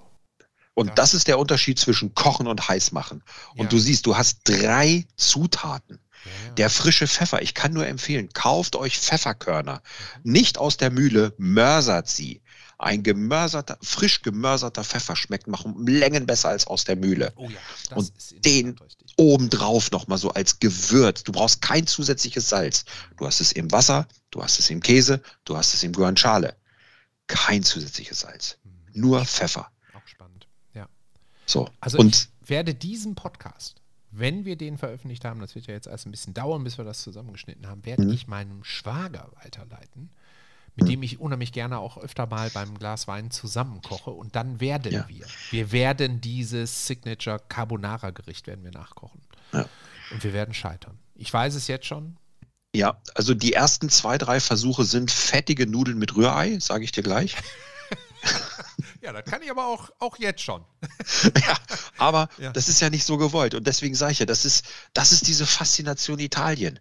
Und 0.76 0.88
Ja. 0.88 0.94
das 0.94 1.14
ist 1.14 1.26
der 1.26 1.38
Unterschied 1.38 1.78
zwischen 1.78 2.14
Kochen 2.14 2.46
und 2.46 2.68
Heißmachen. 2.68 3.22
Und 3.54 3.62
Ja. 3.64 3.68
du 3.70 3.78
siehst, 3.78 4.04
du 4.04 4.16
hast 4.16 4.40
drei 4.44 5.06
Zutaten. 5.16 5.98
Ja. 6.24 6.52
Der 6.54 6.70
frische 6.70 7.06
Pfeffer, 7.08 7.40
ich 7.40 7.54
kann 7.54 7.72
nur 7.72 7.86
empfehlen, 7.86 8.28
kauft 8.34 8.76
euch 8.76 8.98
Pfefferkörner. 8.98 9.82
Nicht 10.22 10.58
aus 10.58 10.76
der 10.76 10.90
Mühle, 10.90 11.32
mörsert 11.38 12.08
sie. 12.08 12.42
Ein 12.78 13.02
gemörserter, 13.02 13.78
frisch 13.82 14.20
gemörserter 14.20 14.84
Pfeffer 14.84 15.16
schmeckt 15.16 15.46
noch 15.46 15.64
um 15.64 15.86
Längen 15.86 16.26
besser 16.26 16.50
als 16.50 16.66
aus 16.66 16.84
der 16.84 16.96
Mühle. 16.96 17.32
Oh 17.36 17.48
ja, 17.48 17.96
Und 17.96 18.12
den 18.44 18.76
obendrauf 19.16 19.90
nochmal 19.92 20.18
so 20.18 20.30
als 20.32 20.58
Gewürz. 20.58 21.22
Du 21.22 21.32
brauchst 21.32 21.62
kein 21.62 21.86
zusätzliches 21.86 22.50
Salz. 22.50 22.84
Du 23.16 23.26
hast 23.26 23.40
es 23.40 23.52
im 23.52 23.72
Wasser, 23.72 24.06
du 24.30 24.42
hast 24.42 24.58
es 24.58 24.68
im 24.68 24.80
Käse, 24.80 25.22
du 25.46 25.56
hast 25.56 25.72
es 25.72 25.82
im 25.84 25.92
Guanciale. 25.92 26.54
Kein 27.28 27.62
zusätzliches 27.62 28.20
Salz. 28.20 28.58
Mhm. 28.62 29.00
Nur 29.00 29.24
Pfeffer. 29.24 29.70
So. 31.46 31.68
Also 31.80 31.98
Und 31.98 32.28
ich 32.42 32.48
werde 32.48 32.74
diesen 32.74 33.14
Podcast, 33.14 33.80
wenn 34.10 34.44
wir 34.44 34.56
den 34.56 34.78
veröffentlicht 34.78 35.24
haben, 35.24 35.40
das 35.40 35.54
wird 35.54 35.66
ja 35.66 35.74
jetzt 35.74 35.86
erst 35.86 36.06
ein 36.06 36.10
bisschen 36.10 36.34
dauern, 36.34 36.64
bis 36.64 36.76
wir 36.78 36.84
das 36.84 37.02
zusammengeschnitten 37.02 37.66
haben, 37.66 37.84
werde 37.86 38.04
Mhm. 38.04 38.12
ich 38.12 38.26
meinem 38.26 38.64
Schwager 38.64 39.30
weiterleiten, 39.42 40.10
mit 40.74 40.88
dem 40.88 41.02
ich 41.02 41.20
unheimlich 41.20 41.52
gerne 41.52 41.78
auch 41.78 41.96
öfter 41.98 42.26
mal 42.26 42.50
beim 42.50 42.76
Glas 42.78 43.08
Wein 43.08 43.30
zusammenkoche 43.30 44.10
und 44.10 44.36
dann 44.36 44.60
werden 44.60 44.92
Ja. 44.92 45.08
wir, 45.08 45.24
wir 45.50 45.72
werden 45.72 46.20
dieses 46.20 46.86
Signature 46.86 47.38
Carbonara 47.48 48.10
Gericht 48.10 48.46
werden 48.46 48.62
wir 48.64 48.72
nachkochen. 48.72 49.20
Ja. 49.52 49.66
Und 50.10 50.22
wir 50.22 50.32
werden 50.32 50.52
scheitern. 50.54 50.98
Ich 51.14 51.32
weiß 51.32 51.54
es 51.54 51.66
jetzt 51.68 51.86
schon. 51.86 52.16
ja, 52.74 53.00
also 53.14 53.32
die 53.34 53.54
ersten 53.54 53.88
zwei, 53.88 54.18
drei 54.18 54.38
Versuche 54.38 54.84
sind 54.84 55.10
fettige 55.10 55.66
Nudeln 55.66 55.98
mit 55.98 56.14
Rührei, 56.14 56.58
sage 56.60 56.84
ich 56.84 56.92
dir 56.92 57.02
gleich. 57.02 57.34
Ja, 59.06 59.12
das 59.12 59.24
kann 59.24 59.40
ich 59.40 59.52
aber 59.52 59.66
auch, 59.66 59.90
auch 60.00 60.18
jetzt 60.18 60.42
schon. 60.42 60.64
ja, 61.46 61.56
aber 61.96 62.28
Ja. 62.38 62.50
das 62.50 62.68
ist 62.68 62.80
ja 62.80 62.90
nicht 62.90 63.04
so 63.04 63.18
gewollt. 63.18 63.54
Und 63.54 63.64
deswegen 63.64 63.94
sage 63.94 64.10
ich 64.10 64.18
ja, 64.18 64.26
das 64.26 64.44
ist, 64.44 64.66
das 64.94 65.12
ist 65.12 65.28
diese 65.28 65.46
Faszination 65.46 66.18
Italien. 66.18 66.80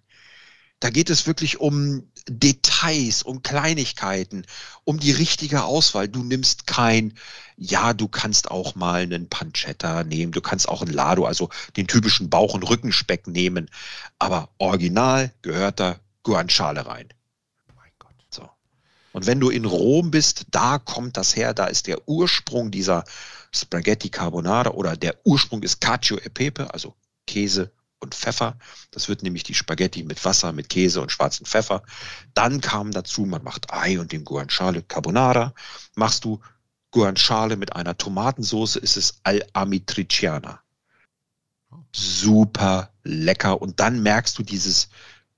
Da 0.79 0.89
geht 0.89 1.11
es 1.11 1.27
wirklich 1.27 1.59
um 1.59 2.11
Details, 2.27 3.21
um 3.21 3.43
Kleinigkeiten, 3.43 4.47
um 4.85 4.99
die 4.99 5.11
richtige 5.11 5.65
Auswahl. 5.65 6.07
Du 6.07 6.23
nimmst 6.23 6.65
kein, 6.65 7.13
ja, 7.57 7.93
du 7.93 8.07
kannst 8.07 8.49
auch 8.49 8.73
mal 8.73 9.03
einen 9.03 9.29
Pancetta 9.29 10.03
nehmen, 10.03 10.31
du 10.31 10.41
kannst 10.41 10.67
auch 10.67 10.81
ein 10.81 10.91
Lado, 10.91 11.25
also 11.25 11.49
den 11.77 11.85
typischen 11.85 12.31
Bauch- 12.31 12.55
und 12.55 12.63
Rückenspeck 12.63 13.27
nehmen. 13.27 13.69
Aber 14.17 14.49
original 14.57 15.31
gehört 15.43 15.79
da 15.79 15.99
Guanciale 16.23 16.87
rein. 16.87 17.07
Und 19.15 19.27
wenn 19.27 19.39
du 19.39 19.49
in 19.49 19.63
Rom 19.63 20.11
bist, 20.11 20.47
da 20.51 20.77
kommt 20.77 21.15
das 21.15 21.37
her, 21.37 21.53
da 21.53 21.67
ist 21.67 21.87
der 21.87 22.05
Ursprung 22.05 22.69
dieser 22.69 23.05
Spaghetti 23.53 24.09
Carbonara 24.09 24.71
oder 24.71 24.97
der 24.97 25.15
Ursprung 25.23 25.63
ist 25.63 25.79
Cacio 25.79 26.17
e 26.17 26.27
Pepe, 26.27 26.73
also 26.73 26.95
Käse 27.25 27.71
und 27.99 28.13
Pfeffer. 28.13 28.57
Das 28.91 29.07
wird 29.07 29.23
nämlich 29.23 29.43
die 29.43 29.53
Spaghetti 29.53 30.03
mit 30.03 30.25
Wasser, 30.25 30.51
mit 30.51 30.67
Käse 30.67 30.99
und 30.99 31.13
schwarzen 31.13 31.45
Pfeffer. 31.45 31.81
Dann 32.33 32.59
kam 32.59 32.91
dazu, 32.91 33.25
man 33.25 33.41
macht 33.41 33.71
Ei 33.71 33.97
und 34.01 34.11
den 34.11 34.25
Guanciale 34.25 34.81
Carbonara. 34.81 35.53
Machst 35.95 36.25
du 36.25 36.41
Guanciale 36.91 37.55
mit 37.55 37.73
einer 37.73 37.95
Tomatensauce, 37.97 38.75
ist 38.75 38.97
es 38.97 39.21
Al 39.23 39.45
Amitriciana. 39.53 40.59
Super 41.93 42.91
lecker. 43.05 43.61
Und 43.61 43.79
dann 43.79 44.03
merkst 44.03 44.37
du 44.37 44.43
dieses 44.43 44.89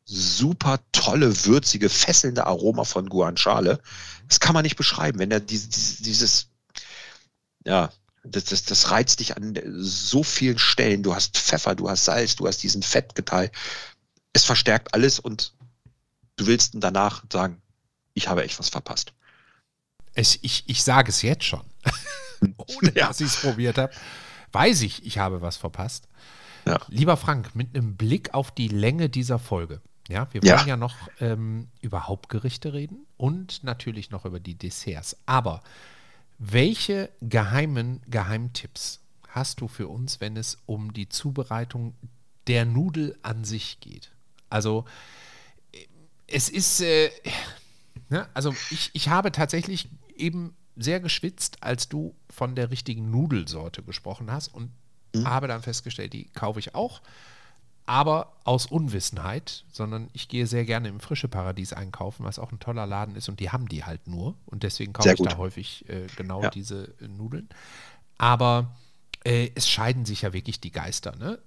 super 0.07 0.79
tolle, 0.93 1.45
würzige, 1.45 1.89
fesselnde 1.89 2.47
Aroma 2.47 2.85
von 2.85 3.09
Guanciale. 3.09 3.79
Das 4.27 4.39
kann 4.39 4.53
man 4.53 4.63
nicht 4.63 4.77
beschreiben. 4.77 5.19
Wenn 5.19 5.31
er 5.31 5.39
dieses, 5.41 5.97
dieses, 5.97 6.47
ja, 7.65 7.91
das, 8.23 8.45
das, 8.45 8.63
das 8.63 8.89
reizt 8.91 9.19
dich 9.19 9.35
an 9.37 9.59
so 9.77 10.23
vielen 10.23 10.57
Stellen. 10.57 11.03
Du 11.03 11.13
hast 11.13 11.37
Pfeffer, 11.37 11.75
du 11.75 11.89
hast 11.89 12.05
Salz, 12.05 12.35
du 12.35 12.47
hast 12.47 12.63
diesen 12.63 12.83
Fettgeteil. 12.83 13.51
Es 14.33 14.45
verstärkt 14.45 14.93
alles 14.93 15.19
und 15.19 15.53
du 16.37 16.47
willst 16.47 16.71
danach 16.75 17.23
sagen, 17.31 17.61
ich 18.13 18.27
habe 18.27 18.43
echt 18.43 18.59
was 18.59 18.69
verpasst. 18.69 19.13
Es, 20.13 20.39
ich, 20.41 20.63
ich 20.67 20.83
sage 20.83 21.09
es 21.09 21.21
jetzt 21.21 21.43
schon. 21.43 21.61
Ohne 22.57 22.93
Ja. 22.95 23.07
dass 23.07 23.19
ich 23.19 23.27
es 23.27 23.37
probiert 23.37 23.77
habe, 23.77 23.93
weiß 24.51 24.81
ich, 24.81 25.05
ich 25.05 25.17
habe 25.17 25.41
was 25.41 25.57
verpasst. 25.57 26.07
Ja. 26.65 26.79
Lieber 26.87 27.17
Frank, 27.17 27.55
mit 27.55 27.75
einem 27.75 27.95
Blick 27.95 28.33
auf 28.33 28.51
die 28.51 28.67
Länge 28.67 29.09
dieser 29.09 29.39
Folge. 29.39 29.81
Ja, 30.07 30.27
wir 30.31 30.43
Ja. 30.43 30.57
wollen 30.57 30.67
ja, 30.67 30.77
noch 30.77 30.95
ähm, 31.19 31.67
über 31.81 32.07
Hauptgerichte 32.07 32.73
reden 32.73 33.05
und 33.17 33.63
natürlich 33.63 34.09
noch 34.09 34.25
über 34.25 34.39
die 34.39 34.55
Desserts. 34.55 35.17
Aber 35.25 35.61
welche 36.39 37.09
geheimen 37.21 38.01
Geheimtipps 38.07 39.01
hast 39.29 39.61
du 39.61 39.67
für 39.67 39.87
uns, 39.87 40.21
wenn 40.21 40.37
es 40.37 40.57
um 40.65 40.93
die 40.93 41.09
Zubereitung 41.09 41.93
der 42.47 42.65
Nudel 42.65 43.17
an 43.23 43.43
sich 43.43 43.79
geht? 43.79 44.11
Also, 44.49 44.85
es 46.27 46.49
ist, 46.49 46.81
äh, 46.81 47.09
ne, 48.09 48.27
also 48.33 48.53
ich, 48.71 48.91
ich 48.93 49.09
habe 49.09 49.31
tatsächlich 49.31 49.89
eben 50.15 50.55
sehr 50.75 50.99
geschwitzt, 50.99 51.63
als 51.63 51.89
du 51.89 52.15
von 52.29 52.55
der 52.55 52.69
richtigen 52.69 53.09
Nudelsorte 53.09 53.81
gesprochen 53.83 54.31
hast 54.31 54.49
und 54.53 54.71
habe 55.25 55.47
dann 55.47 55.63
festgestellt, 55.63 56.13
die 56.13 56.25
kaufe 56.25 56.59
ich 56.59 56.75
auch, 56.75 57.01
aber 57.87 58.33
aus 58.43 58.67
Unwissenheit, 58.67 59.63
sondern 59.71 60.09
ich 60.13 60.27
gehe 60.27 60.45
sehr 60.45 60.65
gerne 60.65 60.89
im 60.89 60.99
Frische 60.99 61.27
Paradies 61.27 61.73
einkaufen, 61.73 62.23
was 62.25 62.37
auch 62.37 62.51
ein 62.51 62.59
toller 62.59 62.85
Laden 62.85 63.15
ist 63.15 63.29
und 63.29 63.39
die 63.39 63.49
haben 63.49 63.67
die 63.67 63.83
halt 63.85 64.07
nur 64.07 64.35
und 64.45 64.61
deswegen 64.63 64.93
kaufe 64.93 65.05
Sehr 65.05 65.13
ich 65.13 65.19
gut. 65.19 65.31
da 65.31 65.37
häufig 65.37 65.87
äh, 65.89 66.05
genau 66.15 66.43
Ja. 66.43 66.49
diese 66.51 66.93
äh, 67.01 67.07
Nudeln. 67.07 67.49
Aber 68.17 68.75
äh, 69.23 69.49
es 69.55 69.67
scheiden 69.69 70.05
sich 70.05 70.21
ja 70.23 70.33
wirklich 70.33 70.59
die 70.59 70.71
Geister, 70.71 71.15
ne? 71.15 71.39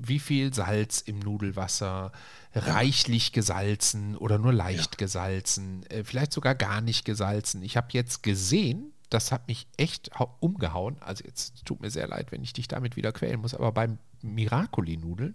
Wie 0.00 0.20
viel 0.20 0.54
Salz 0.54 1.00
im 1.00 1.18
Nudelwasser, 1.18 2.12
reichlich 2.54 3.32
gesalzen 3.32 4.16
oder 4.16 4.38
nur 4.38 4.52
leicht 4.52 4.96
gesalzen, 4.98 5.84
äh, 5.90 6.04
vielleicht 6.04 6.32
sogar 6.32 6.54
gar 6.54 6.80
nicht 6.80 7.04
gesalzen. 7.04 7.62
Ich 7.62 7.76
habe 7.76 7.88
jetzt 7.90 8.22
gesehen, 8.22 8.92
das 9.10 9.32
hat 9.32 9.48
mich 9.48 9.66
echt 9.76 10.10
hau- 10.18 10.36
umgehauen. 10.38 10.96
Also 11.00 11.24
jetzt 11.24 11.64
tut 11.64 11.80
mir 11.80 11.90
sehr 11.90 12.06
leid, 12.06 12.30
wenn 12.30 12.44
ich 12.44 12.52
dich 12.52 12.68
damit 12.68 12.94
wieder 12.94 13.10
quälen 13.10 13.40
muss, 13.40 13.54
aber 13.54 13.72
beim 13.72 13.98
Miracoli-Nudeln 14.22 15.34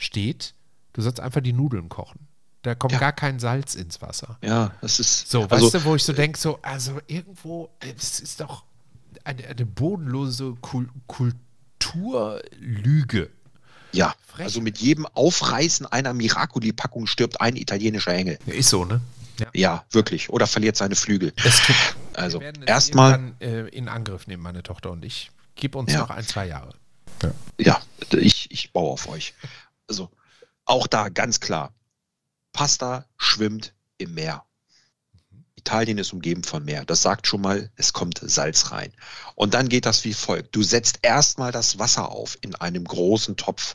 steht, 0.00 0.54
du 0.94 1.02
sollst 1.02 1.20
einfach 1.20 1.40
die 1.40 1.52
Nudeln 1.52 1.88
kochen. 1.88 2.26
Da 2.62 2.74
kommt 2.74 2.92
Ja. 2.92 2.98
gar 2.98 3.12
kein 3.12 3.38
Salz 3.38 3.74
ins 3.74 4.02
Wasser. 4.02 4.36
Ja, 4.42 4.72
das 4.82 4.98
ist 5.00 5.30
So, 5.30 5.42
also, 5.44 5.50
weißt 5.66 5.74
du, 5.74 5.84
wo 5.84 5.94
ich 5.96 6.02
so 6.04 6.12
denke, 6.12 6.38
so, 6.38 6.58
also 6.62 7.00
irgendwo, 7.06 7.70
es 7.80 8.20
ist 8.20 8.40
doch 8.40 8.64
eine, 9.24 9.46
eine 9.46 9.64
bodenlose 9.66 10.56
Kul 10.60 10.88
Kulturlüge. 11.78 13.30
ja, 13.92 14.14
Frech. 14.26 14.44
also 14.46 14.60
mit 14.60 14.78
jedem 14.78 15.06
Aufreißen 15.06 15.86
einer 15.86 16.12
Miracoli-Packung 16.14 17.06
stirbt 17.06 17.40
ein 17.40 17.56
italienischer 17.56 18.12
Engel. 18.14 18.38
Ja, 18.46 18.54
ist 18.54 18.68
so, 18.70 18.84
ne? 18.84 19.00
Ja. 19.38 19.46
Ja, 19.54 19.84
wirklich. 19.90 20.28
Oder 20.30 20.46
verliert 20.46 20.76
seine 20.76 20.94
Flügel. 20.96 21.32
Es 21.44 21.62
tut, 21.62 21.74
Also 22.12 22.40
erstmal, 22.42 23.32
äh, 23.40 23.68
in 23.70 23.88
Angriff 23.88 24.26
nehmen, 24.26 24.42
meine 24.42 24.62
Tochter 24.62 24.90
und 24.90 25.02
ich. 25.04 25.30
Gib 25.54 25.74
uns 25.74 25.92
Ja. 25.92 26.00
noch 26.00 26.10
ein, 26.10 26.24
zwei 26.26 26.46
Jahre. 26.46 26.74
ja, 27.58 27.80
ich, 28.12 28.50
ich 28.50 28.72
baue 28.72 28.90
auf 28.92 29.08
euch. 29.08 29.34
Also 29.90 30.08
auch 30.66 30.86
da 30.86 31.08
ganz 31.08 31.40
klar. 31.40 31.74
Pasta 32.52 33.06
schwimmt 33.16 33.74
im 33.98 34.14
Meer. 34.14 34.44
Italien 35.56 35.98
ist 35.98 36.12
umgeben 36.12 36.44
von 36.44 36.64
Meer. 36.64 36.84
Das 36.84 37.02
sagt 37.02 37.26
schon 37.26 37.40
mal, 37.40 37.72
es 37.74 37.92
kommt 37.92 38.20
Salz 38.22 38.70
rein. 38.70 38.92
Und 39.34 39.52
dann 39.52 39.68
geht 39.68 39.86
das 39.86 40.04
wie 40.04 40.14
folgt. 40.14 40.54
Du 40.54 40.62
setzt 40.62 41.00
erstmal 41.02 41.50
das 41.50 41.80
Wasser 41.80 42.12
auf 42.12 42.38
in 42.40 42.54
einem 42.54 42.84
großen 42.84 43.36
Topf. 43.36 43.74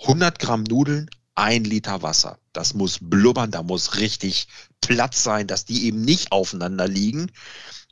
100 0.00 0.38
Gramm 0.38 0.64
Nudeln, 0.64 1.10
ein 1.34 1.64
Liter 1.64 2.00
Wasser. 2.00 2.38
Das 2.54 2.72
muss 2.72 2.98
blubbern, 2.98 3.50
da 3.50 3.62
muss 3.62 3.96
richtig 3.96 4.48
Platz 4.80 5.22
sein, 5.22 5.46
dass 5.46 5.66
die 5.66 5.84
eben 5.84 6.00
nicht 6.00 6.32
aufeinander 6.32 6.88
liegen. 6.88 7.30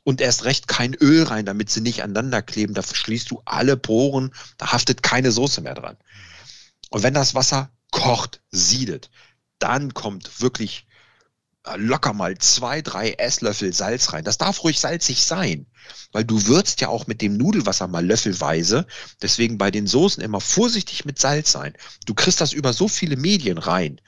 Und 0.03 0.19
erst 0.19 0.45
recht 0.45 0.67
kein 0.67 0.95
Öl 0.95 1.23
rein, 1.23 1.45
damit 1.45 1.69
sie 1.69 1.81
nicht 1.81 2.01
aneinander 2.01 2.41
kleben. 2.41 2.73
Da 2.73 2.81
verschließt 2.81 3.29
du 3.29 3.43
alle 3.45 3.77
Poren, 3.77 4.33
da 4.57 4.71
haftet 4.71 5.03
keine 5.03 5.31
Soße 5.31 5.61
mehr 5.61 5.75
dran. 5.75 5.97
Und 6.91 7.03
wenn 7.03 7.13
das 7.13 7.33
Wasser 7.33 7.71
kocht, 7.89 8.41
siedet, 8.51 9.09
dann 9.59 9.93
kommt 9.93 10.41
wirklich 10.41 10.85
äh, 11.65 11.77
locker 11.77 12.13
mal 12.13 12.37
zwei, 12.37 12.81
drei 12.81 13.13
Esslöffel 13.13 13.73
Salz 13.73 14.11
rein. 14.13 14.25
Das 14.25 14.37
darf 14.37 14.63
ruhig 14.63 14.79
salzig 14.79 15.23
sein, 15.23 15.67
weil 16.11 16.25
du 16.25 16.47
würzt 16.47 16.81
ja 16.81 16.89
auch 16.89 17.07
mit 17.07 17.21
dem 17.21 17.37
Nudelwasser 17.37 17.87
mal 17.87 18.05
löffelweise. 18.05 18.85
Deswegen 19.21 19.57
bei 19.57 19.71
den 19.71 19.87
Soßen 19.87 20.21
immer 20.21 20.41
vorsichtig 20.41 21.05
mit 21.05 21.17
Salz 21.17 21.51
sein. 21.51 21.73
Du 22.05 22.13
kriegst 22.13 22.41
das 22.41 22.51
über 22.51 22.73
so 22.73 22.89
viele 22.89 23.15
Medien 23.15 23.57
rein. 23.57 24.01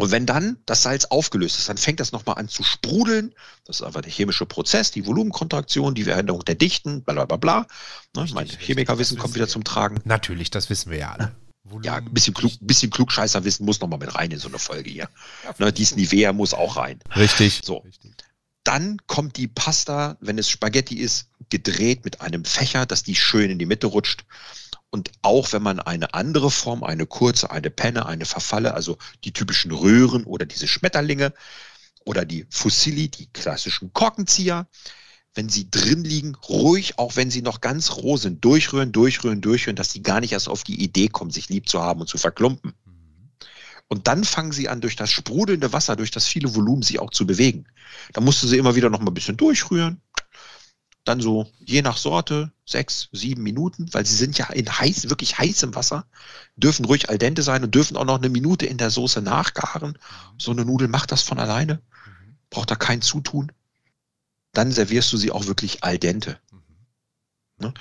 Und 0.00 0.10
wenn 0.10 0.26
dann 0.26 0.56
das 0.66 0.82
Salz 0.82 1.04
aufgelöst 1.06 1.58
ist, 1.58 1.68
dann 1.68 1.76
fängt 1.76 2.00
das 2.00 2.12
nochmal 2.12 2.36
an 2.38 2.48
zu 2.48 2.62
sprudeln. 2.62 3.34
Das 3.64 3.76
ist 3.80 3.82
einfach 3.82 4.00
der 4.00 4.10
chemische 4.12 4.46
Prozess, 4.46 4.90
die 4.90 5.06
Volumenkontraktion, 5.06 5.94
die 5.94 6.04
Veränderung 6.04 6.44
der 6.44 6.54
Dichten, 6.54 7.02
bla 7.02 7.14
bla 7.14 7.24
bla 7.26 7.36
bla. 7.36 7.66
Ne, 8.14 8.22
Richtig, 8.22 8.34
mein 8.34 8.46
Chemikerwissen 8.48 9.18
kommt 9.18 9.34
wieder 9.34 9.48
zum 9.48 9.64
Tragen. 9.64 9.98
Natürlich, 10.04 10.50
das 10.50 10.70
wissen 10.70 10.90
wir 10.90 10.98
ja 10.98 11.12
alle. 11.12 11.24
Ja, 11.24 11.70
Volumen- 11.72 11.88
ein 12.08 12.14
bisschen, 12.14 12.34
klug, 12.34 12.52
bisschen 12.60 12.90
Klugscheißerwissen 12.90 13.64
muss 13.66 13.80
nochmal 13.80 13.98
mit 13.98 14.14
rein 14.14 14.30
in 14.30 14.38
so 14.38 14.48
eine 14.48 14.58
Folge 14.58 14.90
hier. 14.90 15.08
Ja, 15.44 15.54
Ne, 15.58 15.72
dies 15.72 15.94
Nivea 15.94 16.32
muss 16.32 16.54
auch 16.54 16.76
rein. 16.76 16.98
Richtig. 17.14 17.60
So. 17.64 17.78
Richtig. 17.78 18.12
Dann 18.64 18.98
kommt 19.06 19.36
die 19.36 19.48
Pasta, 19.48 20.16
wenn 20.20 20.38
es 20.38 20.48
Spaghetti 20.50 20.96
ist, 20.96 21.28
gedreht 21.48 22.04
mit 22.04 22.20
einem 22.20 22.44
Fächer, 22.44 22.86
dass 22.86 23.02
die 23.02 23.14
schön 23.14 23.50
in 23.50 23.58
die 23.58 23.66
Mitte 23.66 23.86
rutscht. 23.86 24.24
Und 24.90 25.12
auch 25.22 25.52
wenn 25.52 25.62
man 25.62 25.78
eine 25.78 26.14
andere 26.14 26.50
Form, 26.50 26.82
eine 26.82 27.06
kurze, 27.06 27.50
eine 27.50 27.70
Penne, 27.70 28.06
eine 28.06 28.24
Verfalle, 28.24 28.74
also 28.74 28.98
die 29.24 29.32
typischen 29.32 29.70
Röhren 29.70 30.24
oder 30.24 30.46
diese 30.46 30.66
Schmetterlinge, 30.66 31.32
oder 32.04 32.24
die 32.24 32.46
Fusilli, 32.50 33.08
die 33.08 33.26
klassischen 33.26 33.92
Korkenzieher, 33.92 34.66
wenn 35.34 35.48
sie 35.48 35.70
drin 35.70 36.02
liegen, 36.02 36.34
ruhig, 36.34 36.98
auch 36.98 37.16
wenn 37.16 37.30
sie 37.30 37.42
noch 37.42 37.60
ganz 37.60 37.96
roh 37.96 38.16
sind, 38.16 38.44
durchrühren, 38.44 38.90
durchrühren, 38.90 39.40
durchrühren, 39.40 39.76
dass 39.76 39.92
sie 39.92 40.02
gar 40.02 40.20
nicht 40.20 40.32
erst 40.32 40.48
auf 40.48 40.64
die 40.64 40.82
Idee 40.82 41.08
kommen, 41.08 41.30
sich 41.30 41.48
lieb 41.48 41.68
zu 41.68 41.80
haben 41.80 42.00
und 42.00 42.08
zu 42.08 42.18
verklumpen. 42.18 42.72
Und 43.86 44.06
dann 44.06 44.24
fangen 44.24 44.52
sie 44.52 44.68
an, 44.68 44.80
durch 44.80 44.96
das 44.96 45.10
sprudelnde 45.10 45.72
Wasser, 45.72 45.96
durch 45.96 46.10
das 46.10 46.26
viele 46.26 46.54
Volumen 46.54 46.82
sich 46.82 47.00
auch 47.00 47.10
zu 47.10 47.26
bewegen. 47.26 47.66
Da 48.12 48.20
musst 48.20 48.42
du 48.42 48.46
sie 48.46 48.56
immer 48.56 48.76
wieder 48.76 48.88
noch 48.88 49.00
mal 49.00 49.10
ein 49.10 49.14
bisschen 49.14 49.36
durchrühren. 49.36 50.00
Dann 51.04 51.20
so, 51.20 51.50
je 51.58 51.82
nach 51.82 51.96
Sorte, 51.96 52.52
sechs, 52.66 53.08
sieben 53.12 53.42
Minuten, 53.42 53.92
weil 53.92 54.04
sie 54.04 54.14
sind 54.14 54.36
ja 54.38 54.50
in 54.50 54.70
heiß, 54.70 55.08
wirklich 55.08 55.38
heißem 55.38 55.74
Wasser, 55.74 56.06
dürfen 56.56 56.84
ruhig 56.84 57.08
al 57.08 57.18
dente 57.18 57.42
sein 57.42 57.64
und 57.64 57.74
dürfen 57.74 57.96
auch 57.96 58.04
noch 58.04 58.18
eine 58.18 58.28
Minute 58.28 58.66
in 58.66 58.76
der 58.76 58.90
Soße 58.90 59.22
nachgaren. 59.22 59.98
So 60.38 60.50
eine 60.50 60.64
Nudel 60.64 60.88
macht 60.88 61.10
das 61.10 61.22
von 61.22 61.38
alleine. 61.38 61.80
Braucht 62.50 62.70
da 62.70 62.76
kein 62.76 63.00
Zutun. 63.00 63.50
Dann 64.52 64.72
servierst 64.72 65.12
du 65.12 65.16
sie 65.16 65.30
auch 65.30 65.46
wirklich 65.46 65.84
al 65.84 65.98
dente. 65.98 66.38
Ne? 67.58 67.72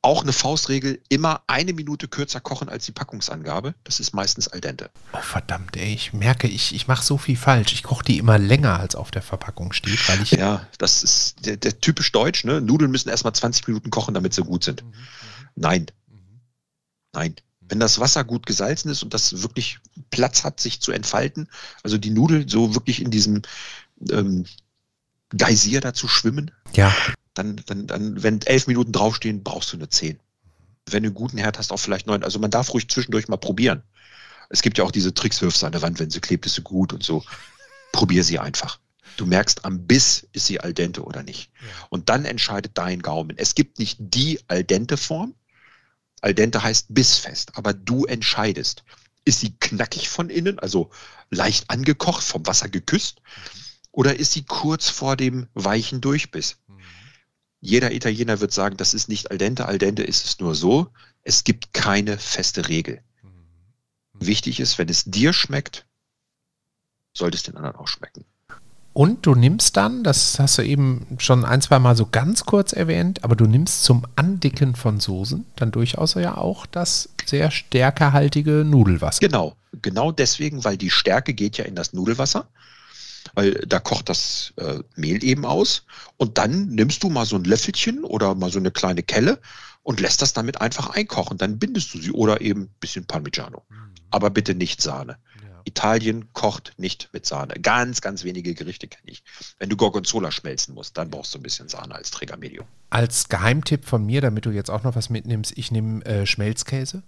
Auch 0.00 0.22
eine 0.22 0.32
Faustregel, 0.32 1.00
immer 1.08 1.42
eine 1.48 1.72
Minute 1.72 2.06
kürzer 2.06 2.40
kochen 2.40 2.68
als 2.68 2.86
die 2.86 2.92
Packungsangabe. 2.92 3.74
Das 3.82 3.98
ist 3.98 4.14
meistens 4.14 4.46
al 4.46 4.60
dente. 4.60 4.90
Oh, 5.12 5.20
verdammt, 5.20 5.76
ey, 5.76 5.92
ich 5.92 6.12
merke, 6.12 6.46
ich, 6.46 6.72
ich 6.72 6.86
mache 6.86 7.04
so 7.04 7.18
viel 7.18 7.36
falsch. 7.36 7.72
Ich 7.72 7.82
koche 7.82 8.04
die 8.04 8.18
immer 8.18 8.38
länger, 8.38 8.78
als 8.78 8.94
auf 8.94 9.10
der 9.10 9.22
Verpackung 9.22 9.72
steht, 9.72 10.08
weil 10.08 10.22
ich. 10.22 10.30
Ja, 10.30 10.66
das 10.78 11.02
ist 11.02 11.44
der, 11.44 11.56
der 11.56 11.80
typisch 11.80 12.12
deutsch, 12.12 12.44
ne? 12.44 12.60
Nudeln 12.60 12.92
müssen 12.92 13.08
erstmal 13.08 13.34
20 13.34 13.66
Minuten 13.66 13.90
kochen, 13.90 14.14
damit 14.14 14.34
sie 14.34 14.44
gut 14.44 14.62
sind. 14.62 14.84
Nein. 15.56 15.86
Nein. 17.12 17.34
Wenn 17.60 17.80
das 17.80 17.98
Wasser 17.98 18.22
gut 18.24 18.46
gesalzen 18.46 18.90
ist 18.90 19.02
und 19.02 19.12
das 19.12 19.42
wirklich 19.42 19.78
Platz 20.10 20.44
hat, 20.44 20.60
sich 20.60 20.80
zu 20.80 20.92
entfalten, 20.92 21.48
also 21.82 21.98
die 21.98 22.10
Nudel 22.10 22.48
so 22.48 22.74
wirklich 22.74 23.02
in 23.02 23.10
diesem 23.10 23.42
ähm, 24.10 24.46
Geysir 25.36 25.80
da 25.80 25.92
zu 25.92 26.08
schwimmen, 26.08 26.52
Ja, 26.72 26.94
dann, 27.38 27.60
dann, 27.66 27.86
dann, 27.86 28.22
wenn 28.22 28.42
elf 28.42 28.66
Minuten 28.66 28.92
draufstehen, 28.92 29.42
brauchst 29.44 29.72
du 29.72 29.76
eine 29.76 29.88
zehn. 29.88 30.18
Wenn 30.90 31.02
du 31.02 31.08
einen 31.08 31.14
guten 31.14 31.38
Herd 31.38 31.58
hast, 31.58 31.72
auch 31.72 31.78
vielleicht 31.78 32.06
neun. 32.06 32.24
Also 32.24 32.38
man 32.38 32.50
darf 32.50 32.72
ruhig 32.74 32.88
zwischendurch 32.88 33.28
mal 33.28 33.36
probieren. 33.36 33.82
Es 34.50 34.62
gibt 34.62 34.78
ja 34.78 34.84
auch 34.84 34.90
diese 34.90 35.14
Tricks, 35.14 35.40
wirfst 35.42 35.62
du 35.62 35.66
an 35.66 35.72
der 35.72 35.82
Wand, 35.82 36.00
wenn 36.00 36.10
sie 36.10 36.20
klebt, 36.20 36.46
ist 36.46 36.54
sie 36.54 36.62
gut 36.62 36.92
und 36.92 37.02
so. 37.02 37.22
Probier 37.92 38.24
sie 38.24 38.38
einfach. 38.38 38.80
Du 39.16 39.26
merkst 39.26 39.64
am 39.64 39.86
Biss, 39.86 40.26
ist 40.32 40.46
sie 40.46 40.60
al 40.60 40.72
dente 40.72 41.02
oder 41.02 41.22
nicht. 41.22 41.50
Und 41.90 42.08
dann 42.08 42.24
entscheidet 42.24 42.72
dein 42.74 43.02
Gaumen. 43.02 43.36
Es 43.36 43.54
gibt 43.54 43.78
nicht 43.78 43.98
die 44.00 44.40
al 44.48 44.64
dente 44.64 44.96
Form. 44.96 45.34
Al 46.20 46.34
dente 46.34 46.62
heißt 46.62 46.86
bissfest, 46.88 47.56
aber 47.56 47.74
du 47.74 48.04
entscheidest. 48.04 48.84
Ist 49.24 49.40
sie 49.40 49.54
knackig 49.58 50.08
von 50.08 50.30
innen, 50.30 50.58
also 50.58 50.90
leicht 51.30 51.68
angekocht, 51.70 52.24
vom 52.24 52.46
Wasser 52.46 52.68
geküsst? 52.68 53.20
Oder 53.92 54.18
ist 54.18 54.32
sie 54.32 54.44
kurz 54.44 54.88
vor 54.88 55.16
dem 55.16 55.48
weichen 55.54 56.00
Durchbiss? 56.00 56.56
Jeder 57.60 57.92
Italiener 57.92 58.40
wird 58.40 58.52
sagen, 58.52 58.76
das 58.76 58.94
ist 58.94 59.08
nicht 59.08 59.30
al 59.30 59.38
dente. 59.38 59.66
Al 59.66 59.78
dente 59.78 60.02
ist 60.02 60.24
es 60.24 60.38
nur 60.38 60.54
so. 60.54 60.88
Es 61.22 61.44
gibt 61.44 61.72
keine 61.74 62.18
feste 62.18 62.68
Regel. 62.68 63.02
Wichtig 64.14 64.60
ist, 64.60 64.78
wenn 64.78 64.88
es 64.88 65.04
dir 65.04 65.32
schmeckt, 65.32 65.86
sollte 67.12 67.36
es 67.36 67.42
den 67.42 67.56
anderen 67.56 67.76
auch 67.76 67.88
schmecken. 67.88 68.24
Und 68.92 69.26
du 69.26 69.36
nimmst 69.36 69.76
dann, 69.76 70.02
das 70.02 70.40
hast 70.40 70.58
du 70.58 70.62
eben 70.62 71.06
schon 71.18 71.44
ein, 71.44 71.60
zwei 71.60 71.78
Mal 71.78 71.96
so 71.96 72.06
ganz 72.06 72.44
kurz 72.44 72.72
erwähnt, 72.72 73.22
aber 73.22 73.36
du 73.36 73.44
nimmst 73.46 73.84
zum 73.84 74.04
Andicken 74.16 74.74
von 74.74 74.98
Soßen 74.98 75.44
dann 75.54 75.70
durchaus 75.70 76.14
ja 76.14 76.36
auch 76.36 76.66
das 76.66 77.08
sehr 77.24 77.52
stärkehaltige 77.52 78.64
Nudelwasser. 78.64 79.20
Genau, 79.20 79.54
genau 79.82 80.10
deswegen, 80.10 80.64
weil 80.64 80.76
die 80.76 80.90
Stärke 80.90 81.32
geht 81.32 81.58
ja 81.58 81.64
in 81.64 81.76
das 81.76 81.92
Nudelwasser, 81.92 82.48
weil 83.34 83.54
da 83.66 83.78
kocht 83.80 84.08
das 84.08 84.52
äh, 84.56 84.80
Mehl 84.96 85.22
eben 85.24 85.44
aus 85.44 85.84
und 86.16 86.38
dann 86.38 86.68
nimmst 86.68 87.02
du 87.02 87.10
mal 87.10 87.26
so 87.26 87.36
ein 87.36 87.44
Löffelchen 87.44 88.04
oder 88.04 88.34
mal 88.34 88.50
so 88.50 88.58
eine 88.58 88.70
kleine 88.70 89.02
Kelle 89.02 89.40
und 89.82 90.00
lässt 90.00 90.22
das 90.22 90.32
damit 90.32 90.60
einfach 90.60 90.90
einkochen. 90.90 91.38
Dann 91.38 91.58
bindest 91.58 91.94
du 91.94 91.98
sie 91.98 92.12
oder 92.12 92.40
eben 92.40 92.62
ein 92.62 92.74
bisschen 92.80 93.06
Parmigiano. 93.06 93.64
Aber 94.10 94.30
bitte 94.30 94.54
nicht 94.54 94.82
Sahne. 94.82 95.18
Italien 95.68 96.32
kocht 96.32 96.72
nicht 96.78 97.10
mit 97.12 97.26
Sahne. 97.26 97.54
Ganz, 97.60 98.00
ganz 98.00 98.24
wenige 98.24 98.54
Gerichte 98.54 98.88
kenne 98.88 99.12
ich. 99.12 99.22
Wenn 99.58 99.68
du 99.68 99.76
Gorgonzola 99.76 100.30
schmelzen 100.30 100.74
musst, 100.74 100.96
dann 100.96 101.10
brauchst 101.10 101.34
du 101.34 101.38
ein 101.38 101.42
bisschen 101.42 101.68
Sahne 101.68 101.94
als 101.94 102.10
Trägermedium. 102.10 102.66
Als 102.88 103.28
Geheimtipp 103.28 103.84
von 103.84 104.04
mir, 104.04 104.22
damit 104.22 104.46
du 104.46 104.50
jetzt 104.50 104.70
auch 104.70 104.82
noch 104.82 104.96
was 104.96 105.10
mitnimmst, 105.10 105.52
ich 105.56 105.70
nehme 105.70 106.04
äh, 106.06 106.26
Schmelzkäse. 106.26 107.02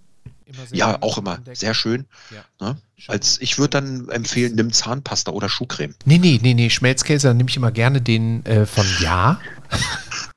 Immer 0.47 0.67
sehr 0.67 0.79
Ja, 0.79 0.99
auch 1.03 1.19
immer 1.19 1.37
entdeckt. 1.37 1.59
sehr 1.59 1.75
schön. 1.75 2.07
Ja. 2.31 2.45
Ne? 2.67 2.77
Als 3.07 3.41
ich 3.41 3.59
würde 3.59 3.71
dann 3.81 4.09
empfehlen, 4.09 4.55
nimm 4.57 4.73
Zahnpasta 4.73 5.31
oder 5.31 5.49
Schuhcreme. 5.49 5.95
Nee, 6.05 6.19
nee, 6.19 6.39
nee, 6.43 6.55
nee, 6.55 6.71
Schmelzkäse, 6.71 7.29
dann 7.29 7.37
nehme 7.37 7.49
ich 7.51 7.57
immer 7.57 7.71
gerne 7.71 8.01
den 8.03 8.45
äh, 8.47 8.67
von 8.67 8.85
Ja. 9.01 9.41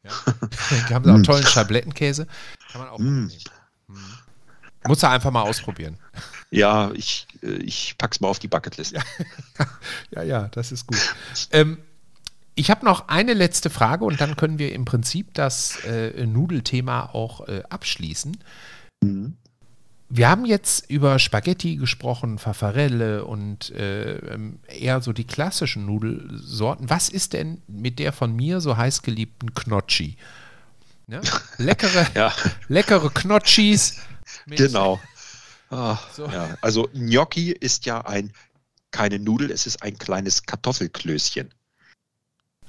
ja. 0.03 0.11
Da 0.89 0.89
haben 0.95 1.05
sie 1.05 1.11
auch 1.11 1.17
Mm. 1.17 1.23
tollen 1.23 1.45
Schablettenkäse. 1.45 2.27
Kann 2.71 2.81
man 2.81 2.89
auch 2.89 2.99
Mm. 2.99 3.27
Muss 4.85 5.01
er 5.01 5.11
einfach 5.11 5.31
mal 5.31 5.41
ausprobieren. 5.43 5.97
Ja, 6.51 6.91
ich, 6.93 7.25
äh, 7.41 7.53
ich 7.53 7.95
pack's 7.97 8.19
mal 8.19 8.27
auf 8.27 8.39
die 8.39 8.49
Bucketlist. 8.49 8.93
Ja, 10.11 10.23
ja, 10.23 10.47
das 10.49 10.71
ist 10.73 10.87
gut. 10.87 10.99
Ähm, 11.51 11.77
ich 12.55 12.69
habe 12.69 12.85
noch 12.85 13.07
eine 13.07 13.33
letzte 13.33 13.69
Frage 13.69 14.03
und 14.05 14.19
dann 14.21 14.35
können 14.35 14.59
wir 14.59 14.73
im 14.73 14.83
Prinzip 14.85 15.33
das 15.33 15.77
äh, 15.85 16.25
Nudelthema 16.27 17.05
auch 17.13 17.47
äh, 17.47 17.63
abschließen. 17.69 18.37
Mhm. 19.01 19.37
Wir 20.09 20.29
haben 20.29 20.45
jetzt 20.45 20.89
über 20.91 21.17
Spaghetti 21.17 21.75
gesprochen, 21.77 22.37
Farfarelle 22.37 23.25
und 23.25 23.71
äh, 23.71 24.17
ähm, 24.33 24.59
eher 24.67 25.01
so 25.01 25.11
die 25.11 25.23
klassischen 25.25 25.85
Nudelsorten. 25.87 26.89
Was 26.89 27.09
ist 27.09 27.33
denn 27.33 27.61
mit 27.67 27.97
der 27.99 28.13
von 28.13 28.35
mir 28.35 28.61
so 28.61 28.77
heiß 28.77 29.01
geliebten 29.01 29.53
Gnocchi? 29.53 30.17
Ne? 31.07 31.21
Leckere, 31.57 32.05
Ja, 32.15 32.33
leckere 32.67 33.09
mit- 34.45 34.57
genau. 34.59 34.99
Ah, 35.69 35.97
So. 36.13 36.27
ja. 36.27 36.55
Also 36.61 36.87
Gnocchi 36.93 37.51
ist 37.51 37.85
ja 37.85 38.01
ein 38.05 38.31
keine 38.91 39.17
Nudel, 39.17 39.49
es 39.49 39.65
ist 39.65 39.81
ein 39.81 39.97
kleines 39.97 40.43
Kartoffelklößchen. 40.43 41.51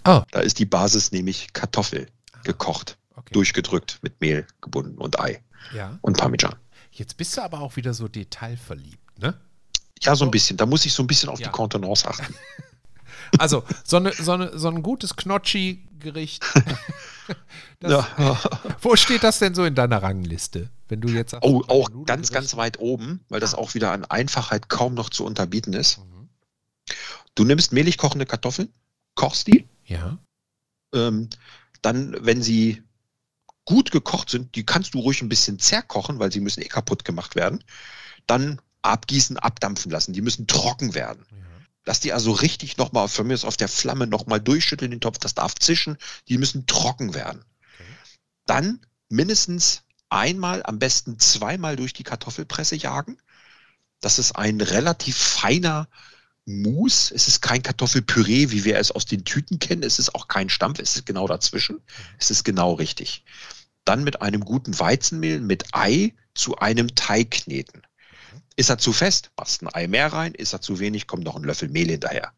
Oh. 0.06 0.22
Da 0.30 0.40
ist 0.40 0.58
die 0.58 0.64
Basis 0.64 1.12
nämlich 1.12 1.52
Kartoffel 1.52 2.06
gekocht, 2.44 2.96
Okay. 3.16 3.32
durchgedrückt 3.34 3.98
mit 4.02 4.18
Mehl 4.22 4.46
gebunden 4.62 4.96
und 4.98 5.20
Ei 5.20 5.42
Ja. 5.74 5.98
und 6.00 6.16
Parmesan. 6.16 6.54
Jetzt 6.96 7.16
bist 7.16 7.36
du 7.36 7.42
aber 7.42 7.60
auch 7.60 7.74
wieder 7.76 7.92
so 7.92 8.06
detailverliebt, 8.08 9.18
ne? 9.18 9.34
Ja, 10.02 10.14
so 10.14 10.24
ein 10.24 10.30
bisschen. 10.30 10.56
Da 10.56 10.64
muss 10.66 10.84
ich 10.86 10.92
so 10.92 11.02
ein 11.02 11.06
bisschen 11.06 11.28
auf 11.28 11.40
Ja. 11.40 11.46
die 11.48 11.52
Kontenance 11.52 12.06
achten. 12.08 12.34
Also, 13.38 13.64
so, 13.82 13.96
eine, 13.96 14.12
so, 14.12 14.32
eine, 14.32 14.56
so 14.56 14.68
ein 14.68 14.82
gutes 14.82 15.16
Gnocchi-Gericht. 15.16 16.44
das, 17.80 17.90
Ja. 17.90 18.40
Wo 18.80 18.94
steht 18.94 19.24
das 19.24 19.40
denn 19.40 19.54
so 19.56 19.64
in 19.64 19.74
deiner 19.74 20.02
Rangliste? 20.02 20.70
Wenn 20.88 21.00
du 21.00 21.08
jetzt 21.08 21.32
sagst, 21.32 21.44
Oh, 21.44 21.64
auch 21.66 21.90
ganz, 22.04 22.30
ganz 22.30 22.54
weit 22.56 22.78
oben, 22.78 23.24
weil 23.28 23.40
das 23.40 23.54
auch 23.54 23.74
wieder 23.74 23.90
an 23.90 24.04
Einfachheit 24.04 24.68
kaum 24.68 24.94
noch 24.94 25.10
zu 25.10 25.24
unterbieten 25.24 25.72
ist. 25.72 25.98
Mhm. 25.98 26.28
Du 27.34 27.44
nimmst 27.44 27.72
mehlig 27.72 27.98
kochende 27.98 28.26
Kartoffeln, 28.26 28.68
kochst 29.16 29.48
die, 29.48 29.66
Ja. 29.86 30.18
ähm, 30.94 31.28
dann, 31.82 32.14
wenn 32.20 32.40
sie 32.42 32.82
gut 33.64 33.90
gekocht 33.90 34.30
sind, 34.30 34.54
die 34.54 34.66
kannst 34.66 34.94
du 34.94 35.00
ruhig 35.00 35.22
ein 35.22 35.28
bisschen 35.28 35.58
zerkochen, 35.58 36.18
weil 36.18 36.32
sie 36.32 36.40
müssen 36.40 36.62
eh 36.62 36.68
kaputt 36.68 37.04
gemacht 37.04 37.34
werden. 37.34 37.64
Dann 38.26 38.60
abgießen, 38.82 39.38
abdampfen 39.38 39.90
lassen. 39.90 40.12
Die 40.12 40.20
müssen 40.20 40.46
trocken 40.46 40.94
werden. 40.94 41.24
ja. 41.30 41.38
Lass 41.86 42.00
die 42.00 42.12
also 42.12 42.32
richtig 42.32 42.76
nochmal, 42.76 43.08
von 43.08 43.26
mir 43.26 43.34
ist 43.34 43.44
auf 43.44 43.56
der 43.56 43.68
Flamme 43.68 44.06
nochmal 44.06 44.40
durchschütteln 44.40 44.90
den 44.90 45.00
Topf, 45.00 45.18
das 45.18 45.34
darf 45.34 45.54
zischen. 45.54 45.98
Die 46.28 46.38
müssen 46.38 46.66
trocken 46.66 47.14
werden. 47.14 47.44
Okay. 47.74 47.88
Dann 48.46 48.80
mindestens 49.08 49.82
einmal, 50.08 50.62
am 50.64 50.78
besten 50.78 51.18
zweimal 51.18 51.76
durch 51.76 51.92
die 51.92 52.04
Kartoffelpresse 52.04 52.76
jagen. 52.76 53.18
Das 54.00 54.18
ist 54.18 54.32
ein 54.32 54.60
relativ 54.60 55.16
feiner 55.16 55.88
Mousse. 56.46 57.14
Es 57.14 57.28
ist 57.28 57.40
kein 57.40 57.62
Kartoffelpüree, 57.62 58.50
wie 58.50 58.64
wir 58.64 58.78
es 58.78 58.90
aus 58.90 59.06
den 59.06 59.24
Tüten 59.24 59.58
kennen. 59.58 59.82
Es 59.82 59.98
ist 59.98 60.14
auch 60.14 60.28
kein 60.28 60.48
Stampf. 60.48 60.78
Es 60.78 60.96
ist 60.96 61.06
genau 61.06 61.26
dazwischen. 61.26 61.80
Es 62.18 62.30
ist 62.30 62.44
genau 62.44 62.74
richtig. 62.74 63.24
Dann 63.84 64.04
mit 64.04 64.22
einem 64.22 64.44
guten 64.44 64.78
Weizenmehl 64.78 65.40
mit 65.40 65.64
Ei 65.72 66.14
zu 66.34 66.56
einem 66.56 66.94
Teig 66.94 67.30
kneten. 67.30 67.82
Ist 68.56 68.70
er 68.70 68.78
zu 68.78 68.92
fest, 68.92 69.30
machst 69.36 69.62
ein 69.62 69.74
Ei 69.74 69.86
mehr 69.86 70.12
rein. 70.12 70.34
Ist 70.34 70.52
er 70.52 70.60
zu 70.60 70.78
wenig, 70.78 71.06
kommt 71.06 71.24
noch 71.24 71.36
ein 71.36 71.44
Löffel 71.44 71.68
Mehl 71.68 71.90
hinterher. 71.90 72.32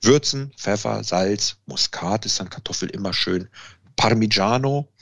Würzen, 0.00 0.52
Pfeffer, 0.56 1.02
Salz, 1.02 1.56
Muskat 1.66 2.24
ist 2.24 2.40
an 2.40 2.50
Kartoffel 2.50 2.88
immer 2.90 3.12
schön. 3.12 3.48
Parmigiano, 3.96 4.92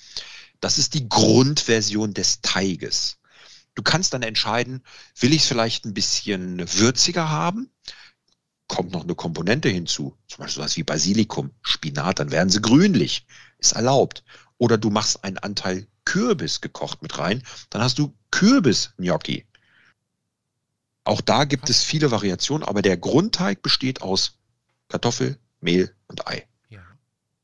das 0.60 0.78
ist 0.78 0.94
die 0.94 1.08
Grundversion 1.08 2.14
des 2.14 2.40
Teiges. 2.40 3.18
Du 3.74 3.82
kannst 3.82 4.14
dann 4.14 4.22
entscheiden, 4.22 4.82
will 5.20 5.34
ich 5.34 5.42
es 5.42 5.48
vielleicht 5.48 5.84
ein 5.84 5.92
bisschen 5.92 6.60
würziger 6.78 7.28
haben? 7.28 7.70
Kommt 8.68 8.92
noch 8.92 9.04
eine 9.04 9.14
Komponente 9.14 9.68
hinzu, 9.68 10.16
zum 10.26 10.42
Beispiel 10.42 10.62
sowas 10.62 10.76
wie 10.76 10.82
Basilikum, 10.82 11.52
Spinat, 11.62 12.18
dann 12.18 12.30
werden 12.30 12.50
sie 12.50 12.60
grünlich, 12.60 13.26
ist 13.58 13.72
erlaubt. 13.72 14.24
Oder 14.58 14.76
du 14.78 14.90
machst 14.90 15.22
einen 15.22 15.38
Anteil 15.38 15.86
Kürbis 16.04 16.60
gekocht 16.60 17.02
mit 17.02 17.18
rein, 17.18 17.42
dann 17.70 17.82
hast 17.82 17.98
du 17.98 18.14
Kürbis-Gnocchi. 18.30 19.46
Auch 21.04 21.20
da 21.20 21.44
gibt 21.44 21.70
es 21.70 21.84
viele 21.84 22.10
Variationen, 22.10 22.66
aber 22.66 22.82
der 22.82 22.96
Grundteig 22.96 23.62
besteht 23.62 24.02
aus 24.02 24.38
Kartoffel, 24.88 25.38
Mehl 25.60 25.94
und 26.08 26.26
Ei. 26.26 26.46
Ja. 26.68 26.82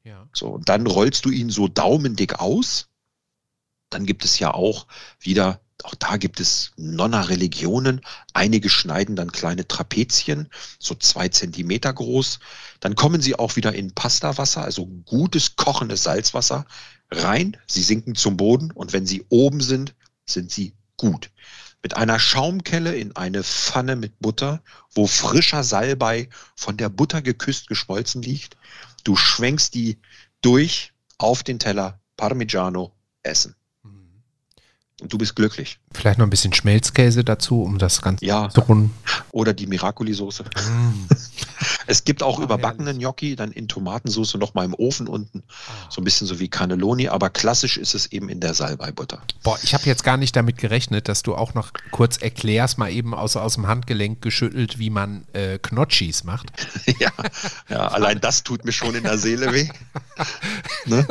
Ja. 0.03 0.29
So, 0.33 0.49
und 0.49 0.69
dann 0.69 0.87
rollst 0.87 1.25
du 1.25 1.31
ihn 1.31 1.51
so 1.51 1.69
daumendick 1.69 2.41
aus. 2.41 2.89
Dann 3.91 4.05
gibt 4.05 4.25
es 4.25 4.39
ja 4.39 4.53
auch 4.53 4.87
wieder, 5.21 5.61
auch 5.85 5.95
da 5.95 6.17
gibt 6.17 6.41
es 6.41 6.73
Nonna-Religionen. 6.77 8.01
Einige 8.33 8.69
schneiden 8.69 9.17
dann 9.17 9.33
kleine 9.33 9.67
Trapezien, 9.67 10.49
so 10.79 10.95
zwei 10.95 11.29
Zentimeter 11.29 11.93
groß. 11.93 12.39
Dann 12.81 12.95
kommen 12.95 13.21
sie 13.21 13.35
auch 13.39 13.57
wieder 13.57 13.75
in 13.75 13.95
Pastawasser, 13.95 14.63
also 14.63 14.87
gutes 14.87 15.57
kochendes 15.57 16.05
Salzwasser 16.05 16.67
rein. 17.11 17.57
Sie 17.67 17.83
sinken 17.83 18.15
zum 18.15 18.37
Boden 18.37 18.71
und 18.71 18.93
wenn 18.93 19.07
sie 19.07 19.25
oben 19.29 19.61
sind, 19.61 19.95
sind 20.27 20.51
sie 20.51 20.75
gut. 20.97 21.31
Mit 21.83 21.97
einer 21.97 22.19
Schaumkelle 22.21 22.95
in 22.95 23.17
eine 23.17 23.43
Pfanne 23.43 23.97
mit 23.97 24.21
Butter, 24.21 24.63
wo 24.95 25.07
frischer 25.07 25.65
Salbei 25.65 26.29
von 26.55 26.77
der 26.77 26.89
Butter 26.89 27.23
geküsst 27.23 27.67
geschmolzen 27.67 28.23
liegt. 28.23 28.57
Du 29.03 29.17
schwenkst 29.17 29.75
die 29.75 29.99
durch 30.43 30.93
auf 31.19 31.43
den 31.43 31.59
Teller 31.59 32.01
Parmigiano 32.17 32.95
essen. 33.23 33.57
Und 35.03 35.13
du 35.13 35.19
bist 35.19 35.35
glücklich. 35.35 35.81
Vielleicht 35.93 36.19
noch 36.21 36.27
ein 36.27 36.31
bisschen 36.31 36.53
Schmelzkäse 36.53 37.25
dazu, 37.25 37.63
um 37.65 37.79
das 37.79 38.01
Ganze 38.03 38.25
Ja. 38.25 38.49
zu 38.51 38.61
runden. 38.61 38.95
Oder 39.33 39.53
die 39.53 39.67
Miracoli-Soße. 39.67 40.45
Mm. 40.45 41.09
Es 41.87 42.05
gibt 42.05 42.23
auch 42.23 42.39
Ah, 42.39 42.45
überbackenen 42.45 42.87
herrlich. 42.87 43.03
Gnocchi, 43.03 43.37
dann 43.37 43.53
in 43.53 43.69
Tomatensoße 43.69 44.39
noch 44.39 44.55
mal 44.55 44.65
im 44.65 44.75
Ofen 44.75 45.09
unten. 45.09 45.43
Ah. 45.49 45.91
So 45.91 46.01
ein 46.01 46.05
bisschen 46.05 46.27
so 46.27 46.41
wie 46.41 46.49
Cannelloni, 46.49 47.09
aber 47.09 47.31
klassisch 47.31 47.77
ist 47.77 47.95
es 47.95 48.11
eben 48.13 48.29
in 48.29 48.41
der 48.41 48.55
Salbeibutter. 48.55 49.23
Boah, 49.43 49.59
ich 49.63 49.75
habe 49.75 49.85
jetzt 49.85 50.05
gar 50.05 50.17
nicht 50.17 50.35
damit 50.37 50.59
gerechnet, 50.59 51.09
dass 51.09 51.23
du 51.23 51.35
auch 51.35 51.55
noch 51.55 51.73
kurz 51.91 52.17
erklärst, 52.17 52.79
mal 52.79 52.91
eben 52.91 53.15
aus, 53.15 53.37
aus 53.37 53.55
dem 53.55 53.67
Handgelenk 53.67 54.23
geschüttelt, 54.23 54.79
wie 54.79 54.91
man 54.91 55.25
äh, 55.33 55.59
Knotschis 55.59 56.25
macht. 56.25 56.47
ja, 56.99 57.11
ja, 57.69 57.89
allein 57.89 58.21
das 58.21 58.43
tut 58.43 58.65
mir 58.65 58.73
schon 58.73 58.95
in 58.95 59.05
der 59.05 59.19
Seele 59.19 59.53
weh. 59.53 59.69
Ne? 60.85 61.07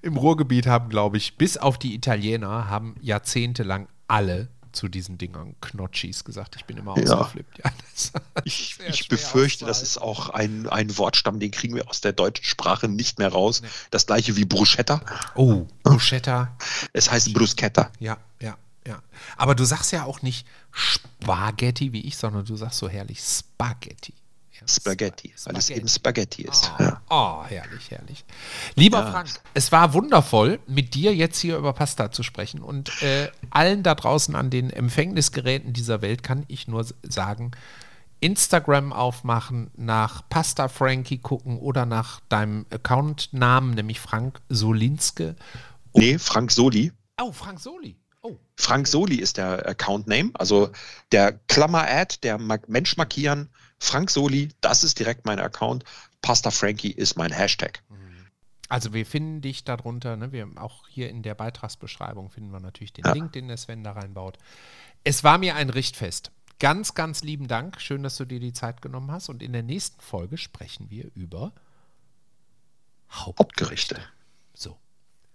Im 0.00 0.16
Ruhrgebiet 0.16 0.66
haben, 0.66 0.88
glaube 0.88 1.18
ich, 1.18 1.36
bis 1.36 1.58
auf 1.58 1.78
die 1.78 1.94
Italiener, 1.94 2.68
haben 2.70 2.96
jahrzehntelang 3.02 3.88
alle 4.08 4.48
zu 4.72 4.88
diesen 4.88 5.18
Dingern 5.18 5.54
Knotschis 5.60 6.24
gesagt. 6.24 6.56
Ich 6.56 6.64
bin 6.64 6.76
immer 6.78 6.98
Ja. 6.98 7.18
ausgeflippt. 7.18 7.58
Ja, 7.64 7.70
Ich, 8.44 8.78
ich 8.88 9.08
befürchte, 9.08 9.64
das 9.66 9.82
ist 9.82 9.98
auch 9.98 10.30
ein, 10.30 10.68
ein 10.68 10.96
Wortstamm, 10.98 11.38
den 11.40 11.50
kriegen 11.50 11.74
wir 11.74 11.88
aus 11.88 12.00
der 12.00 12.12
deutschen 12.12 12.44
Sprache 12.44 12.88
nicht 12.88 13.18
mehr 13.18 13.30
raus. 13.30 13.62
Nee. 13.62 13.68
Das 13.90 14.06
gleiche 14.06 14.36
wie 14.36 14.44
Bruschetta. 14.44 15.00
Oh, 15.34 15.66
Bruschetta. 15.82 16.56
Es 16.92 17.10
heißt 17.10 17.32
Bruschetta. 17.34 17.90
Ja, 18.00 18.16
ja, 18.40 18.56
ja. 18.86 19.02
Aber 19.36 19.54
du 19.54 19.64
sagst 19.64 19.92
ja 19.92 20.04
auch 20.04 20.22
nicht 20.22 20.46
Spaghetti 20.72 21.92
wie 21.92 22.00
ich, 22.00 22.16
sondern 22.16 22.44
du 22.44 22.56
sagst 22.56 22.78
so 22.78 22.88
herrlich 22.88 23.20
Spaghetti. 23.20 24.14
Spaghetti, 24.68 25.32
Spa- 25.36 25.50
weil 25.50 25.58
es 25.58 25.70
eben 25.70 25.88
Spaghetti 25.88 26.42
ist. 26.42 26.70
Oh, 26.78 26.82
Ja. 26.82 27.02
oh, 27.10 27.44
herrlich, 27.44 27.90
herrlich. 27.90 28.24
Lieber 28.74 29.00
Ja. 29.00 29.10
Frank, 29.10 29.28
es 29.54 29.72
war 29.72 29.92
wundervoll, 29.94 30.58
mit 30.66 30.94
dir 30.94 31.14
jetzt 31.14 31.38
hier 31.38 31.56
über 31.56 31.72
Pasta 31.72 32.10
zu 32.12 32.22
sprechen. 32.22 32.60
Und 32.62 33.02
äh, 33.02 33.30
allen 33.50 33.82
da 33.82 33.94
draußen 33.94 34.34
an 34.36 34.50
den 34.50 34.70
Empfängnisgeräten 34.70 35.72
dieser 35.72 36.02
Welt 36.02 36.22
kann 36.22 36.44
ich 36.48 36.68
nur 36.68 36.86
sagen, 37.02 37.52
Instagram 38.20 38.92
aufmachen, 38.92 39.70
nach 39.76 40.22
Pasta 40.28 40.68
Frankie 40.68 41.18
gucken 41.18 41.58
oder 41.58 41.86
nach 41.86 42.20
deinem 42.28 42.66
Accountnamen, 42.70 43.74
nämlich 43.74 43.98
Frank 43.98 44.40
Solinske. 44.48 45.34
Nee, 45.94 46.18
Frank 46.18 46.52
Soli. 46.52 46.92
Oh, 47.20 47.32
Frank 47.32 47.58
Soli. 47.60 47.96
Oh, 48.22 48.36
Frank 48.56 48.86
Soli 48.86 49.16
ist 49.16 49.36
der 49.38 49.66
Account-Name, 49.68 50.30
also 50.34 50.70
der 51.10 51.32
Klammer-Ad, 51.48 52.18
der 52.22 52.38
Mensch 52.38 52.96
markieren, 52.96 53.48
Frank 53.82 54.10
Soli, 54.10 54.48
das 54.60 54.84
ist 54.84 55.00
direkt 55.00 55.26
mein 55.26 55.40
Account. 55.40 55.82
Pasta 56.20 56.52
Frankie 56.52 56.92
ist 56.92 57.16
mein 57.16 57.32
Hashtag. 57.32 57.82
Also 58.68 58.94
wir 58.94 59.04
finden 59.04 59.40
dich 59.40 59.64
darunter, 59.64 60.16
ne? 60.16 60.30
wir 60.32 60.48
auch 60.56 60.88
hier 60.88 61.10
in 61.10 61.22
der 61.22 61.34
Beitragsbeschreibung 61.34 62.30
finden 62.30 62.52
wir 62.52 62.60
natürlich 62.60 62.92
den 62.92 63.04
Ja. 63.04 63.12
Link, 63.12 63.32
den 63.32 63.48
der 63.48 63.56
Sven 63.56 63.82
da 63.82 63.92
reinbaut. 63.92 64.38
Es 65.04 65.24
war 65.24 65.36
mir 65.36 65.56
ein 65.56 65.68
Richtfest. 65.68 66.30
Ganz, 66.60 66.94
ganz 66.94 67.22
lieben 67.22 67.48
Dank. 67.48 67.80
Schön, 67.80 68.04
dass 68.04 68.16
du 68.16 68.24
dir 68.24 68.38
die 68.38 68.52
Zeit 68.52 68.80
genommen 68.82 69.10
hast. 69.10 69.28
Und 69.28 69.42
in 69.42 69.52
der 69.52 69.64
nächsten 69.64 70.00
Folge 70.00 70.38
sprechen 70.38 70.88
wir 70.88 71.10
über 71.14 71.52
Hauptgerichte. 73.10 74.00
So. 74.54 74.78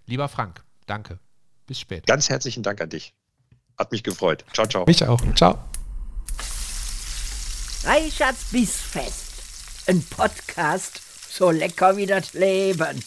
Lieber 0.06 0.30
Frank, 0.30 0.64
danke. 0.86 1.20
Bis 1.68 1.82
später. 1.82 2.06
Ganz 2.06 2.30
herzlichen 2.30 2.64
Dank 2.64 2.80
an 2.80 2.90
dich. 2.90 3.14
Hat 3.78 3.92
mich 3.92 4.04
gefreut. 4.04 4.46
Ciao, 4.54 4.66
ciao. 4.66 4.86
Mich 4.86 5.06
auch. 5.06 5.22
Ciao. 5.36 5.60
Reichards 7.84 8.46
Bissfest. 8.52 9.34
Ein 9.88 10.04
Podcast 10.04 11.00
so 11.30 11.52
lecker 11.52 11.96
wie 11.96 12.06
das 12.06 12.34
Leben. 12.34 13.04